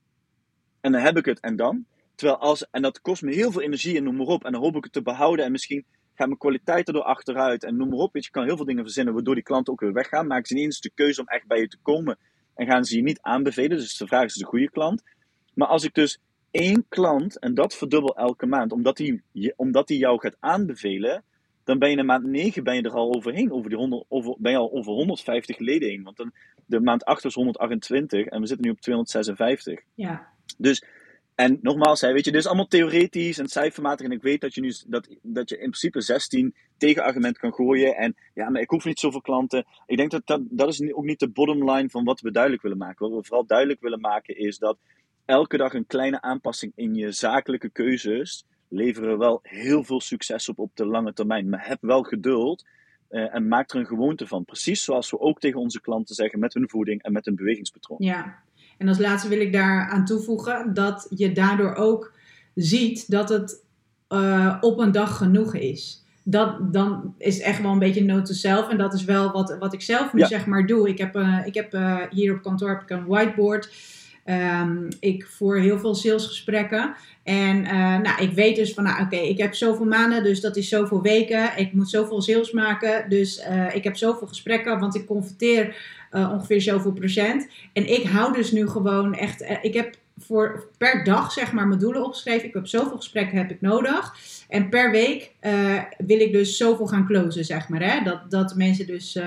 En 0.81 0.93
dan 0.93 1.01
heb 1.01 1.17
ik 1.17 1.25
het 1.25 1.41
en 1.41 1.57
dan. 1.57 1.87
Terwijl 2.15 2.39
als, 2.39 2.71
en 2.71 2.83
dat 2.83 3.01
kost 3.01 3.23
me 3.23 3.35
heel 3.35 3.53
veel 3.53 3.63
energie 3.63 3.97
en 3.97 4.05
noem 4.05 4.17
maar 4.17 4.27
op. 4.27 4.45
En 4.45 4.53
dan 4.53 4.61
hoop 4.61 4.77
ik 4.77 4.85
het 4.85 4.93
te 4.93 5.03
behouden. 5.03 5.45
En 5.45 5.53
misschien 5.53 5.85
gaat 6.15 6.27
mijn 6.27 6.39
kwaliteit 6.39 6.87
erdoor 6.87 7.03
achteruit. 7.03 7.65
En 7.65 7.77
noem 7.77 7.89
maar 7.89 7.99
op. 7.99 8.13
Weet 8.13 8.25
je, 8.25 8.31
kan 8.31 8.45
heel 8.45 8.57
veel 8.57 8.65
dingen 8.65 8.85
verzinnen 8.85 9.15
waardoor 9.15 9.35
die 9.35 9.45
klanten 9.45 9.73
ook 9.73 9.81
weer 9.81 9.93
weggaan. 9.93 10.27
Maken 10.27 10.47
ze 10.47 10.55
niet 10.55 10.65
eens 10.65 10.81
de 10.81 10.91
keuze 10.95 11.21
om 11.21 11.27
echt 11.27 11.47
bij 11.47 11.61
je 11.61 11.69
te 11.69 11.79
komen 11.83 12.19
en 12.55 12.67
gaan 12.67 12.85
ze 12.85 12.97
je 12.97 13.03
niet 13.03 13.21
aanbevelen. 13.21 13.77
Dus 13.77 13.97
de 13.97 14.07
vraag 14.07 14.25
is 14.25 14.35
de 14.35 14.45
goede 14.45 14.71
klant. 14.71 15.03
Maar 15.55 15.69
als 15.69 15.85
ik 15.85 15.95
dus 15.95 16.19
één 16.53 16.87
klant, 16.89 17.39
en 17.39 17.55
dat 17.55 17.75
verdubbel 17.75 18.17
elke 18.17 18.47
maand, 18.47 18.73
omdat 18.73 18.99
hij, 18.99 19.23
omdat 19.57 19.89
hij 19.89 19.99
jou 19.99 20.21
gaat 20.21 20.37
aanbevelen, 20.41 21.25
dan 21.65 21.79
ben 21.79 21.91
je 21.91 21.97
in 21.97 22.07
maand 22.07 22.25
9 22.25 22.65
ben 22.65 22.75
je 22.75 22.83
er 22.83 22.91
al 22.91 23.15
overheen. 23.15 23.53
Over 23.53 23.69
die 23.69 23.79
100, 23.79 24.05
over, 24.09 24.35
ben 24.39 24.53
je 24.53 24.59
al 24.59 24.73
over 24.73 24.93
150 24.93 25.59
leden 25.59 25.89
heen. 25.89 26.03
Want 26.03 26.17
dan, 26.17 26.33
de 26.67 26.81
maand 26.81 27.05
8 27.05 27.23
was 27.23 27.35
128 27.35 28.27
en 28.27 28.41
we 28.41 28.47
zitten 28.47 28.67
nu 28.67 28.73
op 28.73 28.81
256. 28.81 29.81
Ja. 29.95 30.29
Dus 30.59 30.85
en 31.35 31.59
nogmaals, 31.63 32.01
hè, 32.01 32.13
weet 32.13 32.25
je, 32.25 32.31
dit 32.31 32.41
is 32.41 32.47
allemaal 32.47 32.67
theoretisch 32.67 33.39
en 33.39 33.49
cijfermatig. 33.49 34.07
En 34.07 34.13
ik 34.13 34.23
weet 34.23 34.41
dat 34.41 34.55
je 34.55 34.61
nu 34.61 34.75
dat, 34.87 35.09
dat 35.23 35.49
je 35.49 35.55
in 35.55 35.61
principe 35.61 36.01
16 36.01 36.55
tegenargument 36.77 37.39
kan 37.39 37.53
gooien. 37.53 37.97
En 37.97 38.17
ja, 38.35 38.51
maar 38.51 38.61
ik 38.61 38.71
hoef 38.71 38.85
niet 38.85 38.99
zoveel 38.99 39.21
klanten. 39.21 39.67
Ik 39.87 39.97
denk 39.97 40.11
dat 40.11 40.27
dat, 40.27 40.41
dat 40.51 40.69
is 40.69 40.93
ook 40.93 41.05
niet 41.05 41.21
de 41.21 41.29
bottom 41.29 41.71
line 41.71 41.89
van 41.89 42.05
wat 42.05 42.21
we 42.21 42.31
duidelijk 42.31 42.63
willen 42.63 42.79
maken. 42.79 43.09
Wat 43.09 43.19
we 43.19 43.27
vooral 43.27 43.47
duidelijk 43.47 43.81
willen 43.81 44.01
maken 44.01 44.37
is 44.37 44.59
dat 44.59 44.79
elke 45.25 45.57
dag 45.57 45.75
een 45.75 45.87
kleine 45.87 46.21
aanpassing 46.21 46.73
in 46.75 46.95
je 46.95 47.13
zakelijke 47.13 47.69
keuzes 47.69 48.45
leveren 48.69 49.19
wel 49.19 49.41
heel 49.43 49.85
veel 49.85 50.01
succes 50.01 50.49
op 50.49 50.59
op 50.59 50.71
de 50.75 50.87
lange 50.87 51.13
termijn. 51.13 51.49
Maar 51.49 51.67
heb 51.67 51.79
wel 51.81 52.03
geduld 52.03 52.65
uh, 53.11 53.35
en 53.35 53.49
maak 53.49 53.71
er 53.71 53.79
een 53.79 53.87
gewoonte 53.87 54.27
van. 54.27 54.45
Precies 54.45 54.85
zoals 54.85 55.11
we 55.11 55.21
ook 55.21 55.41
tegen 55.41 55.61
onze 55.61 55.81
klanten 55.81 56.15
zeggen 56.15 56.39
met 56.39 56.55
hun 56.55 56.69
voeding 56.69 57.03
en 57.03 57.13
met 57.13 57.25
hun 57.25 57.37
bewegingspatroon. 57.37 57.99
Ja, 58.01 58.39
en 58.79 58.89
als 58.89 58.99
laatste 58.99 59.29
wil 59.29 59.41
ik 59.41 59.53
daar 59.53 59.89
aan 59.89 60.05
toevoegen 60.05 60.75
dat 60.75 61.07
je 61.11 61.33
daardoor 61.33 61.75
ook 61.75 62.13
ziet 62.55 63.11
dat 63.11 63.29
het 63.29 63.65
uh, 64.09 64.57
op 64.61 64.79
een 64.79 64.93
dag 64.93 65.17
genoeg 65.17 65.55
is. 65.55 66.05
Dat 66.25 66.73
dan 66.73 67.15
is 67.19 67.41
echt 67.41 67.63
wel 67.63 67.73
een 67.73 67.79
beetje 67.79 68.05
note 68.05 68.23
to 68.23 68.33
self. 68.33 68.69
En 68.69 68.79
dat 68.79 68.95
is 68.95 69.05
wel 69.05 69.33
wat, 69.33 69.59
wat 69.59 69.73
ik 69.73 69.81
zelf 69.83 70.13
nu 70.13 70.21
ja. 70.21 70.27
zeg 70.27 70.47
maar 70.47 70.67
doe. 70.67 70.89
Ik 70.89 70.99
heb, 70.99 71.17
uh, 71.17 71.39
ik 71.45 71.55
heb 71.55 71.73
hier 72.11 72.35
op 72.35 72.43
kantoor 72.43 72.69
heb 72.69 72.83
ik 72.83 72.91
een 72.91 73.07
whiteboard. 73.07 73.73
Um, 74.27 74.89
ik 75.01 75.27
voer 75.27 75.61
heel 75.61 75.79
veel 75.79 75.95
salesgesprekken. 75.95 76.95
En 77.23 77.65
uh, 77.65 77.99
nou, 77.99 78.23
ik 78.23 78.33
weet 78.33 78.57
dus 78.57 78.75
van, 78.75 78.85
nou, 78.85 79.03
oké, 79.03 79.17
ik 79.17 79.39
heb 79.39 79.55
zoveel 79.55 79.87
maanden, 79.87 80.23
dus 80.23 80.41
dat 80.41 80.57
is 80.57 80.69
zoveel 80.69 81.03
weken. 81.03 81.51
Ik 81.57 81.73
moet 81.73 81.91
zoveel 81.91 82.23
sales 82.23 82.53
maken, 82.53 83.09
dus 83.09 83.47
uh, 83.51 83.75
ik 83.75 83.85
heb 83.85 83.97
zoveel 83.97 84.27
gesprekken, 84.27 84.79
want 84.79 84.95
ik 84.95 85.07
converteer 85.07 85.77
uh, 86.13 86.31
ongeveer 86.33 86.61
zoveel 86.61 86.93
procent. 86.93 87.49
En 87.73 87.93
ik 87.93 88.07
hou 88.07 88.33
dus 88.33 88.53
nu 88.53 88.69
gewoon 88.69 89.15
echt, 89.15 89.45
ik 89.63 89.75
heb 89.75 89.95
voor 90.19 90.69
per 90.79 91.05
dag 91.05 91.33
zeg 91.33 91.53
maar 91.53 91.67
mijn 91.67 91.81
doelen 91.81 92.05
opgeschreven. 92.05 92.49
Ik 92.49 92.55
heb 92.55 92.67
zoveel 92.67 92.97
gesprekken 92.97 93.39
heb 93.39 93.51
ik 93.51 93.61
nodig. 93.61 94.15
En 94.49 94.69
per 94.69 94.91
week 94.91 95.31
wil 95.99 96.21
ik 96.21 96.33
dus 96.33 96.57
zoveel 96.57 96.87
gaan 96.87 97.07
closen, 97.07 97.45
zeg 97.45 97.69
maar. 97.69 97.83
Hè? 97.83 98.05
Dat, 98.05 98.31
dat 98.31 98.55
mensen 98.55 98.87
dus 98.87 99.19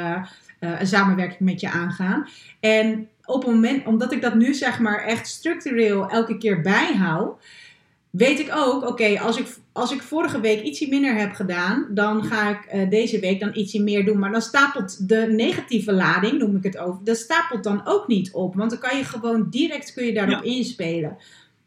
een 0.60 0.88
samenwerking 0.88 1.40
met 1.40 1.62
je 1.62 1.70
aangaan. 1.70 2.28
En 2.60 3.08
op 3.26 3.44
het 3.44 3.52
moment, 3.52 3.86
omdat 3.86 4.12
ik 4.12 4.22
dat 4.22 4.36
nu 4.36 4.54
zeg 4.54 4.80
maar 4.80 5.04
echt 5.04 5.28
structureel 5.28 6.10
elke 6.10 6.38
keer 6.38 6.62
bijhoud, 6.62 7.38
weet 8.10 8.40
ik 8.40 8.52
ook, 8.56 8.88
oké, 8.88 9.20
als, 9.20 9.38
ik, 9.38 9.48
als 9.72 9.92
ik 9.92 10.02
vorige 10.02 10.40
week 10.40 10.62
ietsje 10.64 10.88
minder 10.90 11.16
heb 11.16 11.34
gedaan, 11.34 11.88
dan 11.90 12.24
ga 12.24 12.50
ik 12.50 12.74
uh, 12.74 12.90
deze 12.90 13.20
week 13.20 13.40
dan 13.40 13.56
ietsje 13.56 13.84
meer 13.84 14.06
doen. 14.06 14.20
Maar 14.20 14.32
dan 14.32 14.42
stapelt 14.42 15.10
de 15.10 15.28
negatieve 15.30 15.94
lading, 15.94 16.40
noem 16.40 16.56
ik 16.56 16.64
het 16.64 16.78
over, 16.78 17.00
dat 17.04 17.18
stapelt 17.18 17.64
dan 17.64 17.82
ook 17.86 18.08
niet 18.08 18.32
op. 18.32 18.56
Want 18.56 18.70
dan 18.70 18.80
kan 18.80 18.98
je 18.98 19.04
gewoon 19.04 19.48
direct 19.50 19.94
kun 19.94 20.06
je 20.06 20.14
daarop 20.14 20.44
ja. 20.44 20.52
inspelen. 20.52 21.18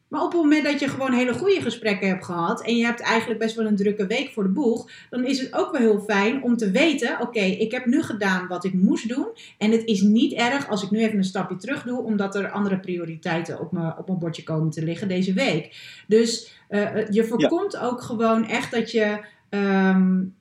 Maar 0.08 0.22
op 0.22 0.32
het 0.32 0.40
moment 0.40 0.64
dat 0.64 0.80
je 0.80 0.88
gewoon 0.88 1.12
hele 1.12 1.32
goede 1.32 1.60
gesprekken 1.60 2.08
hebt 2.08 2.24
gehad 2.24 2.62
en 2.62 2.76
je 2.76 2.84
hebt 2.84 3.00
eigenlijk 3.00 3.40
best 3.40 3.56
wel 3.56 3.66
een 3.66 3.76
drukke 3.76 4.06
week 4.06 4.30
voor 4.30 4.42
de 4.42 4.48
boeg, 4.48 4.90
dan 5.10 5.24
is 5.24 5.40
het 5.40 5.54
ook 5.54 5.72
wel 5.72 5.80
heel 5.80 6.00
fijn 6.00 6.42
om 6.42 6.56
te 6.56 6.70
weten: 6.70 7.12
oké, 7.12 7.22
okay, 7.22 7.50
ik 7.50 7.72
heb 7.72 7.86
nu 7.86 8.02
gedaan 8.02 8.46
wat 8.46 8.64
ik 8.64 8.72
moest 8.72 9.08
doen. 9.08 9.26
En 9.58 9.70
het 9.70 9.84
is 9.84 10.00
niet 10.00 10.32
erg 10.32 10.68
als 10.68 10.82
ik 10.82 10.90
nu 10.90 10.98
even 10.98 11.18
een 11.18 11.24
stapje 11.24 11.56
terug 11.56 11.82
doe, 11.82 12.02
omdat 12.02 12.34
er 12.34 12.50
andere 12.50 12.78
prioriteiten 12.78 13.60
op 13.60 13.72
mijn, 13.72 13.96
op 13.98 14.06
mijn 14.06 14.18
bordje 14.18 14.42
komen 14.42 14.70
te 14.70 14.84
liggen 14.84 15.08
deze 15.08 15.32
week. 15.32 15.76
Dus 16.06 16.52
uh, 16.70 17.08
je 17.08 17.24
voorkomt 17.24 17.72
ja. 17.72 17.80
ook 17.80 18.02
gewoon 18.02 18.46
echt 18.46 18.70
dat 18.70 18.90
je. 18.90 19.18
Um, 19.50 20.36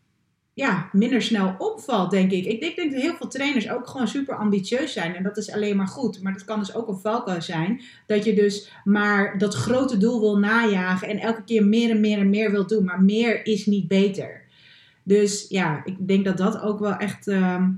ja, 0.58 0.90
minder 0.92 1.22
snel 1.22 1.56
opvalt, 1.58 2.12
denk 2.12 2.32
ik. 2.32 2.46
Ik 2.46 2.60
denk, 2.60 2.76
denk 2.76 2.92
dat 2.92 3.02
heel 3.02 3.16
veel 3.16 3.28
trainers 3.28 3.70
ook 3.70 3.88
gewoon 3.88 4.08
super 4.08 4.36
ambitieus 4.36 4.94
zijn. 4.94 5.16
En 5.16 5.24
dat 5.24 5.38
is 5.38 5.52
alleen 5.52 5.76
maar 5.76 5.88
goed. 5.88 6.22
Maar 6.22 6.34
dat 6.34 6.46
kan 6.46 6.60
dus 6.60 6.76
ook 6.76 6.88
een 6.88 6.98
valkuil 6.98 7.42
zijn. 7.42 7.82
Dat 8.06 8.24
je 8.26 8.34
dus 8.34 8.72
maar 8.84 9.38
dat 9.38 9.54
grote 9.54 9.98
doel 9.98 10.20
wil 10.20 10.38
najagen. 10.38 11.08
En 11.08 11.20
elke 11.20 11.44
keer 11.44 11.66
meer 11.66 11.90
en 11.90 12.00
meer 12.00 12.18
en 12.18 12.30
meer 12.30 12.52
wil 12.52 12.68
doen. 12.68 12.86
Maar 12.86 13.02
meer 13.02 13.46
is 13.46 13.66
niet 13.66 13.88
beter. 13.88 14.42
Dus 15.04 15.46
ja, 15.50 15.82
ik 15.86 16.08
denk 16.08 16.26
dat 16.26 16.38
dat 16.38 16.62
ook 16.62 16.80
wel 16.80 16.96
echt. 16.96 17.28
Ehm, 17.28 17.70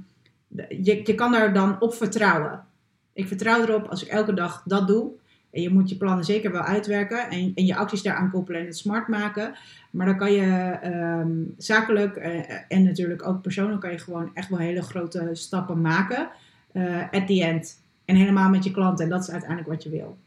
je, 0.84 1.02
je 1.04 1.16
kan 1.16 1.32
daar 1.32 1.54
dan 1.54 1.82
op 1.82 1.94
vertrouwen. 1.94 2.66
Ik 3.14 3.28
vertrouw 3.28 3.62
erop 3.62 3.88
als 3.88 4.04
ik 4.04 4.10
elke 4.10 4.34
dag 4.34 4.64
dat 4.66 4.88
doe. 4.88 5.12
En 5.52 5.62
je 5.62 5.70
moet 5.70 5.90
je 5.90 5.98
plannen 5.98 6.26
zeker 6.26 6.52
wel 6.52 6.62
uitwerken 6.62 7.30
en, 7.30 7.52
en 7.56 7.66
je 7.66 7.76
acties 7.76 8.02
daaraan 8.02 8.32
koppelen 8.32 8.62
en 8.62 8.66
het 8.66 8.78
smart 8.78 9.08
maken. 9.08 9.54
Maar 9.92 10.06
dan 10.06 10.18
kan 10.18 10.32
je 10.32 10.78
ehm, 10.82 11.32
zakelijk 11.58 12.18
uh, 12.18 12.50
en 12.68 12.84
natuurlijk 12.84 13.28
ook 13.28 13.42
persoonlijk 13.42 13.82
kan 13.82 13.92
je 13.92 13.98
gewoon 13.98 14.32
echt 14.34 14.50
wel 14.50 14.60
hele 14.60 14.82
grote 14.82 15.30
stappen 15.34 15.82
maken. 15.82 16.30
Uh, 16.74 17.02
at 17.12 17.28
the 17.28 17.44
end. 17.44 17.82
En 18.06 18.16
helemaal 18.16 18.50
met 18.50 18.64
je 18.64 18.72
klanten. 18.72 19.06
En 19.06 19.12
dat 19.12 19.22
is 19.22 19.32
uiteindelijk 19.32 19.70
wat 19.70 19.84
je 19.84 19.90
wil. 19.90 20.18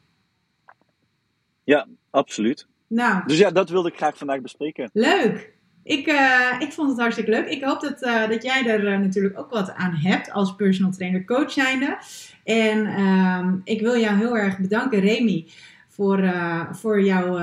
Ja, 1.65 1.87
absoluut. 2.11 2.67
Nou. 2.87 3.23
Dus 3.27 3.39
ja, 3.39 3.51
dat 3.51 3.71
wilde 3.71 3.89
ik 3.89 3.97
graag 3.97 4.19
vandaag 4.19 4.41
bespreken. 4.41 4.91
Leuk! 4.93 5.52
Ik, 5.85 6.07
uh, 6.07 6.57
ik 6.59 6.73
vond 6.73 6.89
het 6.91 6.99
hartstikke 6.99 7.31
leuk. 7.31 7.47
Ik 7.47 7.65
hoop 7.65 7.81
dat, 7.81 8.03
uh, 8.03 8.29
dat 8.29 8.43
jij 8.43 8.67
er 8.67 8.93
uh, 8.93 8.99
natuurlijk 8.99 9.39
ook 9.39 9.51
wat 9.51 9.73
aan 9.75 9.95
hebt 9.95 10.31
als 10.31 10.55
personal 10.55 10.93
trainer 10.93 11.25
coach 11.25 11.53
zijnde. 11.53 11.99
En 12.45 12.87
ehm, 12.87 13.57
ik 13.65 13.81
wil 13.81 13.99
jou 13.99 14.17
heel 14.17 14.37
erg 14.37 14.59
bedanken, 14.59 15.01
Remy, 15.01 15.47
voor, 15.89 16.33
voor 16.73 17.03
jouw 17.03 17.39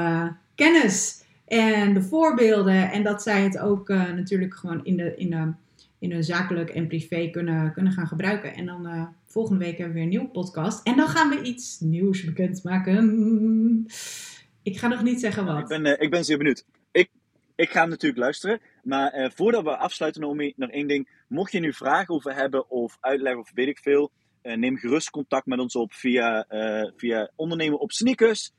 kennis 0.56 1.24
en 1.46 1.94
de 1.94 2.02
voorbeelden. 2.02 2.92
En 2.92 3.04
dat 3.04 3.24
zij 3.24 3.42
het 3.42 3.60
ook 3.60 3.88
natuurlijk 3.88 4.56
gewoon 4.56 4.86
in 4.86 4.98
de, 4.98 5.16
in, 5.16 5.30
de, 5.30 5.52
in 6.00 6.24
zakelijk 6.24 6.70
en 6.70 6.88
privé 6.88 7.30
kunnen, 7.30 7.74
kunnen 7.74 7.92
gaan 7.92 8.08
gebruiken. 8.08 8.56
En 8.56 8.66
dan 8.66 9.14
volgende 9.26 9.66
week 9.66 9.78
hebben 9.78 9.88
we 9.88 9.94
weer 9.94 10.04
een 10.04 10.10
nieuwe 10.10 10.28
podcast. 10.28 10.88
En 10.88 10.96
dan 10.96 11.08
gaan 11.08 11.30
we 11.30 11.42
iets 11.42 11.80
nieuws 11.80 12.24
bekendmaken. 12.24 13.86
Ik 14.64 14.78
ga 14.78 14.88
nog 14.88 15.04
niet 15.04 15.20
zeggen 15.20 15.46
wat. 15.46 15.60
Ik 15.60 15.68
ben, 15.68 16.02
ik 16.02 16.10
ben 16.10 16.26
zeer 16.26 16.38
benieuwd 16.38 16.66
ik 16.92 17.10
ga 17.68 17.86
natuurlijk 17.86 18.22
luisteren. 18.22 18.60
Maar 18.84 19.20
uh, 19.20 19.30
voordat 19.30 19.64
we 19.64 19.78
afsluiten, 19.78 20.22
Naomi, 20.22 20.54
nog 20.56 20.70
één 20.70 20.88
ding. 20.88 21.10
Mocht 21.28 21.52
je 21.52 21.60
nu 21.60 21.74
vragen 21.74 22.14
over 22.14 22.36
hebben 22.36 22.70
of 22.70 22.98
uitleggen 23.00 23.42
of 23.42 23.52
weet 23.54 23.68
ik 23.68 23.80
veel, 23.80 24.12
uh, 24.44 24.56
neem 24.56 24.78
gerust 24.78 25.10
contact 25.10 25.46
met 25.46 25.60
ons 25.60 25.76
op 25.76 25.94
via, 25.94 26.46
uh, 26.50 26.92
via 26.96 27.32
Ondernemen 27.36 27.80
op 27.80 27.92
Sneakers. 27.92 28.52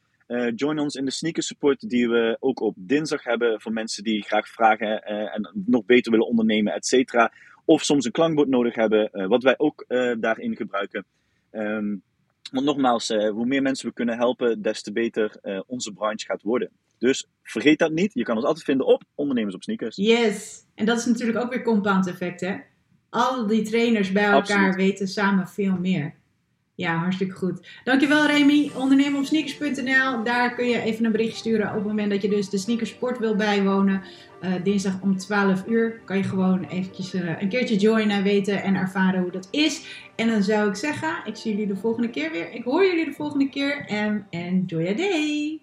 join 0.55 0.79
ons 0.79 0.95
in 0.95 1.05
de 1.05 1.11
sneakers 1.11 1.47
support 1.47 1.89
die 1.89 2.09
we 2.09 2.37
ook 2.41 2.61
op 2.61 2.75
dinsdag 2.79 3.25
hebben 3.25 3.61
voor 3.61 3.73
mensen 3.73 4.05
die 4.05 4.23
graag 4.23 4.49
vragen 4.49 5.03
en 5.03 5.63
nog 5.67 5.85
beter 5.85 6.11
willen 6.11 6.27
ondernemen, 6.27 6.73
et 6.73 6.87
cetera. 6.87 7.33
Of 7.65 7.83
soms 7.83 8.05
een 8.05 8.13
klankbord 8.13 8.49
nodig 8.49 8.75
hebben, 8.75 9.29
wat 9.29 9.43
wij 9.43 9.55
ook 9.59 9.85
daarin 10.21 10.57
gebruiken. 10.57 11.05
Um, 11.53 12.03
want 12.51 12.67
nogmaals, 12.67 13.09
hoe 13.09 13.47
meer 13.47 13.63
mensen 13.63 13.89
we 13.89 13.95
kunnen 13.95 14.17
helpen, 14.17 14.63
des 14.63 14.83
te 14.83 14.93
beter 14.93 15.41
onze 15.67 15.93
branche 15.93 16.27
gaat 16.27 16.43
worden. 16.43 16.71
Dus 16.99 17.27
vergeet 17.43 17.79
dat 17.79 17.93
niet. 17.93 18.15
Je 18.15 18.23
kan 18.23 18.37
ons 18.37 18.45
altijd 18.45 18.65
vinden 18.65 18.87
op 18.87 19.03
Ondernemers 19.15 19.55
op 19.55 19.63
Sneakers. 19.63 19.97
Yes. 19.97 20.65
En 20.75 20.87
dat 20.87 20.99
is 20.99 21.07
natuurlijk 21.07 21.39
ook 21.39 21.51
weer 21.51 21.63
compound 21.63 22.07
effect, 22.07 22.41
hè? 22.41 22.57
Al 23.11 23.47
die 23.47 23.63
trainers 23.63 24.13
bij 24.13 24.25
elkaar 24.25 24.75
weten 24.75 25.09
samen 25.09 25.49
veel 25.49 25.77
meer. 25.77 26.15
Ja, 26.81 26.97
hartstikke 26.97 27.35
goed. 27.35 27.67
Dankjewel 27.85 28.27
Remy. 28.27 28.71
Ondernemeropsneakers.nl. 28.77 30.25
Daar 30.25 30.55
kun 30.55 30.69
je 30.69 30.81
even 30.81 31.05
een 31.05 31.13
berichtje 31.13 31.37
sturen 31.37 31.69
op 31.69 31.75
het 31.75 31.85
moment 31.85 32.11
dat 32.11 32.23
je 32.23 32.29
dus 32.29 32.51
de 32.51 32.59
sneakersport 32.59 33.19
wil 33.19 33.37
bijwonen. 33.37 34.03
Uh, 34.43 34.55
dinsdag 34.63 35.01
om 35.03 35.17
12 35.17 35.67
uur 35.67 36.01
kan 36.05 36.17
je 36.17 36.23
gewoon 36.23 36.65
eventjes 36.65 37.15
uh, 37.15 37.41
een 37.41 37.49
keertje 37.49 37.77
joinen, 37.77 38.23
weten 38.23 38.63
en 38.63 38.75
ervaren 38.75 39.23
hoe 39.23 39.31
dat 39.31 39.49
is. 39.51 39.87
En 40.17 40.29
dan 40.29 40.43
zou 40.43 40.69
ik 40.69 40.75
zeggen, 40.75 41.23
ik 41.25 41.37
zie 41.37 41.51
jullie 41.51 41.67
de 41.67 41.77
volgende 41.77 42.11
keer 42.11 42.31
weer. 42.31 42.53
Ik 42.53 42.65
hoor 42.65 42.85
jullie 42.85 43.05
de 43.05 43.13
volgende 43.13 43.49
keer 43.49 43.85
en 43.87 44.27
enjoy 44.31 44.83
your 44.83 44.97
day. 44.97 45.61